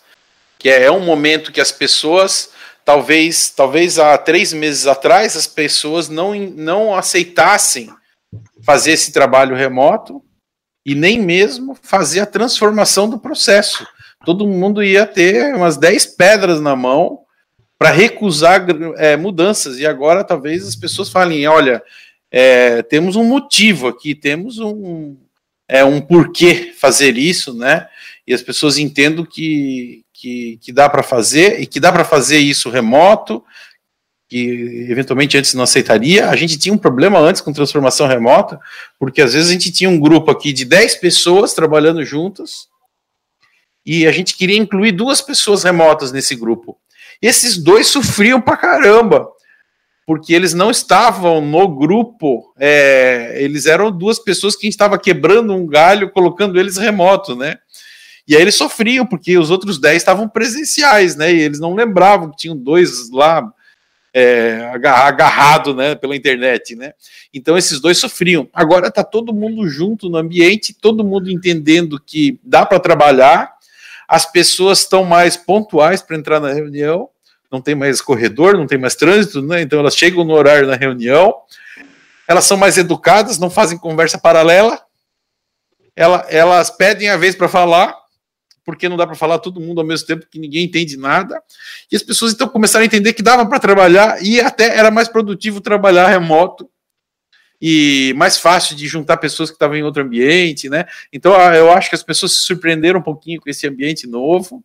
que 0.60 0.70
é, 0.70 0.84
é 0.84 0.91
um 0.91 0.99
momento 0.99 1.51
que 1.51 1.62
as 1.62 1.72
pessoas, 1.72 2.51
talvez, 2.86 3.49
talvez 3.49 3.97
há 3.97 4.18
três 4.18 4.53
meses 4.53 4.86
atrás, 4.86 5.36
as 5.36 5.47
pessoas 5.47 6.10
não, 6.10 6.36
não 6.36 6.93
aceitassem 6.93 7.89
fazer 8.64 8.91
esse 8.91 9.12
trabalho 9.12 9.55
remoto 9.55 10.22
e 10.86 10.93
nem 10.93 11.20
mesmo 11.20 11.78
fazer 11.82 12.20
a 12.20 12.26
transformação 12.26 13.10
do 13.10 13.18
processo. 13.18 13.88
Todo 14.26 14.45
mundo 14.45 14.84
ia 14.84 15.05
ter 15.05 15.55
umas 15.55 15.78
10 15.78 16.05
pedras 16.18 16.60
na 16.60 16.76
mão 16.76 17.20
para 17.78 17.91
recusar 17.91 18.68
é, 18.97 19.16
mudanças. 19.16 19.80
E 19.80 19.86
agora 19.86 20.24
talvez 20.24 20.68
as 20.68 20.76
pessoas 20.76 21.10
falem: 21.10 21.47
olha, 21.47 21.82
é, 22.30 22.82
temos 22.84 23.16
um 23.16 23.24
motivo 23.24 23.88
aqui, 23.88 24.14
temos 24.14 24.60
um, 24.60 25.16
é, 25.68 25.86
um 25.86 26.01
porquê 26.01 26.74
fazer 26.78 27.18
isso, 27.18 27.53
né? 27.53 27.88
E 28.28 28.34
as 28.34 28.41
pessoas 28.41 28.78
entendam 28.78 29.26
que, 29.26 30.03
que, 30.20 30.59
que 30.61 30.74
dá 30.74 30.89
para 30.89 31.01
fazer 31.01 31.61
e 31.61 31.65
que 31.65 31.80
dá 31.80 31.91
para 31.91 32.03
fazer 32.03 32.39
isso 32.39 32.70
remoto, 32.70 33.43
que 34.28 34.86
eventualmente 34.89 35.38
antes 35.38 35.53
não 35.53 35.63
aceitaria. 35.63 36.30
A 36.30 36.36
gente 36.36 36.59
tinha 36.59 36.74
um 36.74 36.78
problema 36.78 37.20
antes 37.20 37.41
com 37.41 37.53
transformação 37.53 38.05
remota, 38.05 38.59
porque 38.99 39.22
às 39.22 39.34
vezes 39.34 39.49
a 39.49 39.53
gente 39.53 39.72
tinha 39.72 39.89
um 39.89 39.99
grupo 39.99 40.30
aqui 40.30 40.51
de 40.51 40.65
10 40.65 40.95
pessoas 40.95 41.53
trabalhando 41.53 42.03
juntas 42.03 42.67
e 43.86 44.05
a 44.05 44.11
gente 44.11 44.36
queria 44.36 44.57
incluir 44.57 44.91
duas 44.91 45.22
pessoas 45.22 45.63
remotas 45.63 46.11
nesse 46.11 46.36
grupo. 46.36 46.78
E 47.22 47.28
esses 47.28 47.57
dois 47.57 47.88
sofriam 47.88 48.41
pra 48.41 48.57
caramba, 48.57 49.28
porque 50.05 50.34
eles 50.34 50.53
não 50.53 50.70
estavam 50.70 51.39
no 51.39 51.67
grupo, 51.67 52.53
é, 52.57 53.38
eles 53.41 53.65
eram 53.65 53.89
duas 53.89 54.20
pessoas 54.20 54.55
que 54.55 54.65
a 54.65 54.67
gente 54.67 54.74
estava 54.74 54.99
quebrando 54.99 55.53
um 55.53 55.65
galho, 55.65 56.11
colocando 56.11 56.59
eles 56.59 56.78
remoto, 56.78 57.36
né? 57.36 57.57
E 58.30 58.36
aí 58.36 58.43
eles 58.43 58.53
sofriam, 58.53 59.07
porque 59.07 59.39
os 59.39 59.49
outros 59.49 59.80
10 59.80 59.97
estavam 59.97 60.30
presenciais, 60.30 61.15
né? 61.15 61.34
E 61.34 61.41
eles 61.41 61.59
não 61.59 61.73
lembravam 61.73 62.30
que 62.30 62.38
tinham 62.38 62.55
dois 62.55 63.09
lá 63.09 63.51
é, 64.13 64.71
agarrado 64.71 65.73
né, 65.73 65.95
pela 65.95 66.15
internet, 66.15 66.75
né? 66.75 66.93
Então 67.34 67.57
esses 67.57 67.80
dois 67.80 67.97
sofriam. 67.97 68.47
Agora 68.53 68.89
está 68.89 69.03
todo 69.03 69.34
mundo 69.34 69.67
junto 69.67 70.07
no 70.09 70.17
ambiente, 70.17 70.75
todo 70.80 71.03
mundo 71.03 71.32
entendendo 71.32 71.99
que 71.99 72.39
dá 72.43 72.63
para 72.63 72.80
trabalhar, 72.80 73.51
as 74.07 74.32
pessoas 74.32 74.82
estão 74.82 75.03
mais 75.03 75.36
pontuais 75.36 76.03
para 76.03 76.15
entrar 76.15 76.39
na 76.39 76.53
reunião, 76.53 77.09
não 77.51 77.59
tem 77.59 77.73
mais 77.73 77.99
corredor, 77.99 78.55
não 78.55 78.67
tem 78.67 78.77
mais 78.77 78.93
trânsito, 78.93 79.41
né? 79.41 79.63
Então 79.63 79.80
elas 79.80 79.95
chegam 79.95 80.23
no 80.23 80.34
horário 80.34 80.67
da 80.67 80.75
reunião, 80.75 81.34
elas 82.27 82.45
são 82.45 82.57
mais 82.57 82.77
educadas, 82.77 83.39
não 83.39 83.49
fazem 83.49 83.75
conversa 83.75 84.19
paralela, 84.19 84.80
elas 86.30 86.69
pedem 86.69 87.09
a 87.09 87.17
vez 87.17 87.36
para 87.36 87.49
falar, 87.49 87.99
porque 88.70 88.88
não 88.88 88.95
dá 88.95 89.07
para 89.07 89.15
falar 89.15 89.39
todo 89.39 89.59
mundo 89.59 89.82
ao 89.82 89.88
mesmo 89.88 90.05
tempo 90.05 90.28
que 90.30 90.38
ninguém 90.38 90.65
entende 90.65 90.95
nada. 90.95 91.41
E 91.91 91.95
as 91.95 92.03
pessoas 92.03 92.34
então 92.34 92.47
começaram 92.47 92.84
a 92.84 92.86
entender 92.86 93.13
que 93.13 93.24
dava 93.24 93.43
para 93.47 93.59
trabalhar 93.59 94.24
e 94.24 94.39
até 94.39 94.78
era 94.78 94.91
mais 94.91 95.07
produtivo 95.07 95.59
trabalhar 95.59 96.07
remoto 96.07 96.70
e 97.59 98.13
mais 98.15 98.38
fácil 98.38 98.76
de 98.76 98.88
juntar 98.88 99.17
pessoas 99.17 99.49
que 99.49 99.55
estavam 99.55 99.76
em 99.76 99.82
outro 99.82 100.03
ambiente, 100.03 100.70
né? 100.70 100.86
Então 101.11 101.34
eu 101.51 101.72
acho 101.72 101.89
que 101.89 101.95
as 101.95 102.03
pessoas 102.03 102.34
se 102.34 102.41
surpreenderam 102.43 102.99
um 102.99 103.03
pouquinho 103.03 103.41
com 103.41 103.49
esse 103.49 103.67
ambiente 103.67 104.05
novo 104.05 104.63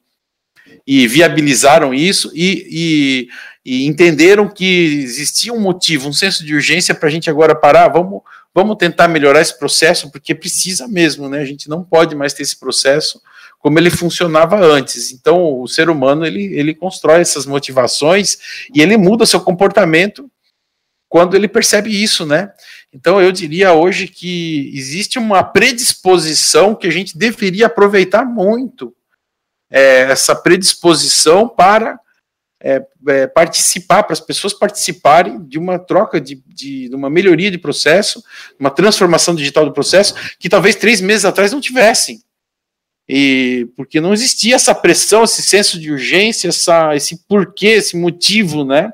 e 0.86 1.09
viabilizaram 1.09 1.94
isso 1.94 2.30
e, 2.34 2.66
e, 2.70 3.28
e 3.64 3.86
entenderam 3.86 4.48
que 4.48 5.00
existia 5.02 5.52
um 5.52 5.61
motivo, 5.61 6.11
um 6.11 6.12
senso 6.12 6.44
de 6.44 6.55
urgência 6.55 6.94
para 6.94 7.09
a 7.09 7.12
gente 7.12 7.30
agora 7.30 7.55
parar, 7.55 7.88
vamos, 7.88 8.20
vamos 8.55 8.76
tentar 8.76 9.09
melhorar 9.09 9.40
esse 9.40 9.59
processo, 9.59 10.12
porque 10.12 10.34
precisa 10.34 10.86
mesmo, 10.86 11.26
né? 11.26 11.40
A 11.40 11.46
gente 11.46 11.70
não 11.70 11.82
pode 11.82 12.14
mais 12.14 12.34
ter 12.34 12.42
esse 12.42 12.61
processo 12.61 13.18
como 13.64 13.78
ele 13.78 13.88
funcionava 13.88 14.60
antes. 14.62 15.10
Então, 15.10 15.58
o 15.58 15.66
ser 15.66 15.88
humano 15.88 16.26
ele, 16.26 16.44
ele 16.54 16.74
constrói 16.74 17.22
essas 17.22 17.46
motivações 17.46 18.36
e 18.74 18.82
ele 18.82 18.94
muda 18.98 19.24
seu 19.24 19.40
comportamento 19.40 20.30
quando 21.08 21.34
ele 21.34 21.48
percebe 21.48 21.88
isso, 21.88 22.26
né? 22.26 22.52
Então, 22.92 23.22
eu 23.22 23.32
diria 23.32 23.72
hoje 23.72 24.06
que 24.06 24.70
existe 24.74 25.18
uma 25.18 25.42
predisposição 25.42 26.74
que 26.74 26.86
a 26.86 26.90
gente 26.90 27.16
deveria 27.16 27.64
aproveitar 27.64 28.26
muito 28.26 28.94
é, 29.70 30.10
essa 30.10 30.36
predisposição 30.36 31.48
para 31.48 31.98
é, 32.62 32.84
é, 33.08 33.26
participar, 33.26 34.02
para 34.02 34.12
as 34.12 34.20
pessoas 34.20 34.52
participarem 34.52 35.42
de 35.42 35.58
uma 35.58 35.78
troca, 35.78 36.20
de, 36.20 36.34
de, 36.46 36.90
de, 36.90 36.94
uma 36.94 37.08
melhoria 37.08 37.50
de 37.50 37.56
processo, 37.56 38.22
uma 38.60 38.70
transformação 38.70 39.34
digital 39.34 39.64
do 39.64 39.72
processo, 39.72 40.14
que 40.38 40.50
talvez 40.50 40.76
três 40.76 41.00
meses 41.00 41.24
atrás 41.24 41.50
não 41.50 41.62
tivessem. 41.62 42.22
E 43.09 43.68
porque 43.76 44.00
não 44.00 44.12
existia 44.12 44.55
essa 44.55 44.74
pressão, 44.74 45.24
esse 45.24 45.42
senso 45.42 45.78
de 45.78 45.92
urgência, 45.92 46.48
essa, 46.48 46.94
esse 46.96 47.24
porquê, 47.28 47.68
esse 47.68 47.96
motivo, 47.96 48.64
né? 48.64 48.92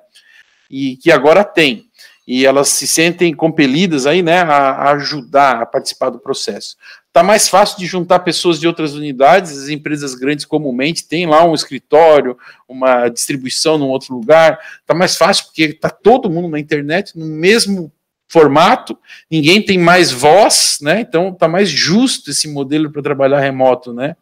E 0.70 0.96
que 0.96 1.10
agora 1.10 1.44
tem. 1.44 1.84
E 2.26 2.46
elas 2.46 2.68
se 2.68 2.86
sentem 2.86 3.34
compelidas 3.34 4.06
aí, 4.06 4.22
né, 4.22 4.40
a, 4.42 4.70
a 4.70 4.92
ajudar 4.92 5.62
a 5.62 5.66
participar 5.66 6.10
do 6.10 6.20
processo. 6.20 6.76
Está 7.08 7.24
mais 7.24 7.48
fácil 7.48 7.76
de 7.76 7.86
juntar 7.86 8.20
pessoas 8.20 8.60
de 8.60 8.68
outras 8.68 8.94
unidades, 8.94 9.64
as 9.64 9.68
empresas 9.68 10.14
grandes 10.14 10.44
comumente 10.44 11.08
têm 11.08 11.26
lá 11.26 11.44
um 11.44 11.54
escritório, 11.54 12.38
uma 12.68 13.08
distribuição 13.08 13.76
num 13.76 13.88
outro 13.88 14.14
lugar. 14.14 14.60
Está 14.80 14.94
mais 14.94 15.16
fácil 15.16 15.46
porque 15.46 15.64
está 15.64 15.90
todo 15.90 16.30
mundo 16.30 16.48
na 16.48 16.60
internet, 16.60 17.18
no 17.18 17.26
mesmo 17.26 17.92
formato, 18.30 18.96
ninguém 19.28 19.60
tem 19.60 19.76
mais 19.76 20.12
voz, 20.12 20.78
né? 20.80 21.00
Então 21.00 21.30
está 21.30 21.48
mais 21.48 21.68
justo 21.68 22.30
esse 22.30 22.46
modelo 22.46 22.88
para 22.88 23.02
trabalhar 23.02 23.40
remoto, 23.40 23.92
né? 23.92 24.14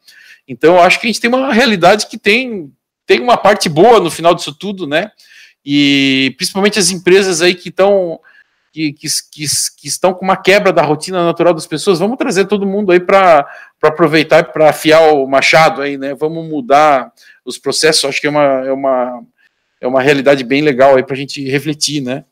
Então 0.49 0.81
acho 0.81 0.99
que 0.99 1.07
a 1.07 1.11
gente 1.11 1.21
tem 1.21 1.29
uma 1.29 1.53
realidade 1.53 2.07
que 2.07 2.17
tem, 2.17 2.73
tem 3.07 3.21
uma 3.21 3.37
parte 3.37 3.69
boa 3.69 4.01
no 4.01 4.11
final 4.11 4.35
disso 4.35 4.55
tudo, 4.55 4.87
né? 4.87 5.11
E 5.63 6.35
principalmente 6.39 6.79
as 6.79 6.91
empresas 6.91 7.43
aí 7.43 7.55
que 7.55 7.69
estão 7.69 8.19
que, 8.73 8.95
que, 8.95 9.09
que, 9.31 9.45
que, 9.77 9.89
estão 9.89 10.15
com 10.15 10.25
uma 10.25 10.37
quebra 10.39 10.73
da 10.73 10.83
rotina 10.83 11.23
natural 11.25 11.53
das 11.53 11.67
pessoas, 11.67 11.99
vamos 11.99 12.17
trazer 12.17 12.47
todo 12.47 12.67
mundo 12.67 12.93
aí 12.93 13.01
para 13.01 13.47
aproveitar 13.83 14.43
para 14.45 14.71
afiar 14.71 15.13
o 15.13 15.27
machado 15.27 15.83
aí, 15.83 15.99
né? 15.99 16.15
Vamos 16.15 16.49
mudar 16.49 17.13
os 17.45 17.59
processos, 17.59 18.07
acho 18.07 18.21
que 18.23 18.27
é 18.27 18.31
uma, 18.31 18.67
é 18.67 18.73
uma, 18.73 19.23
é 19.83 19.87
uma 19.87 20.01
realidade 20.01 20.45
bem 20.45 20.63
legal 20.63 20.97
aí 20.97 21.03
para 21.03 21.15
a 21.15 21.19
gente 21.19 21.47
refletir, 21.47 22.01
né? 22.01 22.25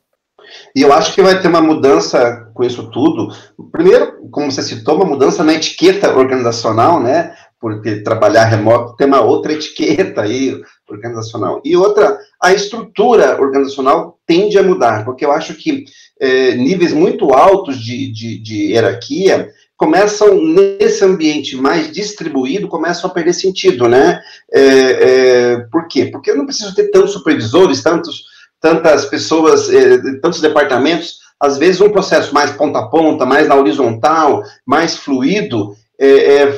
E 0.75 0.81
eu 0.81 0.93
acho 0.93 1.13
que 1.13 1.21
vai 1.21 1.41
ter 1.41 1.47
uma 1.47 1.61
mudança 1.61 2.49
com 2.53 2.63
isso 2.63 2.89
tudo. 2.89 3.33
Primeiro, 3.71 4.29
como 4.31 4.51
você 4.51 4.61
citou, 4.61 4.95
uma 4.95 5.05
mudança 5.05 5.43
na 5.43 5.53
etiqueta 5.53 6.15
organizacional, 6.15 6.99
né? 6.99 7.33
Porque 7.59 8.01
trabalhar 8.01 8.45
remoto 8.45 8.95
tem 8.95 9.07
uma 9.07 9.21
outra 9.21 9.53
etiqueta 9.53 10.21
aí 10.21 10.59
organizacional. 10.89 11.61
E 11.65 11.75
outra, 11.75 12.17
a 12.41 12.53
estrutura 12.53 13.41
organizacional 13.41 14.19
tende 14.25 14.57
a 14.57 14.63
mudar, 14.63 15.03
porque 15.05 15.25
eu 15.25 15.31
acho 15.31 15.55
que 15.55 15.85
é, 16.19 16.55
níveis 16.55 16.93
muito 16.93 17.33
altos 17.33 17.77
de, 17.77 18.11
de, 18.11 18.39
de 18.39 18.71
hierarquia 18.71 19.49
começam 19.77 20.43
nesse 20.43 21.05
ambiente 21.05 21.55
mais 21.55 21.91
distribuído, 21.91 22.67
começam 22.67 23.09
a 23.09 23.13
perder 23.13 23.33
sentido, 23.33 23.87
né? 23.87 24.19
É, 24.51 24.61
é, 24.61 25.57
por 25.71 25.87
quê? 25.87 26.07
Porque 26.07 26.31
eu 26.31 26.35
não 26.35 26.45
preciso 26.47 26.73
ter 26.73 26.89
tantos 26.89 27.13
supervisores, 27.13 27.83
tantos 27.83 28.23
tantas 28.59 29.05
pessoas, 29.05 29.69
eh, 29.69 29.97
tantos 30.21 30.41
departamentos, 30.41 31.19
às 31.39 31.57
vezes 31.57 31.81
um 31.81 31.89
processo 31.89 32.33
mais 32.33 32.51
ponta 32.51 32.79
a 32.79 32.87
ponta, 32.87 33.25
mais 33.25 33.47
na 33.47 33.55
horizontal, 33.55 34.43
mais 34.65 34.95
fluido, 34.95 35.75
é, 35.99 36.43
é, 36.43 36.55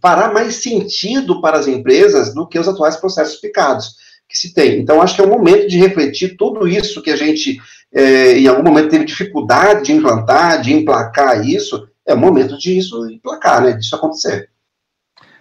fará 0.00 0.32
mais 0.32 0.56
sentido 0.56 1.40
para 1.40 1.58
as 1.58 1.68
empresas 1.68 2.34
do 2.34 2.46
que 2.46 2.58
os 2.58 2.68
atuais 2.68 2.96
processos 2.96 3.36
picados 3.36 3.96
que 4.28 4.36
se 4.36 4.52
tem. 4.52 4.80
Então, 4.80 5.00
acho 5.00 5.14
que 5.14 5.20
é 5.20 5.24
o 5.24 5.28
momento 5.28 5.68
de 5.68 5.78
refletir 5.78 6.36
tudo 6.36 6.66
isso 6.66 7.02
que 7.02 7.10
a 7.10 7.16
gente, 7.16 7.58
é, 7.92 8.38
em 8.38 8.46
algum 8.48 8.62
momento, 8.62 8.90
teve 8.90 9.04
dificuldade 9.04 9.84
de 9.84 9.92
implantar, 9.92 10.60
de 10.60 10.72
emplacar 10.72 11.46
isso, 11.46 11.86
é 12.06 12.14
o 12.14 12.18
momento 12.18 12.58
de 12.58 12.76
isso 12.76 13.08
emplacar, 13.10 13.62
né, 13.62 13.72
disso 13.72 13.94
acontecer. 13.94 14.48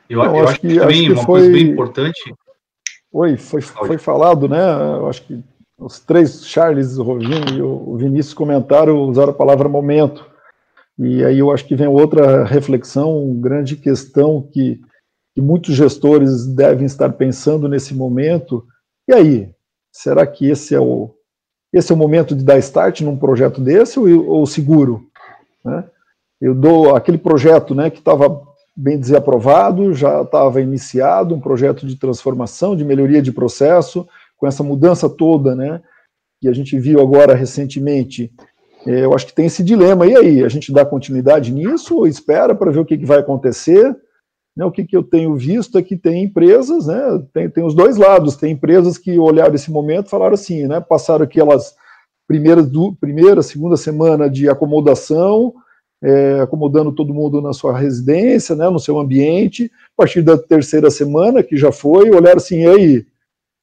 Eu, 0.09 0.21
eu, 0.23 0.35
eu 0.35 0.47
acho, 0.47 0.59
que, 0.59 0.75
também 0.75 0.99
acho 0.99 1.05
que 1.05 1.11
uma 1.13 1.23
foi... 1.23 1.25
coisa 1.25 1.51
bem 1.51 1.63
importante... 1.63 2.35
Oi, 3.13 3.35
foi, 3.35 3.61
foi 3.61 3.97
falado, 3.97 4.47
né, 4.47 4.57
eu 4.97 5.09
acho 5.09 5.23
que 5.23 5.43
os 5.81 5.99
três, 5.99 6.45
Charles, 6.45 6.97
o 6.97 7.03
Rovini 7.03 7.57
e 7.57 7.61
o 7.61 7.97
Vinícius 7.97 8.35
comentaram, 8.35 9.01
usaram 9.09 9.31
a 9.31 9.35
palavra 9.35 9.67
momento. 9.67 10.23
E 10.97 11.25
aí 11.25 11.39
eu 11.39 11.51
acho 11.51 11.65
que 11.65 11.75
vem 11.75 11.87
outra 11.87 12.43
reflexão, 12.45 13.33
grande 13.41 13.75
questão 13.75 14.47
que, 14.53 14.79
que 15.33 15.41
muitos 15.41 15.73
gestores 15.73 16.45
devem 16.45 16.85
estar 16.85 17.11
pensando 17.13 17.67
nesse 17.67 17.95
momento. 17.95 18.63
E 19.07 19.13
aí, 19.13 19.49
será 19.91 20.27
que 20.27 20.47
esse 20.47 20.75
é 20.75 20.79
o, 20.79 21.09
esse 21.73 21.91
é 21.91 21.95
o 21.95 21.97
momento 21.97 22.35
de 22.35 22.43
dar 22.43 22.59
start 22.59 23.01
num 23.01 23.17
projeto 23.17 23.59
desse 23.59 23.99
ou, 23.99 24.27
ou 24.27 24.45
seguro? 24.45 25.07
Né? 25.65 25.83
Eu 26.39 26.53
dou 26.53 26.95
aquele 26.95 27.17
projeto 27.17 27.73
né, 27.73 27.89
que 27.89 27.97
estava, 27.97 28.43
bem 28.75 28.99
dizer, 28.99 29.17
aprovado, 29.17 29.95
já 29.95 30.21
estava 30.21 30.61
iniciado, 30.61 31.33
um 31.33 31.39
projeto 31.39 31.87
de 31.87 31.95
transformação, 31.95 32.75
de 32.75 32.85
melhoria 32.85 33.21
de 33.21 33.31
processo, 33.31 34.07
com 34.41 34.47
essa 34.47 34.63
mudança 34.63 35.07
toda, 35.07 35.55
né, 35.55 35.79
que 36.41 36.49
a 36.49 36.53
gente 36.53 36.77
viu 36.79 36.99
agora 36.99 37.35
recentemente, 37.35 38.33
é, 38.87 39.05
eu 39.05 39.13
acho 39.13 39.27
que 39.27 39.35
tem 39.35 39.45
esse 39.45 39.63
dilema. 39.63 40.07
E 40.07 40.17
aí, 40.17 40.43
a 40.43 40.49
gente 40.49 40.73
dá 40.73 40.83
continuidade 40.83 41.53
nisso 41.53 41.97
ou 41.97 42.07
espera 42.07 42.55
para 42.55 42.71
ver 42.71 42.79
o 42.79 42.85
que, 42.85 42.97
que 42.97 43.05
vai 43.05 43.19
acontecer? 43.19 43.95
Né, 44.57 44.65
o 44.65 44.71
que, 44.71 44.83
que 44.83 44.97
eu 44.97 45.03
tenho 45.03 45.35
visto 45.35 45.77
é 45.77 45.83
que 45.83 45.95
tem 45.95 46.23
empresas, 46.23 46.87
né, 46.87 47.23
tem, 47.31 47.47
tem 47.51 47.63
os 47.63 47.75
dois 47.75 47.97
lados, 47.97 48.35
tem 48.35 48.53
empresas 48.53 48.97
que 48.97 49.17
olharam 49.19 49.53
esse 49.53 49.69
momento 49.69 50.07
e 50.07 50.09
falaram 50.09 50.33
assim, 50.33 50.67
né, 50.67 50.81
passaram 50.81 51.23
aquelas 51.23 51.75
primeiras, 52.27 52.67
do, 52.67 52.95
primeira, 52.95 53.43
segunda 53.43 53.77
semana 53.77 54.27
de 54.27 54.49
acomodação, 54.49 55.53
é, 56.03 56.39
acomodando 56.39 56.91
todo 56.91 57.13
mundo 57.13 57.41
na 57.41 57.53
sua 57.53 57.77
residência, 57.77 58.55
né, 58.55 58.67
no 58.69 58.79
seu 58.79 58.99
ambiente, 58.99 59.65
a 59.65 60.01
partir 60.01 60.23
da 60.23 60.35
terceira 60.35 60.89
semana, 60.89 61.43
que 61.43 61.55
já 61.55 61.71
foi, 61.71 62.09
olharam 62.09 62.37
assim, 62.37 62.63
e 62.63 62.67
aí, 62.67 63.05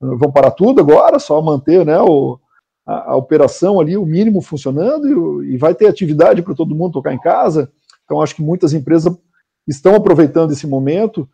vão 0.00 0.30
parar 0.30 0.50
tudo 0.50 0.80
agora, 0.80 1.18
só 1.18 1.40
manter 1.42 1.84
né, 1.84 2.00
o, 2.00 2.38
a, 2.86 3.12
a, 3.12 3.16
operação 3.16 3.80
ali, 3.80 3.96
o 3.96 4.06
mínimo 4.06 4.40
funcionando, 4.40 5.42
e, 5.44 5.54
e 5.54 5.56
vai 5.56 5.74
ter 5.74 5.86
atividade 5.86 6.42
para 6.42 6.54
todo 6.54 6.74
mundo 6.74 6.94
tocar 6.94 7.12
em 7.12 7.20
casa. 7.20 7.70
Então, 8.04 8.22
acho 8.22 8.34
que 8.34 8.42
muitas 8.42 8.72
empresas 8.72 9.14
estão 9.66 9.94
aproveitando 9.94 10.52
esse 10.52 10.66
momento 10.66 11.28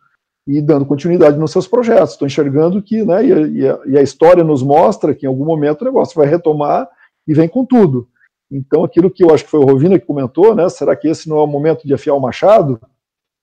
e 0.47 0.61
dando 0.61 0.85
continuidade 0.85 1.37
nos 1.37 1.51
seus 1.51 1.67
projetos. 1.67 2.11
Estou 2.11 2.27
enxergando 2.27 2.81
que, 2.81 3.03
né, 3.03 3.25
e, 3.25 3.67
a, 3.67 3.79
e 3.85 3.97
a 3.97 4.01
história 4.01 4.43
nos 4.43 4.61
mostra 4.61 5.15
que 5.15 5.25
em 5.25 5.29
algum 5.29 5.45
momento 5.45 5.81
o 5.81 5.85
negócio 5.85 6.15
vai 6.15 6.27
retomar 6.27 6.87
e 7.27 7.33
vem 7.33 7.47
com 7.47 7.65
tudo. 7.65 8.07
Então, 8.51 8.83
aquilo 8.83 9.09
que 9.09 9.23
eu 9.23 9.33
acho 9.33 9.43
que 9.45 9.49
foi 9.49 9.59
o 9.59 9.65
Rovina 9.65 9.97
que 9.97 10.05
comentou, 10.05 10.53
né, 10.53 10.69
será 10.69 10.95
que 10.95 11.07
esse 11.07 11.27
não 11.27 11.37
é 11.37 11.41
o 11.41 11.47
momento 11.47 11.87
de 11.87 11.93
afiar 11.93 12.15
o 12.15 12.21
machado? 12.21 12.79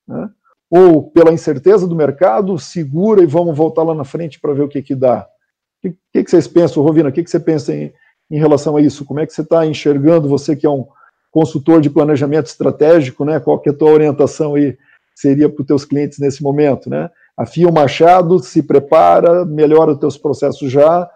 Né? 0.06 0.30
Ou 0.74 1.02
pela 1.02 1.30
incerteza 1.30 1.86
do 1.86 1.94
mercado, 1.94 2.58
segura 2.58 3.22
e 3.22 3.26
vamos 3.26 3.54
voltar 3.54 3.82
lá 3.82 3.94
na 3.94 4.04
frente 4.04 4.40
para 4.40 4.54
ver 4.54 4.62
o 4.62 4.68
que, 4.68 4.80
que 4.80 4.94
dá? 4.94 5.28
O 5.76 5.82
que, 5.82 5.96
que, 6.10 6.24
que, 6.24 6.30
vocês 6.30 6.48
pensam, 6.48 6.82
Rovina? 6.82 7.10
O 7.10 7.12
que, 7.12 7.22
que 7.22 7.28
você 7.28 7.38
pensa 7.38 7.74
em, 7.74 7.92
em 8.30 8.38
relação 8.38 8.74
a 8.78 8.80
isso? 8.80 9.04
Como 9.04 9.20
é 9.20 9.26
que 9.26 9.34
você 9.34 9.42
está 9.42 9.66
enxergando, 9.66 10.30
você 10.30 10.56
que 10.56 10.64
é 10.64 10.70
um 10.70 10.86
consultor 11.30 11.82
de 11.82 11.90
planejamento 11.90 12.46
estratégico, 12.46 13.22
né? 13.22 13.38
Qual 13.38 13.58
que 13.58 13.68
é 13.68 13.72
a 13.72 13.76
tua 13.76 13.90
orientação 13.90 14.54
aí 14.54 14.78
seria 15.14 15.46
para 15.46 15.60
os 15.60 15.66
teus 15.66 15.84
clientes 15.84 16.18
nesse 16.18 16.42
momento, 16.42 16.88
né? 16.88 17.10
Afia 17.36 17.68
o 17.68 17.72
machado, 17.72 18.38
se 18.38 18.62
prepara, 18.62 19.44
melhora 19.44 19.92
os 19.92 19.98
teus 19.98 20.16
processos 20.16 20.72
já, 20.72 21.06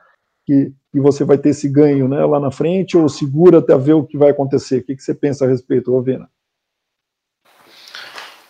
que, 0.44 0.70
que 0.92 1.00
você 1.00 1.24
vai 1.24 1.38
ter 1.38 1.50
esse 1.50 1.66
ganho 1.66 2.06
né, 2.08 2.22
lá 2.26 2.38
na 2.38 2.50
frente, 2.50 2.94
ou 2.94 3.08
segura 3.08 3.58
até 3.60 3.76
ver 3.78 3.94
o 3.94 4.04
que 4.04 4.18
vai 4.18 4.32
acontecer. 4.32 4.80
O 4.80 4.84
que, 4.84 4.96
que 4.96 5.02
você 5.02 5.14
pensa 5.14 5.46
a 5.46 5.48
respeito, 5.48 5.90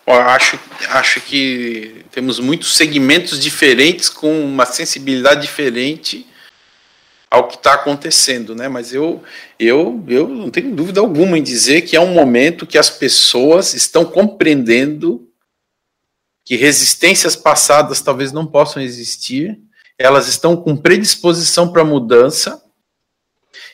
Acho, 0.09 0.57
acho 0.89 1.19
que 1.19 2.05
temos 2.11 2.39
muitos 2.39 2.77
segmentos 2.77 3.39
diferentes 3.39 4.07
com 4.07 4.41
uma 4.45 4.65
sensibilidade 4.65 5.41
diferente 5.41 6.25
ao 7.29 7.47
que 7.47 7.55
está 7.55 7.73
acontecendo, 7.73 8.55
né? 8.55 8.69
Mas 8.69 8.93
eu, 8.93 9.21
eu, 9.59 10.01
eu 10.07 10.29
não 10.29 10.49
tenho 10.49 10.73
dúvida 10.73 11.01
alguma 11.01 11.37
em 11.37 11.43
dizer 11.43 11.81
que 11.81 11.97
é 11.97 11.99
um 11.99 12.13
momento 12.13 12.65
que 12.65 12.77
as 12.77 12.89
pessoas 12.89 13.73
estão 13.73 14.05
compreendendo 14.05 15.27
que 16.45 16.55
resistências 16.55 17.35
passadas 17.35 17.99
talvez 17.99 18.31
não 18.31 18.47
possam 18.47 18.81
existir, 18.81 19.59
elas 19.99 20.29
estão 20.29 20.55
com 20.55 20.77
predisposição 20.77 21.73
para 21.73 21.83
mudança, 21.83 22.63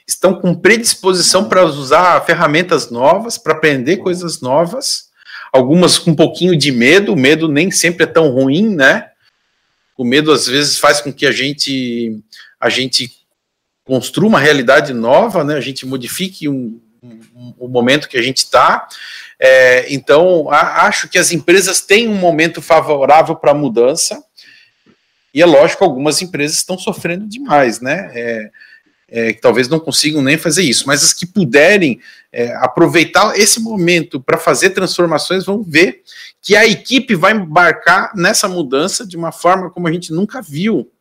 estão 0.07 0.34
com 0.41 0.55
predisposição 0.55 1.47
para 1.47 1.63
usar 1.63 2.25
ferramentas 2.25 2.89
novas, 2.89 3.38
para 3.38 3.53
aprender 3.53 3.97
coisas 3.97 4.41
novas, 4.41 5.12
algumas 5.54 5.99
com 5.99 6.12
um 6.12 6.16
pouquinho 6.16 6.58
de 6.58 6.72
medo, 6.72 7.14
o 7.14 7.16
medo 7.16 7.47
nem 7.47 7.70
sempre 7.70 8.04
é 8.04 8.08
tão 8.08 8.30
ruim, 8.30 8.76
né? 8.76 9.12
O 9.95 10.04
medo 10.04 10.32
às 10.32 10.47
vezes 10.47 10.80
faz 10.80 10.99
com 10.99 11.14
que 11.14 11.28
a 11.28 11.32
gente 11.32 12.20
a 12.60 12.70
gente 12.70 13.12
construa 13.86 14.28
uma 14.28 14.39
realidade 14.39 14.93
nova, 14.93 15.43
né? 15.43 15.56
A 15.56 15.62
gente 15.62 15.86
modifique 15.86 16.49
um, 16.49 16.82
um, 17.04 17.54
um 17.60 17.68
momento 17.68 18.10
que 18.10 18.18
a 18.18 18.22
gente 18.22 18.38
está. 18.38 18.88
É, 19.39 19.93
então, 19.93 20.49
a, 20.49 20.88
acho 20.88 21.08
que 21.08 21.20
as 21.20 21.32
empresas 21.32 21.82
têm 21.82 22.08
um 22.08 22.16
momento 22.16 22.62
favorável 22.62 23.36
para 23.36 23.51
a 23.51 23.56
mudança. 23.56 24.24
E 25.34 25.41
é 25.41 25.45
lógico, 25.45 25.84
algumas 25.84 26.22
empresas 26.22 26.58
estão 26.58 26.78
sofrendo 26.78 27.28
demais, 27.28 27.82
né? 27.82 28.12
É, 28.16 28.51
é, 29.16 29.32
que 29.32 29.39
talvez 29.39 29.68
não 29.68 29.80
consigam 29.80 30.24
nem 30.24 30.39
fazer 30.39 30.64
isso, 30.64 30.88
mas 30.88 31.03
as 31.03 31.14
que 31.14 31.28
puderem 31.28 32.01
é, 32.32 32.51
aproveitar 32.55 33.38
esse 33.38 33.59
momento 33.59 34.20
para 34.20 34.39
fazer 34.39 34.72
transformações 34.72 35.45
vão 35.45 35.61
ver 35.61 36.01
que 36.41 36.55
a 36.55 36.66
equipe 36.66 37.14
vai 37.14 37.34
embarcar 37.34 38.11
nessa 38.16 38.49
mudança 38.49 39.05
de 39.05 39.16
uma 39.16 39.32
forma 39.32 39.70
como 39.70 39.88
a 39.88 39.91
gente 39.91 40.11
nunca 40.11 40.41
viu. 40.41 40.91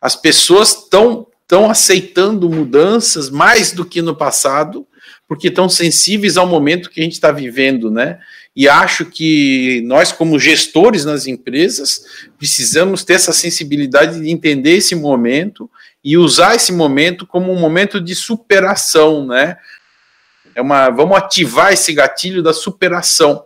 As 0.00 0.16
pessoas 0.16 0.70
estão 0.70 1.26
estão 1.42 1.70
aceitando 1.70 2.50
mudanças 2.50 3.30
mais 3.30 3.72
do 3.72 3.82
que 3.82 4.02
no 4.02 4.14
passado, 4.14 4.86
porque 5.26 5.48
estão 5.48 5.66
sensíveis 5.66 6.36
ao 6.36 6.46
momento 6.46 6.90
que 6.90 7.00
a 7.00 7.02
gente 7.02 7.14
está 7.14 7.32
vivendo, 7.32 7.90
né? 7.90 8.18
E 8.54 8.68
acho 8.68 9.06
que 9.06 9.80
nós, 9.86 10.12
como 10.12 10.38
gestores 10.38 11.06
nas 11.06 11.26
empresas, 11.26 12.02
precisamos 12.36 13.02
ter 13.02 13.14
essa 13.14 13.32
sensibilidade 13.32 14.20
de 14.20 14.30
entender 14.30 14.72
esse 14.72 14.94
momento 14.94 15.70
e 16.04 16.16
usar 16.16 16.54
esse 16.54 16.72
momento 16.72 17.26
como 17.26 17.52
um 17.52 17.58
momento 17.58 18.00
de 18.00 18.14
superação, 18.14 19.26
né? 19.26 19.56
É 20.54 20.62
uma, 20.62 20.90
vamos 20.90 21.16
ativar 21.16 21.72
esse 21.72 21.92
gatilho 21.92 22.42
da 22.42 22.52
superação 22.52 23.44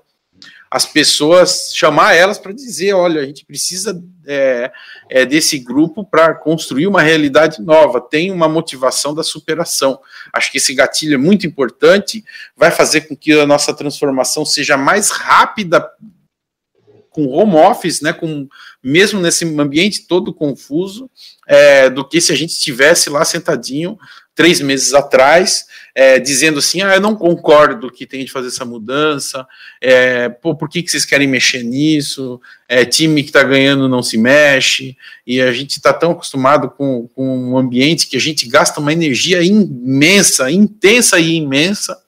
as 0.72 0.86
pessoas, 0.86 1.70
chamar 1.74 2.14
elas 2.14 2.38
para 2.38 2.50
dizer: 2.50 2.94
olha, 2.94 3.20
a 3.20 3.26
gente 3.26 3.44
precisa 3.44 4.02
é, 4.26 4.72
é, 5.10 5.26
desse 5.26 5.58
grupo 5.58 6.02
para 6.02 6.34
construir 6.34 6.86
uma 6.86 7.02
realidade 7.02 7.60
nova, 7.60 8.00
tem 8.00 8.32
uma 8.32 8.48
motivação 8.48 9.14
da 9.14 9.22
superação. 9.22 10.00
Acho 10.32 10.50
que 10.50 10.56
esse 10.56 10.74
gatilho 10.74 11.14
é 11.14 11.18
muito 11.18 11.46
importante, 11.46 12.24
vai 12.56 12.70
fazer 12.70 13.02
com 13.02 13.14
que 13.14 13.38
a 13.38 13.44
nossa 13.44 13.74
transformação 13.74 14.46
seja 14.46 14.78
mais 14.78 15.10
rápida 15.10 15.86
com 17.12 17.28
home 17.28 17.54
office, 17.56 18.00
né, 18.00 18.12
com, 18.12 18.48
mesmo 18.82 19.20
nesse 19.20 19.44
ambiente 19.44 20.06
todo 20.06 20.32
confuso, 20.32 21.10
é, 21.46 21.90
do 21.90 22.06
que 22.06 22.20
se 22.20 22.32
a 22.32 22.36
gente 22.36 22.50
estivesse 22.50 23.10
lá 23.10 23.24
sentadinho 23.24 23.98
três 24.34 24.60
meses 24.60 24.94
atrás, 24.94 25.66
é, 25.94 26.18
dizendo 26.18 26.58
assim, 26.58 26.80
ah, 26.80 26.94
eu 26.94 27.00
não 27.00 27.14
concordo 27.14 27.90
que 27.90 28.06
tem 28.06 28.24
de 28.24 28.32
fazer 28.32 28.48
essa 28.48 28.64
mudança, 28.64 29.46
é, 29.80 30.30
pô, 30.30 30.54
por 30.54 30.68
que, 30.70 30.82
que 30.82 30.90
vocês 30.90 31.04
querem 31.04 31.28
mexer 31.28 31.62
nisso? 31.62 32.40
É, 32.66 32.84
time 32.84 33.22
que 33.22 33.28
está 33.28 33.42
ganhando 33.42 33.88
não 33.88 34.02
se 34.02 34.16
mexe, 34.16 34.96
e 35.26 35.40
a 35.40 35.52
gente 35.52 35.72
está 35.72 35.92
tão 35.92 36.12
acostumado 36.12 36.70
com, 36.70 37.08
com 37.14 37.50
um 37.50 37.58
ambiente 37.58 38.06
que 38.06 38.16
a 38.16 38.20
gente 38.20 38.48
gasta 38.48 38.80
uma 38.80 38.92
energia 38.92 39.42
imensa, 39.42 40.50
intensa 40.50 41.20
e 41.20 41.34
imensa, 41.34 42.01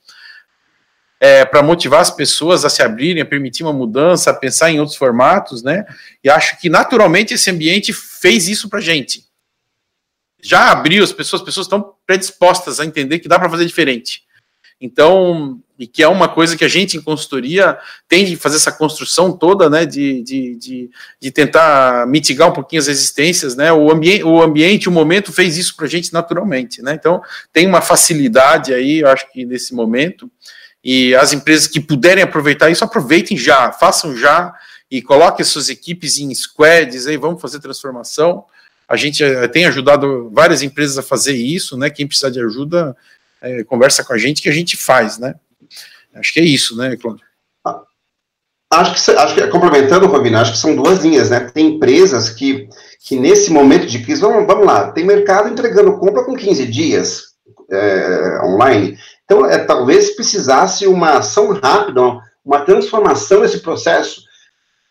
é, 1.25 1.43
para 1.43 1.62
motivar 1.62 2.03
as 2.03 2.11
pessoas 2.11 2.66
a 2.66 2.68
se 2.68 2.83
abrirem, 2.83 3.22
a 3.22 3.25
permitir 3.25 3.62
uma 3.62 3.72
mudança, 3.72 4.31
a 4.31 4.35
pensar 4.35 4.70
em 4.70 4.79
outros 4.79 4.99
formatos, 4.99 5.62
né? 5.62 5.87
E 6.22 6.29
acho 6.29 6.61
que 6.61 6.68
naturalmente 6.68 7.33
esse 7.33 7.51
ambiente 7.51 7.95
fez 7.95 8.47
isso 8.47 8.68
para 8.68 8.79
gente. 8.79 9.25
Já 10.43 10.70
abriu 10.70 11.03
as 11.03 11.14
pessoas, 11.14 11.41
as 11.41 11.47
pessoas 11.47 11.64
estão 11.64 11.95
predispostas 12.07 12.79
a 12.79 12.85
entender 12.85 13.20
que 13.20 13.29
dá 13.29 13.39
para 13.39 13.49
fazer 13.49 13.64
diferente. 13.64 14.22
Então, 14.79 15.59
e 15.79 15.87
que 15.87 16.03
é 16.03 16.09
uma 16.09 16.29
coisa 16.29 16.59
que 16.59 16.64
a 16.64 16.68
gente 16.68 16.99
em 16.99 17.01
consultoria 17.01 17.79
tem 18.07 18.27
de 18.27 18.37
fazer 18.37 18.57
essa 18.57 18.70
construção 18.70 19.33
toda, 19.33 19.70
né, 19.70 19.87
de, 19.87 20.22
de, 20.22 20.57
de, 20.57 20.91
de 21.18 21.31
tentar 21.31 22.07
mitigar 22.07 22.51
um 22.51 22.53
pouquinho 22.53 22.83
as 22.83 22.87
resistências, 22.89 23.57
né, 23.57 23.72
o, 23.72 23.91
ambi 23.91 24.22
o 24.22 24.43
ambiente, 24.43 24.91
o 24.91 24.93
momento 24.93 25.33
fez 25.33 25.57
isso 25.57 25.75
para 25.75 25.87
a 25.87 25.89
gente 25.89 26.12
naturalmente, 26.12 26.83
né, 26.83 26.93
então 26.93 27.22
tem 27.51 27.66
uma 27.66 27.81
facilidade 27.81 28.75
aí, 28.75 28.99
eu 28.99 29.09
acho 29.09 29.33
que 29.33 29.47
nesse 29.47 29.75
momento, 29.75 30.31
e 30.85 31.14
as 31.14 31.32
empresas 31.32 31.66
que 31.66 31.80
puderem 31.80 32.22
aproveitar 32.22 32.70
isso, 32.70 32.85
aproveitem 32.85 33.37
já, 33.37 33.72
façam 33.72 34.14
já, 34.16 34.53
e 34.91 35.01
coloquem 35.01 35.45
suas 35.45 35.68
equipes 35.68 36.18
em 36.18 36.32
squads, 36.35 37.07
aí 37.07 37.16
vamos 37.16 37.41
fazer 37.41 37.59
transformação, 37.59 38.45
a 38.87 38.97
gente 38.97 39.24
eh, 39.24 39.49
tem 39.49 39.64
ajudado 39.64 40.30
várias 40.30 40.62
empresas 40.62 40.99
a 40.99 41.03
fazer 41.03 41.35
isso, 41.35 41.76
né? 41.76 41.89
Quem 41.89 42.07
precisar 42.07 42.28
de 42.28 42.41
ajuda, 42.41 42.95
é, 43.41 43.64
conversa 43.64 44.05
com 44.05 44.12
a 44.12 44.18
gente 44.18 44.43
que 44.43 44.49
a 44.49 44.53
gente 44.53 44.76
faz, 44.76 45.18
né? 45.18 45.35
Acho 46.14 46.32
que 46.32 46.41
é 46.41 46.45
isso, 46.45 46.76
né, 46.76 46.97
Cláudio? 46.97 47.24
Acho 48.70 48.93
que, 48.93 49.11
acho 49.11 49.35
que, 49.35 49.47
complementando, 49.47 50.07
Robina, 50.07 50.41
acho 50.41 50.53
que 50.53 50.59
são 50.59 50.76
duas 50.76 51.03
linhas, 51.03 51.30
né? 51.30 51.41
Tem 51.41 51.76
empresas 51.76 52.30
que, 52.30 52.68
que 53.01 53.18
nesse 53.18 53.51
momento 53.51 53.87
de 53.87 54.01
crise, 54.01 54.20
vamos, 54.20 54.47
vamos 54.47 54.66
lá, 54.66 54.93
tem 54.93 55.05
mercado 55.05 55.49
entregando 55.49 55.99
compra 55.99 56.24
com 56.24 56.37
15 56.37 56.66
dias 56.66 57.22
é, 57.70 58.41
online. 58.45 58.99
Então, 59.25 59.47
é, 59.47 59.59
talvez 59.59 60.14
precisasse 60.14 60.87
uma 60.87 61.18
ação 61.18 61.53
rápida, 61.53 62.01
uma 62.45 62.61
transformação 62.61 63.41
nesse 63.41 63.61
processo 63.61 64.22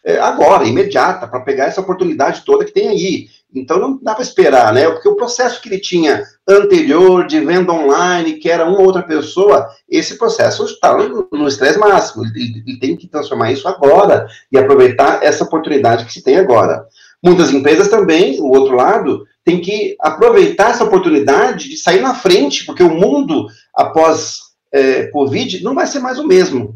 é, 0.03 0.19
agora, 0.19 0.65
imediata, 0.65 1.27
para 1.27 1.39
pegar 1.41 1.65
essa 1.65 1.81
oportunidade 1.81 2.43
toda 2.45 2.65
que 2.65 2.71
tem 2.71 2.89
aí. 2.89 3.27
Então 3.55 3.77
não 3.77 3.99
dá 4.01 4.15
para 4.15 4.23
esperar, 4.23 4.73
né? 4.73 4.89
Porque 4.89 5.07
o 5.07 5.15
processo 5.15 5.61
que 5.61 5.69
ele 5.69 5.79
tinha 5.79 6.23
anterior 6.47 7.27
de 7.27 7.39
venda 7.39 7.71
online, 7.71 8.33
que 8.33 8.49
era 8.49 8.65
uma 8.65 8.81
outra 8.81 9.03
pessoa, 9.03 9.69
esse 9.87 10.17
processo 10.17 10.65
está 10.65 10.97
no 10.97 11.47
estresse 11.47 11.77
máximo. 11.77 12.25
Ele, 12.25 12.63
ele, 12.65 12.79
tem 12.79 12.97
que 12.97 13.07
transformar 13.07 13.51
isso 13.51 13.67
agora 13.67 14.27
e 14.51 14.57
aproveitar 14.57 15.23
essa 15.23 15.43
oportunidade 15.43 16.05
que 16.05 16.13
se 16.13 16.23
tem 16.23 16.37
agora. 16.37 16.85
Muitas 17.23 17.51
empresas 17.51 17.87
também, 17.87 18.39
o 18.41 18.49
outro 18.49 18.75
lado, 18.75 19.25
tem 19.45 19.61
que 19.61 19.95
aproveitar 19.99 20.71
essa 20.71 20.83
oportunidade 20.83 21.69
de 21.69 21.77
sair 21.77 22.01
na 22.01 22.13
frente, 22.13 22.65
porque 22.65 22.83
o 22.83 22.93
mundo 22.93 23.47
após 23.73 24.39
é, 24.71 25.07
Covid 25.07 25.63
não 25.63 25.73
vai 25.73 25.87
ser 25.87 25.99
mais 25.99 26.19
o 26.19 26.27
mesmo. 26.27 26.75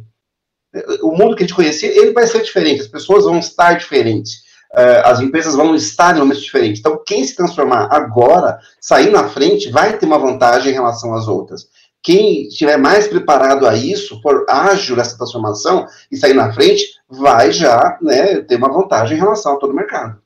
O 1.01 1.11
mundo 1.11 1.35
que 1.35 1.43
a 1.43 1.47
gente 1.47 1.55
conhecia, 1.55 1.89
ele 1.89 2.11
vai 2.11 2.27
ser 2.27 2.43
diferente, 2.43 2.81
as 2.81 2.87
pessoas 2.87 3.25
vão 3.25 3.39
estar 3.39 3.73
diferentes. 3.73 4.47
Uh, 4.73 4.99
as 5.05 5.21
empresas 5.21 5.55
vão 5.55 5.73
estar 5.75 6.15
em 6.15 6.19
momentos 6.19 6.43
diferentes. 6.43 6.81
Então, 6.81 7.01
quem 7.05 7.23
se 7.23 7.35
transformar 7.35 7.87
agora, 7.89 8.59
sair 8.81 9.09
na 9.09 9.29
frente, 9.29 9.71
vai 9.71 9.97
ter 9.97 10.05
uma 10.05 10.19
vantagem 10.19 10.71
em 10.71 10.75
relação 10.75 11.13
às 11.13 11.25
outras. 11.27 11.67
Quem 12.03 12.47
estiver 12.47 12.77
mais 12.77 13.07
preparado 13.07 13.65
a 13.65 13.75
isso, 13.75 14.21
for 14.21 14.45
ágil 14.47 14.97
nessa 14.97 15.17
transformação 15.17 15.87
e 16.11 16.17
sair 16.17 16.33
na 16.33 16.51
frente, 16.53 16.85
vai 17.09 17.51
já 17.51 17.97
né, 18.01 18.41
ter 18.41 18.57
uma 18.57 18.71
vantagem 18.71 19.17
em 19.17 19.19
relação 19.19 19.53
a 19.53 19.57
todo 19.57 19.71
o 19.71 19.75
mercado. 19.75 20.21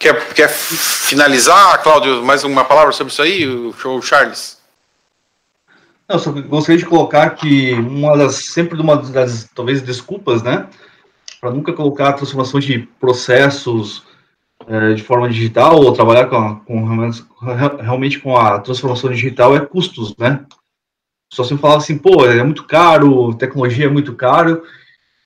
Quer, 0.00 0.32
quer 0.32 0.48
finalizar, 0.48 1.82
Cláudio, 1.82 2.24
mais 2.24 2.42
uma 2.42 2.64
palavra 2.64 2.90
sobre 2.90 3.12
isso 3.12 3.20
aí, 3.20 3.46
o 3.46 4.00
Charles? 4.00 4.58
Não, 6.08 6.18
só 6.18 6.32
gostaria 6.32 6.78
de 6.78 6.86
colocar 6.86 7.28
que 7.30 7.74
uma 7.74 8.16
das, 8.16 8.46
sempre 8.46 8.80
uma 8.80 8.96
das, 8.96 9.50
talvez, 9.54 9.82
desculpas, 9.82 10.42
né, 10.42 10.66
para 11.38 11.50
nunca 11.50 11.74
colocar 11.74 12.08
a 12.08 12.12
transformação 12.14 12.58
de 12.58 12.78
processos 12.98 14.02
é, 14.66 14.94
de 14.94 15.02
forma 15.02 15.28
digital 15.28 15.76
ou 15.78 15.92
trabalhar 15.92 16.30
com, 16.30 16.60
com, 16.60 17.10
realmente 17.82 18.20
com 18.20 18.38
a 18.38 18.58
transformação 18.58 19.10
digital 19.10 19.54
é 19.54 19.60
custos, 19.60 20.16
né? 20.16 20.46
Só 21.30 21.44
se 21.44 21.58
falar 21.58 21.76
assim, 21.76 21.98
pô, 21.98 22.24
é 22.24 22.42
muito 22.42 22.64
caro, 22.64 23.34
tecnologia 23.34 23.84
é 23.84 23.90
muito 23.90 24.14
caro. 24.14 24.62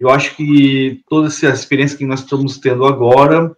Eu 0.01 0.11
acho 0.11 0.35
que 0.35 1.01
toda 1.09 1.29
essa 1.29 1.47
experiência 1.47 1.97
que 1.97 2.05
nós 2.05 2.21
estamos 2.21 2.59
tendo 2.59 2.85
agora 2.85 3.55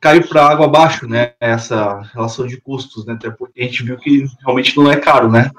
caiu 0.00 0.26
para 0.28 0.46
água 0.46 0.66
abaixo, 0.66 1.08
né? 1.08 1.34
Essa 1.40 2.00
relação 2.12 2.46
de 2.46 2.60
custos, 2.60 3.04
né? 3.06 3.14
Até 3.14 3.30
porque 3.30 3.60
a 3.60 3.64
gente 3.64 3.82
viu 3.82 3.96
que 3.96 4.26
realmente 4.40 4.76
não 4.76 4.90
é 4.90 4.96
caro, 4.96 5.30
né? 5.30 5.50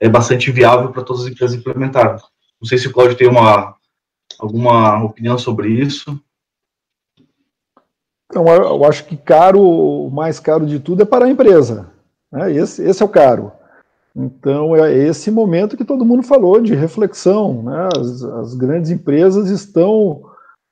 É 0.00 0.08
bastante 0.08 0.50
viável 0.50 0.90
para 0.90 1.02
todas 1.02 1.22
as 1.22 1.28
empresas 1.30 1.56
implementar. 1.56 2.20
Não 2.60 2.68
sei 2.68 2.78
se 2.78 2.88
o 2.88 2.92
Cláudio 2.92 3.16
tem 3.16 3.28
uma, 3.28 3.74
alguma 4.38 5.02
opinião 5.02 5.38
sobre 5.38 5.68
isso. 5.68 6.18
Então, 8.30 8.46
eu 8.48 8.84
acho 8.84 9.04
que 9.04 9.16
caro, 9.16 9.60
o 9.60 10.10
mais 10.10 10.40
caro 10.40 10.66
de 10.66 10.80
tudo 10.80 11.02
é 11.02 11.06
para 11.06 11.26
a 11.26 11.30
empresa. 11.30 11.90
Né? 12.32 12.52
Esse, 12.52 12.82
esse 12.82 13.02
é 13.02 13.06
o 13.06 13.08
caro. 13.08 13.52
Então, 14.16 14.74
é 14.76 14.92
esse 14.92 15.30
momento 15.30 15.76
que 15.76 15.84
todo 15.84 16.04
mundo 16.04 16.22
falou 16.22 16.60
de 16.60 16.74
reflexão. 16.74 17.62
Né? 17.62 17.88
As, 17.96 18.22
as 18.22 18.54
grandes 18.54 18.90
empresas 18.90 19.50
estão 19.50 20.22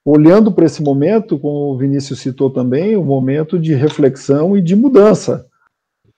olhando 0.04 0.50
para 0.52 0.66
esse 0.66 0.82
momento, 0.82 1.38
como 1.38 1.72
o 1.72 1.78
Vinícius 1.78 2.20
citou 2.20 2.50
também, 2.50 2.96
um 2.96 3.04
momento 3.04 3.58
de 3.58 3.74
reflexão 3.74 4.56
e 4.56 4.62
de 4.62 4.74
mudança. 4.74 5.46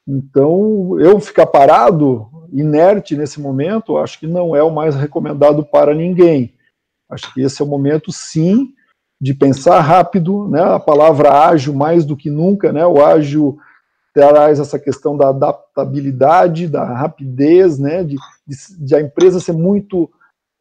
Então, 0.06 0.98
eu 1.00 1.18
ficar 1.20 1.46
parado, 1.46 2.28
inerte 2.52 3.16
nesse 3.16 3.40
momento, 3.40 3.96
acho 3.98 4.18
que 4.18 4.26
não 4.26 4.54
é 4.54 4.62
o 4.62 4.70
mais 4.70 4.94
recomendado 4.94 5.64
para 5.64 5.94
ninguém. 5.94 6.54
Acho 7.10 7.32
que 7.34 7.42
esse 7.42 7.60
é 7.60 7.64
o 7.64 7.68
momento, 7.68 8.12
sim, 8.12 8.72
de 9.20 9.34
pensar 9.34 9.80
rápido, 9.80 10.48
né? 10.48 10.62
A 10.62 10.80
palavra 10.80 11.46
ágil 11.46 11.74
mais 11.74 12.04
do 12.04 12.16
que 12.16 12.30
nunca, 12.30 12.72
né? 12.72 12.86
O 12.86 13.04
ágil 13.04 13.58
traz 14.12 14.60
essa 14.60 14.78
questão 14.78 15.16
da 15.16 15.28
adaptabilidade, 15.28 16.68
da 16.68 16.84
rapidez, 16.84 17.78
né? 17.78 18.04
De, 18.04 18.16
de, 18.46 18.56
de 18.78 18.94
a 18.94 19.00
empresa 19.00 19.40
ser 19.40 19.52
muito 19.52 20.10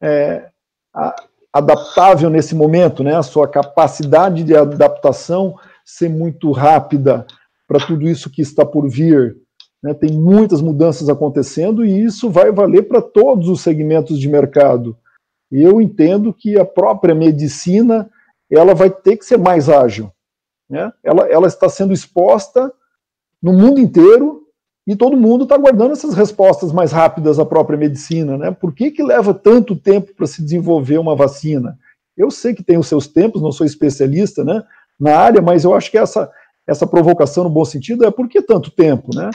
é, 0.02 0.50
a, 0.94 1.14
adaptável 1.54 2.28
nesse 2.28 2.52
momento, 2.52 3.04
né? 3.04 3.14
A 3.14 3.22
sua 3.22 3.46
capacidade 3.46 4.42
de 4.42 4.56
adaptação 4.56 5.54
ser 5.84 6.10
muito 6.10 6.50
rápida 6.50 7.24
para 7.68 7.78
tudo 7.86 8.08
isso 8.08 8.28
que 8.28 8.42
está 8.42 8.66
por 8.66 8.88
vir. 8.88 9.36
Né? 9.80 9.94
Tem 9.94 10.10
muitas 10.10 10.60
mudanças 10.60 11.08
acontecendo 11.08 11.84
e 11.84 12.02
isso 12.02 12.28
vai 12.28 12.50
valer 12.50 12.88
para 12.88 13.00
todos 13.00 13.48
os 13.48 13.60
segmentos 13.60 14.18
de 14.18 14.28
mercado. 14.28 14.98
Eu 15.48 15.80
entendo 15.80 16.34
que 16.34 16.58
a 16.58 16.64
própria 16.64 17.14
medicina 17.14 18.10
ela 18.50 18.74
vai 18.74 18.90
ter 18.90 19.16
que 19.16 19.24
ser 19.24 19.38
mais 19.38 19.68
ágil. 19.68 20.10
Né? 20.68 20.92
Ela, 21.04 21.28
ela 21.28 21.46
está 21.46 21.68
sendo 21.68 21.92
exposta 21.92 22.72
no 23.40 23.52
mundo 23.52 23.78
inteiro 23.78 24.43
e 24.86 24.94
todo 24.94 25.16
mundo 25.16 25.44
está 25.44 25.54
aguardando 25.54 25.92
essas 25.92 26.14
respostas 26.14 26.72
mais 26.72 26.92
rápidas 26.92 27.38
à 27.38 27.44
própria 27.44 27.78
medicina. 27.78 28.36
Né? 28.36 28.50
Por 28.50 28.74
que, 28.74 28.90
que 28.90 29.02
leva 29.02 29.32
tanto 29.32 29.74
tempo 29.74 30.14
para 30.14 30.26
se 30.26 30.42
desenvolver 30.42 30.98
uma 30.98 31.16
vacina? 31.16 31.78
Eu 32.16 32.30
sei 32.30 32.54
que 32.54 32.62
tem 32.62 32.78
os 32.78 32.86
seus 32.86 33.06
tempos, 33.06 33.42
não 33.42 33.50
sou 33.50 33.66
especialista 33.66 34.44
né, 34.44 34.62
na 35.00 35.16
área, 35.16 35.40
mas 35.40 35.64
eu 35.64 35.74
acho 35.74 35.90
que 35.90 35.98
essa, 35.98 36.30
essa 36.66 36.86
provocação, 36.86 37.44
no 37.44 37.50
bom 37.50 37.64
sentido, 37.64 38.04
é 38.04 38.10
por 38.10 38.28
que 38.28 38.42
tanto 38.42 38.70
tempo 38.70 39.14
né, 39.14 39.30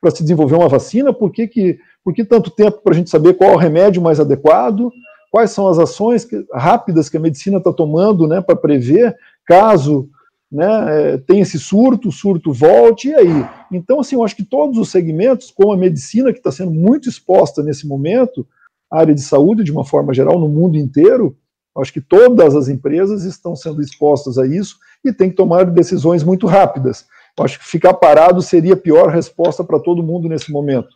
para 0.00 0.10
se 0.10 0.22
desenvolver 0.22 0.56
uma 0.56 0.68
vacina? 0.68 1.12
Por 1.12 1.30
que, 1.30 1.46
que, 1.46 1.78
por 2.02 2.14
que 2.14 2.24
tanto 2.24 2.50
tempo 2.50 2.80
para 2.82 2.92
a 2.92 2.96
gente 2.96 3.10
saber 3.10 3.34
qual 3.34 3.50
é 3.50 3.54
o 3.54 3.58
remédio 3.58 4.02
mais 4.02 4.18
adequado? 4.18 4.90
quais 5.34 5.50
são 5.50 5.66
as 5.66 5.80
ações 5.80 6.24
que, 6.24 6.46
rápidas 6.52 7.08
que 7.08 7.16
a 7.16 7.20
medicina 7.20 7.58
está 7.58 7.72
tomando 7.72 8.28
né, 8.28 8.40
para 8.40 8.54
prever 8.54 9.16
caso 9.44 10.08
né, 10.54 11.14
é, 11.14 11.18
tenha 11.18 11.42
esse 11.42 11.58
surto, 11.58 12.08
o 12.08 12.12
surto 12.12 12.52
volte, 12.52 13.08
e 13.08 13.14
aí? 13.14 13.48
Então, 13.72 13.98
assim, 13.98 14.14
eu 14.14 14.22
acho 14.22 14.36
que 14.36 14.44
todos 14.44 14.78
os 14.78 14.88
segmentos, 14.88 15.50
como 15.50 15.72
a 15.72 15.76
medicina, 15.76 16.32
que 16.32 16.38
está 16.38 16.52
sendo 16.52 16.70
muito 16.70 17.08
exposta 17.08 17.60
nesse 17.60 17.88
momento, 17.88 18.46
a 18.88 19.00
área 19.00 19.12
de 19.12 19.20
saúde, 19.20 19.64
de 19.64 19.72
uma 19.72 19.84
forma 19.84 20.14
geral, 20.14 20.38
no 20.38 20.48
mundo 20.48 20.76
inteiro, 20.76 21.36
acho 21.76 21.92
que 21.92 22.00
todas 22.00 22.54
as 22.54 22.68
empresas 22.68 23.24
estão 23.24 23.56
sendo 23.56 23.82
expostas 23.82 24.38
a 24.38 24.46
isso 24.46 24.78
e 25.04 25.12
tem 25.12 25.28
que 25.28 25.34
tomar 25.34 25.64
decisões 25.64 26.22
muito 26.22 26.46
rápidas. 26.46 27.04
Eu 27.36 27.44
acho 27.44 27.58
que 27.58 27.64
ficar 27.66 27.94
parado 27.94 28.40
seria 28.40 28.74
a 28.74 28.76
pior 28.76 29.08
resposta 29.08 29.64
para 29.64 29.80
todo 29.80 30.04
mundo 30.04 30.28
nesse 30.28 30.52
momento. 30.52 30.90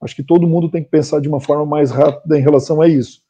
Acho 0.00 0.16
que 0.16 0.22
todo 0.22 0.48
mundo 0.48 0.70
tem 0.70 0.82
que 0.82 0.88
pensar 0.88 1.20
de 1.20 1.28
uma 1.28 1.38
forma 1.38 1.66
mais 1.66 1.90
rápida 1.90 2.38
em 2.38 2.42
relação 2.42 2.80
a 2.80 2.88
isso. 2.88 3.20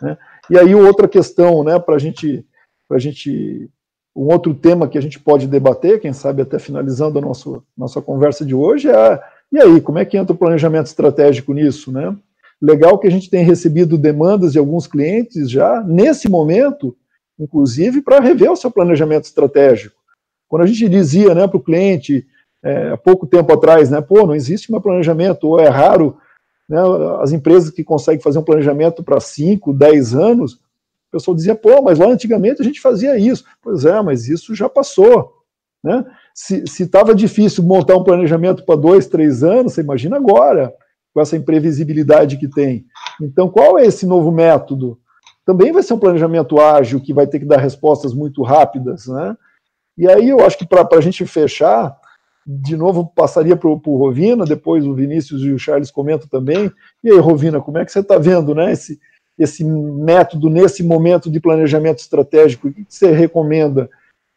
Né? 0.00 0.16
E 0.48 0.58
aí 0.58 0.74
outra 0.74 1.06
questão, 1.06 1.62
né, 1.62 1.78
para 1.78 1.98
gente, 1.98 2.42
a 2.90 2.98
gente, 2.98 3.70
um 4.16 4.32
outro 4.32 4.54
tema 4.54 4.88
que 4.88 4.96
a 4.96 5.00
gente 5.00 5.20
pode 5.20 5.46
debater, 5.46 6.00
quem 6.00 6.12
sabe 6.12 6.40
até 6.40 6.58
finalizando 6.58 7.18
a 7.18 7.22
nosso, 7.22 7.62
nossa 7.76 8.00
conversa 8.00 8.44
de 8.44 8.54
hoje, 8.54 8.88
é 8.88 9.20
e 9.52 9.58
aí, 9.58 9.80
como 9.80 9.98
é 9.98 10.04
que 10.04 10.16
entra 10.16 10.34
o 10.34 10.38
planejamento 10.38 10.86
estratégico 10.86 11.52
nisso, 11.52 11.92
né? 11.92 12.16
Legal 12.60 12.98
que 12.98 13.06
a 13.06 13.10
gente 13.10 13.30
tem 13.30 13.44
recebido 13.44 13.96
demandas 13.96 14.52
de 14.52 14.58
alguns 14.58 14.86
clientes 14.86 15.50
já, 15.50 15.82
nesse 15.82 16.28
momento, 16.28 16.96
inclusive, 17.38 18.02
para 18.02 18.20
rever 18.20 18.50
o 18.50 18.56
seu 18.56 18.70
planejamento 18.70 19.24
estratégico. 19.24 19.96
Quando 20.48 20.62
a 20.62 20.66
gente 20.66 20.88
dizia 20.88 21.34
né, 21.34 21.46
para 21.46 21.56
o 21.56 21.62
cliente, 21.62 22.26
é, 22.62 22.90
há 22.90 22.96
pouco 22.96 23.26
tempo 23.26 23.52
atrás, 23.52 23.90
né, 23.90 24.00
pô, 24.00 24.26
não 24.26 24.34
existe 24.34 24.70
meu 24.70 24.80
planejamento, 24.80 25.44
ou 25.44 25.60
é 25.60 25.68
raro 25.68 26.16
né, 26.68 26.78
as 27.20 27.32
empresas 27.32 27.70
que 27.70 27.84
conseguem 27.84 28.22
fazer 28.22 28.38
um 28.38 28.44
planejamento 28.44 29.04
para 29.04 29.20
5, 29.20 29.72
10 29.72 30.14
anos, 30.14 30.60
o 31.16 31.18
pessoal 31.18 31.34
dizia, 31.34 31.54
pô, 31.54 31.82
mas 31.82 31.98
lá 31.98 32.06
antigamente 32.06 32.60
a 32.60 32.64
gente 32.64 32.80
fazia 32.80 33.18
isso. 33.18 33.44
Pois 33.62 33.84
é, 33.84 34.00
mas 34.02 34.28
isso 34.28 34.54
já 34.54 34.68
passou. 34.68 35.32
Né? 35.82 36.04
Se 36.34 36.82
estava 36.82 37.14
difícil 37.14 37.64
montar 37.64 37.96
um 37.96 38.04
planejamento 38.04 38.64
para 38.64 38.76
dois, 38.76 39.06
três 39.06 39.42
anos, 39.42 39.72
você 39.72 39.80
imagina 39.80 40.16
agora, 40.16 40.74
com 41.14 41.20
essa 41.20 41.36
imprevisibilidade 41.36 42.36
que 42.36 42.48
tem. 42.48 42.84
Então, 43.20 43.48
qual 43.48 43.78
é 43.78 43.86
esse 43.86 44.06
novo 44.06 44.30
método? 44.30 44.98
Também 45.44 45.72
vai 45.72 45.82
ser 45.82 45.94
um 45.94 45.98
planejamento 45.98 46.60
ágil, 46.60 47.00
que 47.00 47.14
vai 47.14 47.26
ter 47.26 47.38
que 47.38 47.46
dar 47.46 47.58
respostas 47.58 48.12
muito 48.12 48.42
rápidas. 48.42 49.06
Né? 49.06 49.36
E 49.96 50.08
aí 50.08 50.28
eu 50.28 50.44
acho 50.44 50.58
que 50.58 50.66
para 50.66 50.86
a 50.92 51.00
gente 51.00 51.24
fechar, 51.24 51.96
de 52.46 52.76
novo 52.76 53.06
passaria 53.14 53.56
para 53.56 53.68
o 53.68 53.96
Rovina, 53.96 54.44
depois 54.44 54.86
o 54.86 54.94
Vinícius 54.94 55.42
e 55.42 55.52
o 55.52 55.58
Charles 55.58 55.90
comentam 55.90 56.28
também. 56.28 56.70
E 57.02 57.10
aí, 57.10 57.18
Rovina, 57.18 57.60
como 57.60 57.78
é 57.78 57.84
que 57.84 57.90
você 57.90 58.00
está 58.00 58.18
vendo 58.18 58.54
né, 58.54 58.72
esse, 58.72 58.98
esse 59.38 59.64
método 59.64 60.48
nesse 60.48 60.82
momento 60.82 61.30
de 61.30 61.40
planejamento 61.40 61.98
estratégico? 61.98 62.68
O 62.68 62.72
que 62.72 62.84
você 62.88 63.12
recomenda 63.12 63.90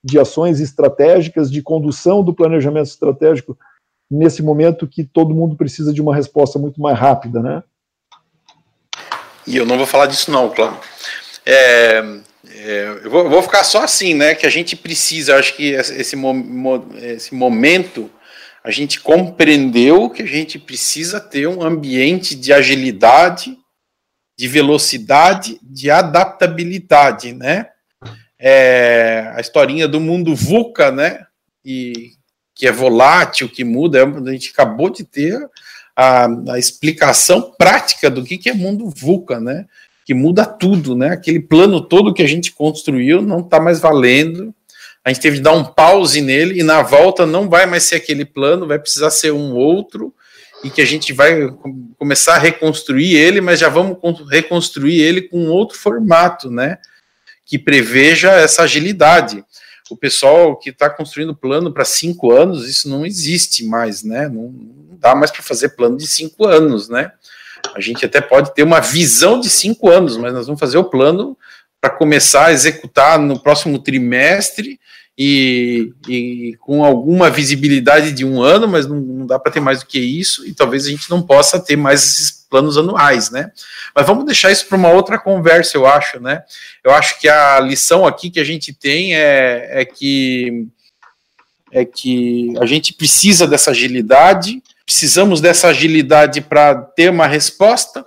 de 0.04 0.20
ações 0.20 0.60
estratégicas, 0.60 1.52
de 1.52 1.62
condução 1.62 2.24
do 2.24 2.34
planejamento 2.34 2.88
estratégico 2.88 3.58
nesse 4.10 4.42
momento 4.42 4.88
que 4.88 5.04
todo 5.04 5.36
mundo 5.36 5.56
precisa 5.56 5.94
de 5.94 6.02
uma 6.02 6.16
resposta 6.16 6.58
muito 6.58 6.82
mais 6.82 6.98
rápida, 6.98 7.42
né? 7.42 7.64
E 9.46 9.56
eu 9.56 9.66
não 9.66 9.78
vou 9.78 9.86
falar 9.86 10.06
disso 10.06 10.32
não, 10.32 10.50
claro. 10.50 10.78
É, 11.46 12.04
é, 12.50 13.00
eu, 13.04 13.10
vou, 13.10 13.30
vou, 13.30 13.42
ficar 13.42 13.64
só 13.64 13.84
assim, 13.84 14.14
né? 14.14 14.36
Que 14.36 14.46
a 14.46 14.50
gente 14.50 14.76
precisa, 14.76 15.36
acho 15.36 15.56
que 15.56 15.72
esse, 15.72 16.16
esse 17.02 17.36
momento 17.36 18.10
a 18.64 18.72
gente 18.72 19.00
compreendeu 19.00 20.10
que 20.10 20.22
a 20.22 20.28
gente 20.28 20.60
precisa 20.60 21.20
ter 21.20 21.48
um 21.48 21.64
ambiente 21.64 22.36
de 22.36 22.52
agilidade, 22.52 23.58
de 24.40 24.48
velocidade, 24.48 25.60
de 25.62 25.92
adaptabilidade, 25.92 27.34
né? 27.34 27.66
É, 28.40 29.34
a 29.36 29.42
historinha 29.42 29.86
do 29.86 30.00
mundo 30.00 30.34
VUCA, 30.34 30.94
né? 30.94 31.26
E 31.66 32.12
que 32.56 32.66
é 32.66 32.72
volátil, 32.72 33.50
que 33.50 33.66
muda, 33.66 34.00
é, 34.00 34.04
a 34.04 34.32
gente 34.32 34.52
acabou 34.52 34.90
de 34.90 35.04
ter 35.04 35.38
a, 35.94 36.30
a 36.54 36.58
explicação 36.58 37.54
prática 37.58 38.10
do 38.10 38.24
que, 38.24 38.38
que 38.38 38.50
é 38.50 38.54
mundo 38.54 38.90
VUCA, 38.90 39.42
né? 39.42 39.66
que 40.06 40.14
muda 40.14 40.46
tudo, 40.46 40.96
né? 40.96 41.10
Aquele 41.10 41.42
plano 41.42 41.82
todo 41.82 42.14
que 42.14 42.24
a 42.24 42.28
gente 42.28 42.54
construiu 42.54 43.22
não 43.22 43.42
está 43.42 43.60
mais 43.60 43.82
valendo. 43.82 44.56
A 45.04 45.10
gente 45.10 45.22
teve 45.22 45.36
de 45.36 45.44
dar 45.44 45.52
um 45.52 45.66
pause 45.66 46.22
nele 46.22 46.62
e 46.62 46.64
na 46.64 46.82
volta 46.82 47.26
não 47.26 47.50
vai 47.50 47.66
mais 47.66 47.84
ser 47.84 47.98
aquele 47.98 48.24
plano, 48.24 48.66
vai 48.66 48.80
precisar 48.80 49.12
ser 49.12 49.34
um 49.34 49.54
outro 49.54 50.14
e 50.64 50.70
que 50.70 50.82
a 50.82 50.86
gente 50.86 51.14
vai 51.14 51.50
começar 51.98 52.36
a 52.36 52.40
reconstruir 52.40 53.16
ele, 53.16 53.42
mas 53.42 53.60
já 53.60 53.70
vamos 53.70 53.98
reconstruir 54.30 55.00
ele 55.00 55.22
com 55.22 55.48
outro 55.48 55.78
formato, 55.78 56.50
né? 56.50 56.78
Que 57.46 57.58
preveja 57.58 58.32
essa 58.32 58.64
agilidade. 58.64 59.44
O 59.90 59.98
pessoal 59.98 60.56
que 60.58 60.70
está 60.70 60.90
construindo 60.90 61.36
plano 61.36 61.74
para 61.74 61.86
cinco 61.86 62.32
anos, 62.32 62.70
isso 62.70 62.90
não 62.90 63.06
existe 63.06 63.66
mais, 63.66 64.04
né? 64.04 64.28
Não, 64.28 64.50
não 64.50 64.98
dá 64.98 65.16
mais 65.16 65.32
para 65.32 65.42
fazer 65.42 65.70
plano 65.70 65.98
de 65.98 66.08
cinco 66.08 66.46
anos, 66.46 66.90
né? 66.90 67.12
A 67.74 67.80
gente 67.80 68.06
até 68.06 68.22
pode 68.22 68.54
ter 68.54 68.64
uma 68.64 68.80
visão 68.80 69.40
de 69.40 69.50
cinco 69.50 69.90
anos, 69.90 70.18
mas 70.18 70.34
nós 70.34 70.46
vamos 70.46 70.60
fazer 70.60 70.78
o 70.78 70.84
plano 70.84 71.38
para 71.82 71.90
começar 71.90 72.48
a 72.48 72.52
executar 72.52 73.18
no 73.18 73.40
próximo 73.40 73.80
trimestre 73.80 74.80
e, 75.22 75.92
e, 76.08 76.56
com 76.62 76.82
alguma 76.82 77.30
visibilidade 77.30 78.14
de 78.14 78.24
um 78.24 78.42
ano, 78.42 78.70
mas 78.70 78.88
não, 78.88 79.02
não 79.02 79.28
dá 79.28 79.38
para 79.38 79.52
ter 79.52 79.60
mais 79.60 79.80
do 79.80 79.86
que 79.86 80.00
isso, 80.00 80.48
e 80.48 80.54
talvez 80.54 80.86
a 80.86 80.90
gente 80.90 81.10
não 81.10 81.22
possa 81.22 81.60
ter 81.60 81.76
mais 81.76 82.02
esses 82.02 82.48
planos 82.50 82.78
anuais, 82.78 83.30
né? 83.30 83.52
Mas 83.94 84.08
vamos 84.08 84.24
deixar 84.24 84.50
isso 84.50 84.66
para 84.66 84.78
uma 84.78 84.90
outra 84.90 85.20
conversa, 85.20 85.76
eu 85.76 85.86
acho, 85.86 86.22
né? 86.22 86.42
Eu 86.82 86.92
acho 86.92 87.20
que 87.20 87.28
a 87.28 87.60
lição 87.60 88.08
aqui 88.08 88.30
que 88.30 88.40
a 88.40 88.46
gente 88.46 88.72
tem 88.72 89.14
é, 89.14 89.82
é 89.82 89.86
que 89.86 90.66
é 91.72 91.84
que 91.84 92.54
a 92.60 92.66
gente 92.66 92.94
precisa 92.94 93.46
dessa 93.46 93.72
agilidade, 93.72 94.64
precisamos 94.86 95.42
dessa 95.42 95.68
agilidade 95.68 96.40
para 96.40 96.74
ter 96.76 97.12
uma 97.12 97.28
resposta, 97.28 98.06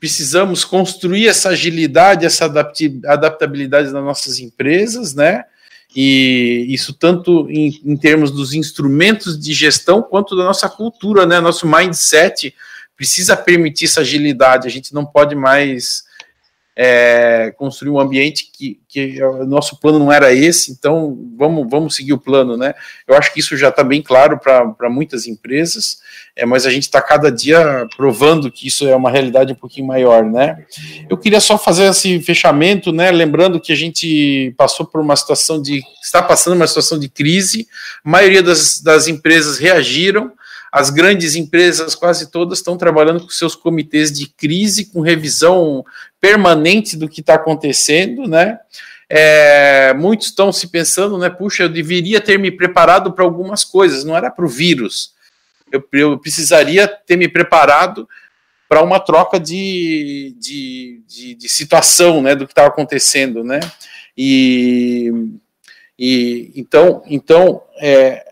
precisamos 0.00 0.64
construir 0.64 1.28
essa 1.28 1.50
agilidade, 1.50 2.24
essa 2.24 2.46
adaptabilidade 2.46 3.92
nas 3.92 4.02
nossas 4.02 4.38
empresas, 4.38 5.14
né? 5.14 5.44
E 5.96 6.66
isso 6.68 6.92
tanto 6.92 7.48
em, 7.48 7.80
em, 7.82 7.96
termos 7.96 8.30
dos 8.30 8.52
instrumentos 8.52 9.38
de 9.38 9.54
gestão 9.54 10.02
quanto 10.02 10.36
da 10.36 10.44
nossa 10.44 10.68
cultura, 10.68 11.24
né? 11.24 11.40
Nosso 11.40 11.66
mindset 11.66 12.54
precisa 12.94 13.34
permitir 13.34 13.86
essa 13.86 14.02
agilidade. 14.02 14.68
A 14.68 14.70
gente 14.70 14.92
não 14.92 15.06
pode 15.06 15.34
mais 15.34 16.04
é, 16.78 17.54
construir 17.56 17.90
um 17.90 17.98
ambiente 17.98 18.50
que, 18.52 18.78
que 18.86 19.22
o 19.22 19.46
nosso 19.46 19.80
plano 19.80 19.98
não 19.98 20.12
era 20.12 20.34
esse, 20.34 20.70
então 20.70 21.16
vamos, 21.34 21.66
vamos 21.70 21.96
seguir 21.96 22.12
o 22.12 22.18
plano, 22.18 22.54
né? 22.54 22.74
Eu 23.08 23.16
acho 23.16 23.32
que 23.32 23.40
isso 23.40 23.56
já 23.56 23.70
está 23.70 23.82
bem 23.82 24.02
claro 24.02 24.38
para 24.38 24.90
muitas 24.90 25.26
empresas, 25.26 25.98
é, 26.36 26.44
mas 26.44 26.66
a 26.66 26.70
gente 26.70 26.82
está 26.82 27.00
cada 27.00 27.32
dia 27.32 27.88
provando 27.96 28.52
que 28.52 28.66
isso 28.66 28.86
é 28.86 28.94
uma 28.94 29.10
realidade 29.10 29.54
um 29.54 29.56
pouquinho 29.56 29.86
maior, 29.86 30.22
né? 30.22 30.66
Eu 31.08 31.16
queria 31.16 31.40
só 31.40 31.56
fazer 31.56 31.84
esse 31.84 32.20
fechamento, 32.20 32.92
né? 32.92 33.10
Lembrando 33.10 33.58
que 33.58 33.72
a 33.72 33.76
gente 33.76 34.54
passou 34.58 34.84
por 34.84 35.00
uma 35.00 35.16
situação 35.16 35.62
de. 35.62 35.82
está 36.02 36.22
passando 36.22 36.56
uma 36.56 36.66
situação 36.66 36.98
de 36.98 37.08
crise, 37.08 37.66
a 38.04 38.10
maioria 38.10 38.42
das, 38.42 38.82
das 38.82 39.08
empresas 39.08 39.58
reagiram. 39.58 40.30
As 40.76 40.90
grandes 40.90 41.34
empresas, 41.36 41.94
quase 41.94 42.30
todas, 42.30 42.58
estão 42.58 42.76
trabalhando 42.76 43.22
com 43.22 43.30
seus 43.30 43.54
comitês 43.54 44.12
de 44.12 44.28
crise, 44.28 44.84
com 44.92 45.00
revisão 45.00 45.82
permanente 46.20 46.98
do 46.98 47.08
que 47.08 47.22
está 47.22 47.36
acontecendo, 47.36 48.28
né? 48.28 48.58
É, 49.08 49.94
muitos 49.94 50.26
estão 50.26 50.52
se 50.52 50.68
pensando, 50.68 51.16
né? 51.16 51.30
Puxa, 51.30 51.62
eu 51.62 51.70
deveria 51.70 52.20
ter 52.20 52.38
me 52.38 52.50
preparado 52.50 53.10
para 53.14 53.24
algumas 53.24 53.64
coisas, 53.64 54.04
não 54.04 54.14
era 54.14 54.30
para 54.30 54.44
o 54.44 54.48
vírus. 54.48 55.14
Eu, 55.72 55.82
eu, 55.94 56.18
precisaria 56.18 56.86
ter 56.86 57.16
me 57.16 57.26
preparado 57.26 58.06
para 58.68 58.82
uma 58.82 59.00
troca 59.00 59.40
de, 59.40 60.36
de, 60.38 61.02
de, 61.08 61.34
de, 61.36 61.48
situação, 61.48 62.20
né? 62.20 62.34
Do 62.34 62.46
que 62.46 62.52
estava 62.52 62.68
acontecendo, 62.68 63.42
né? 63.42 63.60
E, 64.14 65.10
e 65.98 66.52
então, 66.54 67.02
então 67.06 67.62
é, 67.80 68.25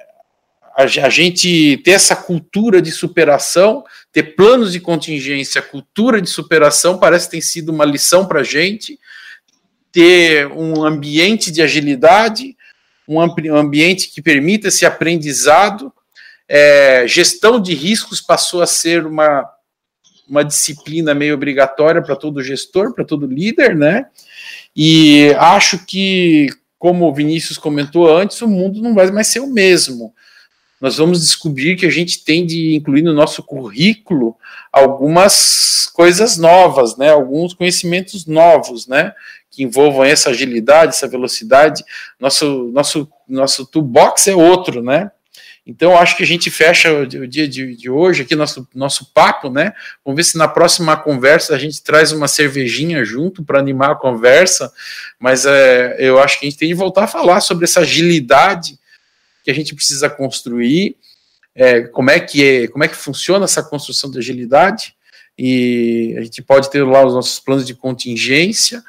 a, 0.77 1.09
gente 1.09 1.77
ter 1.85 1.93
essa 1.93 2.16
cultura 2.16 2.83
de 2.83 2.91
superação, 2.91 3.85
ter 4.12 4.35
planos 4.35 4.72
de 4.72 4.81
contingência, 4.81 5.62
cultura 5.62 6.20
de 6.20 6.29
superação, 6.29 6.99
parece 6.99 7.27
que 7.27 7.33
tem 7.33 7.41
sido 7.41 7.70
uma 7.70 7.85
lição 7.85 8.27
para 8.27 8.41
a 8.41 8.45
gente, 8.45 8.99
ter 9.93 10.49
um 10.49 10.85
ambiente 10.85 11.53
de 11.53 11.62
agilidade, 11.62 12.57
um 13.07 13.20
ambiente 13.20 14.11
que 14.11 14.20
permita 14.20 14.66
esse 14.66 14.85
aprendizado, 14.85 15.93
é, 16.49 17.07
gestão 17.07 17.61
de 17.61 17.72
riscos 17.72 18.20
passou 18.20 18.61
a 18.61 18.66
ser 18.66 19.07
uma, 19.07 19.49
uma 20.29 20.45
disciplina 20.45 21.14
meio 21.14 21.35
obrigatória 21.35 22.03
para 22.03 22.16
todo 22.16 22.43
gestor, 22.43 22.93
para 22.93 23.05
todo 23.05 23.27
líder, 23.27 23.77
né? 23.77 24.07
E 24.75 25.33
acho 25.39 25.87
que, 25.87 26.49
como 26.79 27.07
o 27.07 27.14
Vinícius 27.14 27.57
comentou 27.57 28.12
antes, 28.12 28.43
o 28.43 28.49
mundo 28.49 28.83
não 28.83 28.93
vai 28.93 29.09
mais 29.12 29.29
ser 29.29 29.39
o 29.39 29.47
mesmo 29.47 30.12
nós 30.85 30.99
vamos 30.99 31.22
descobrir 31.22 31.76
que 31.76 31.87
a 31.87 31.91
gente 31.91 32.22
tem 32.22 32.45
de 32.45 32.74
incluir 32.74 33.01
no 33.01 33.14
nosso 33.14 33.43
currículo 33.43 34.37
algumas 34.70 35.91
coisas 35.95 36.37
novas, 36.37 36.99
né? 36.99 37.09
Alguns 37.09 37.55
conhecimentos 37.55 38.26
novos, 38.26 38.87
né? 38.87 39.14
Que 39.51 39.62
envolvam 39.62 40.05
essa 40.05 40.28
agilidade, 40.28 40.95
essa 40.95 41.09
velocidade. 41.09 41.82
Nosso 42.20 42.70
nosso 42.70 43.09
nosso 43.26 43.64
toolbox 43.64 44.28
é 44.28 44.35
outro, 44.35 44.82
né? 44.82 45.11
Então, 45.66 45.97
acho 45.97 46.18
que 46.18 46.22
a 46.22 46.26
gente 46.26 46.51
fecha 46.51 46.93
o 46.93 47.26
dia 47.26 47.49
de, 47.49 47.74
de, 47.74 47.89
hoje 47.89 48.20
aqui, 48.20 48.37
nosso, 48.37 48.68
nosso 48.74 49.11
papo, 49.14 49.49
né? 49.49 49.72
Vamos 50.05 50.18
ver 50.18 50.24
se 50.24 50.37
na 50.37 50.47
próxima 50.47 50.99
conversa 50.99 51.55
a 51.55 51.59
gente 51.59 51.82
traz 51.82 52.12
uma 52.12 52.28
cervejinha 52.28 53.03
junto 53.07 53.43
para 53.43 53.59
animar 53.59 53.93
a 53.93 53.97
conversa, 53.97 54.70
mas 55.18 55.47
é, 55.47 55.97
eu 55.99 56.20
acho 56.20 56.39
que 56.39 56.45
a 56.45 56.51
gente 56.51 56.59
tem 56.59 56.68
de 56.68 56.74
voltar 56.74 57.05
a 57.05 57.09
falar 57.09 57.41
sobre 57.41 57.64
essa 57.64 57.80
agilidade 57.80 58.78
que 59.45 59.51
a 59.51 59.55
gente 59.55 59.75
precisa 59.75 60.09
construir, 60.09 60.97
é, 61.55 61.83
como, 61.83 62.11
é 62.11 62.19
que 62.19 62.43
é, 62.43 62.69
como 62.69 62.83
é 62.83 62.89
que 62.89 62.97
funciona 62.97 63.45
essa 63.45 63.63
construção 63.63 64.11
de 64.11 64.19
agilidade, 64.19 64.95
e 65.39 66.15
a 66.19 66.23
gente 66.23 66.43
pode 66.43 66.71
ter 66.71 66.83
lá 66.83 67.05
os 67.05 67.13
nossos 67.13 67.39
planos 67.39 67.67
de 67.67 67.75
contingência, 67.75 68.83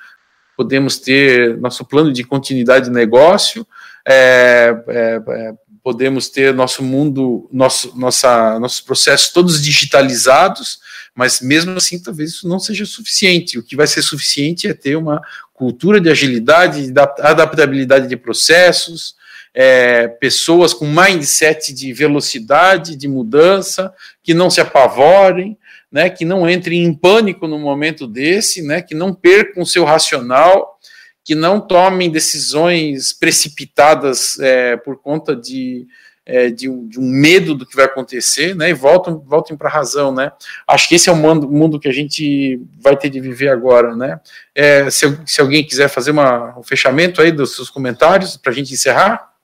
podemos 0.56 0.97
ter 0.97 1.58
nosso 1.58 1.84
plano 1.84 2.14
de 2.14 2.24
continuidade 2.24 2.86
de 2.86 2.91
negócio, 2.91 3.68
é, 4.08 4.74
é, 4.88 5.22
é 5.28 5.53
podemos 5.84 6.30
ter 6.30 6.51
nosso 6.51 6.82
mundo, 6.82 7.47
nosso, 7.53 7.95
nossa, 7.95 8.60
nossos 8.60 8.82
processos 8.82 9.32
todos 9.32 9.62
digitalizados, 9.62 10.80
mas 11.14 11.41
mesmo 11.41 11.78
assim 11.78 12.01
talvez 12.01 12.32
isso 12.32 12.47
não 12.47 12.58
seja 12.58 12.88
suficiente. 12.88 13.60
O 13.60 13.64
que 13.64 13.76
vai 13.76 13.86
ser 13.86 14.01
suficiente 14.01 14.68
é 14.68 14.74
ter 14.74 14.95
uma 14.95 15.22
cultura 15.53 16.01
de 16.01 16.10
agilidade, 16.10 16.89
de 16.91 16.99
adaptabilidade 16.99 18.08
de 18.08 18.18
processos, 18.18 19.14
é, 19.56 20.10
pessoas 20.10 20.74
com 20.74 20.86
mindset 20.86 21.74
de 21.74 21.93
velocidade, 21.93 22.97
de 22.97 23.08
mudança, 23.08 23.93
que 24.22 24.34
não 24.34 24.49
se 24.49 24.60
apavorem, 24.60 25.58
né, 25.89 26.10
que 26.10 26.26
não 26.26 26.47
entrem 26.49 26.84
em 26.84 26.93
pânico 26.93 27.47
no 27.47 27.58
momento 27.58 28.06
desse, 28.06 28.62
né, 28.62 28.82
que 28.82 28.93
não 28.93 29.14
percam 29.14 29.64
o 29.64 29.66
seu 29.66 29.86
racional, 29.86 30.78
que 31.24 31.34
não 31.34 31.62
tomem 31.62 32.12
decisões 32.12 33.14
precipitadas 33.14 34.38
é, 34.39 34.76
por 34.76 34.97
conta 34.97 35.34
de, 35.34 35.88
é, 36.26 36.49
de, 36.49 36.68
um, 36.70 36.86
de, 36.86 36.99
um, 36.99 37.10
medo 37.10 37.56
do 37.56 37.66
que 37.66 37.78
vai 37.78 37.86
acontecer, 37.86 38.53
né, 38.53 38.72
e 38.72 38.74
voltam, 38.74 39.20
voltem 39.26 39.56
para 39.56 39.70
a 39.70 39.72
razão, 39.72 40.14
né. 40.14 40.34
Acho 40.68 40.89
que 40.89 40.95
esse 40.95 41.08
é 41.08 41.14
o 41.14 41.16
mundo, 41.16 41.49
mundo, 41.49 41.80
que 41.80 41.88
a 41.88 41.93
gente 41.93 42.62
vai 42.78 42.97
ter 42.97 43.10
de 43.10 43.22
viver 43.22 43.47
agora, 43.47 43.95
né. 43.95 44.20
É, 44.53 44.89
se, 44.89 45.18
se, 45.26 45.39
alguém 45.39 45.64
quiser 45.64 45.88
fazer 45.88 46.12
uma, 46.12 46.60
um 46.60 46.64
fechamento 46.64 47.22
aí 47.22 47.32
dos 47.32 47.56
seus 47.56 47.70
comentários 47.70 48.36
para 48.36 48.51
a 48.51 48.56
gente 48.56 48.74
encerrar. 48.74 49.34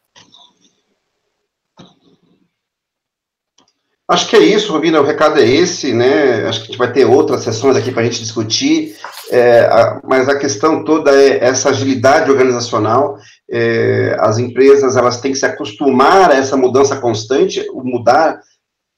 Acho 4.12 4.28
que 4.28 4.36
é 4.36 4.40
isso, 4.40 4.74
Rubina, 4.74 5.00
o 5.00 5.06
recado 5.06 5.40
é 5.40 5.48
esse, 5.48 5.94
né? 5.94 6.46
Acho 6.46 6.60
que 6.60 6.66
a 6.66 6.68
gente 6.72 6.78
vai 6.78 6.92
ter 6.92 7.06
outras 7.06 7.44
sessões 7.44 7.78
aqui 7.78 7.94
para 7.94 8.02
a 8.02 8.04
gente 8.04 8.20
discutir, 8.20 8.98
é, 9.30 9.62
a, 9.62 10.02
mas 10.04 10.28
a 10.28 10.38
questão 10.38 10.84
toda 10.84 11.12
é 11.12 11.42
essa 11.42 11.70
agilidade 11.70 12.30
organizacional. 12.30 13.18
É, 13.50 14.18
as 14.20 14.38
empresas 14.38 14.98
elas 14.98 15.22
têm 15.22 15.32
que 15.32 15.38
se 15.38 15.46
acostumar 15.46 16.30
a 16.30 16.36
essa 16.36 16.58
mudança 16.58 16.98
constante, 16.98 17.66
mudar 17.74 18.42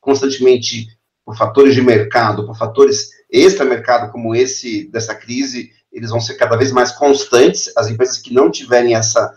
constantemente 0.02 0.88
por 1.24 1.38
fatores 1.38 1.76
de 1.76 1.82
mercado, 1.84 2.48
por 2.48 2.58
fatores 2.58 3.10
extra-mercado 3.32 4.12
como 4.12 4.34
esse 4.34 4.90
dessa 4.92 5.14
crise, 5.14 5.70
eles 5.92 6.10
vão 6.10 6.20
ser 6.20 6.34
cada 6.38 6.58
vez 6.58 6.72
mais 6.72 6.92
constantes. 6.92 7.72
As 7.78 7.88
empresas 7.88 8.18
que 8.18 8.34
não 8.34 8.50
tiverem 8.50 8.96
essa 8.96 9.32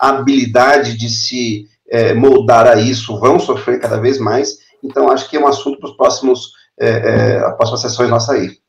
habilidade 0.00 0.98
de 0.98 1.08
se 1.08 1.68
é, 1.88 2.12
moldar 2.12 2.66
a 2.66 2.74
isso 2.74 3.20
vão 3.20 3.38
sofrer 3.38 3.78
cada 3.78 4.00
vez 4.00 4.18
mais. 4.18 4.60
Então, 4.82 5.08
acho 5.10 5.28
que 5.30 5.36
é 5.36 5.40
um 5.40 5.46
assunto 5.46 5.78
para 5.78 5.90
os 5.90 5.96
próximos, 5.96 6.52
é, 6.78 6.88
é, 6.88 7.38
as 7.38 7.54
próximas 7.56 7.80
sessões 7.80 8.10
nossa 8.10 8.32
aí. 8.32 8.60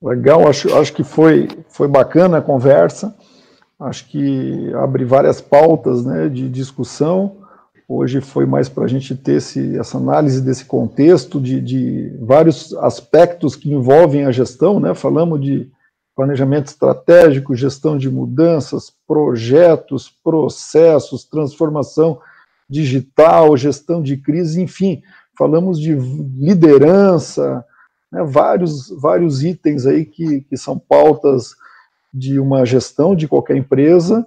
Legal, 0.00 0.48
acho, 0.48 0.72
acho 0.76 0.92
que 0.92 1.02
foi, 1.02 1.48
foi 1.68 1.88
bacana 1.88 2.38
a 2.38 2.42
conversa, 2.42 3.16
acho 3.80 4.06
que 4.08 4.72
abre 4.74 5.04
várias 5.04 5.40
pautas 5.40 6.04
né, 6.04 6.28
de 6.28 6.48
discussão. 6.48 7.38
Hoje 7.88 8.20
foi 8.20 8.46
mais 8.46 8.68
para 8.68 8.84
a 8.84 8.88
gente 8.88 9.16
ter 9.16 9.36
esse, 9.36 9.76
essa 9.76 9.98
análise 9.98 10.40
desse 10.40 10.64
contexto, 10.64 11.40
de, 11.40 11.60
de, 11.60 12.16
vários 12.20 12.72
aspectos 12.74 13.56
que 13.56 13.72
envolvem 13.72 14.24
a 14.24 14.30
gestão, 14.30 14.78
né? 14.78 14.94
Falamos 14.94 15.40
de 15.40 15.70
planejamento 16.18 16.66
estratégico, 16.66 17.54
gestão 17.54 17.96
de 17.96 18.10
mudanças, 18.10 18.92
projetos, 19.06 20.10
processos, 20.10 21.24
transformação 21.24 22.20
digital, 22.68 23.56
gestão 23.56 24.02
de 24.02 24.16
crise, 24.16 24.60
enfim, 24.60 25.00
falamos 25.38 25.78
de 25.78 25.94
liderança, 25.94 27.64
né, 28.10 28.24
vários, 28.24 28.90
vários 29.00 29.44
itens 29.44 29.86
aí 29.86 30.04
que, 30.04 30.40
que 30.40 30.56
são 30.56 30.76
pautas 30.76 31.54
de 32.12 32.40
uma 32.40 32.66
gestão 32.66 33.14
de 33.14 33.28
qualquer 33.28 33.56
empresa. 33.56 34.26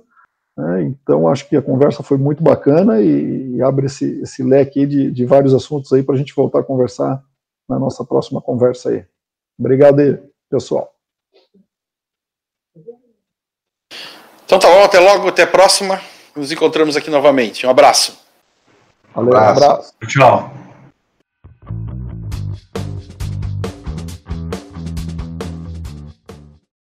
Né, 0.58 0.84
então, 0.84 1.28
acho 1.28 1.50
que 1.50 1.58
a 1.58 1.62
conversa 1.62 2.02
foi 2.02 2.18
muito 2.18 2.42
bacana 2.42 3.02
e, 3.02 3.58
e 3.58 3.62
abre 3.62 3.88
esse, 3.88 4.22
esse 4.22 4.42
leque 4.42 4.88
de, 4.88 5.12
de 5.12 5.26
vários 5.26 5.54
assuntos 5.54 5.92
aí 5.92 6.02
para 6.02 6.16
a 6.16 6.18
gente 6.18 6.34
voltar 6.34 6.60
a 6.60 6.64
conversar 6.64 7.22
na 7.68 7.78
nossa 7.78 8.06
próxima 8.06 8.42
conversa 8.42 8.92
aí. 8.92 9.04
Obrigado 9.60 10.00
aí, 10.00 10.18
pessoal. 10.50 11.01
Então 14.52 14.60
tá 14.60 14.68
bom, 14.68 14.84
até 14.84 15.00
logo, 15.00 15.30
até 15.30 15.44
a 15.44 15.48
próxima. 15.48 16.02
Nos 16.36 16.52
encontramos 16.52 16.98
aqui 16.98 17.10
novamente. 17.10 17.66
Um 17.66 17.70
abraço. 17.70 18.20
Valeu, 19.16 19.34
um 19.34 19.38
abraço. 19.38 19.94
Tchau. 20.06 20.52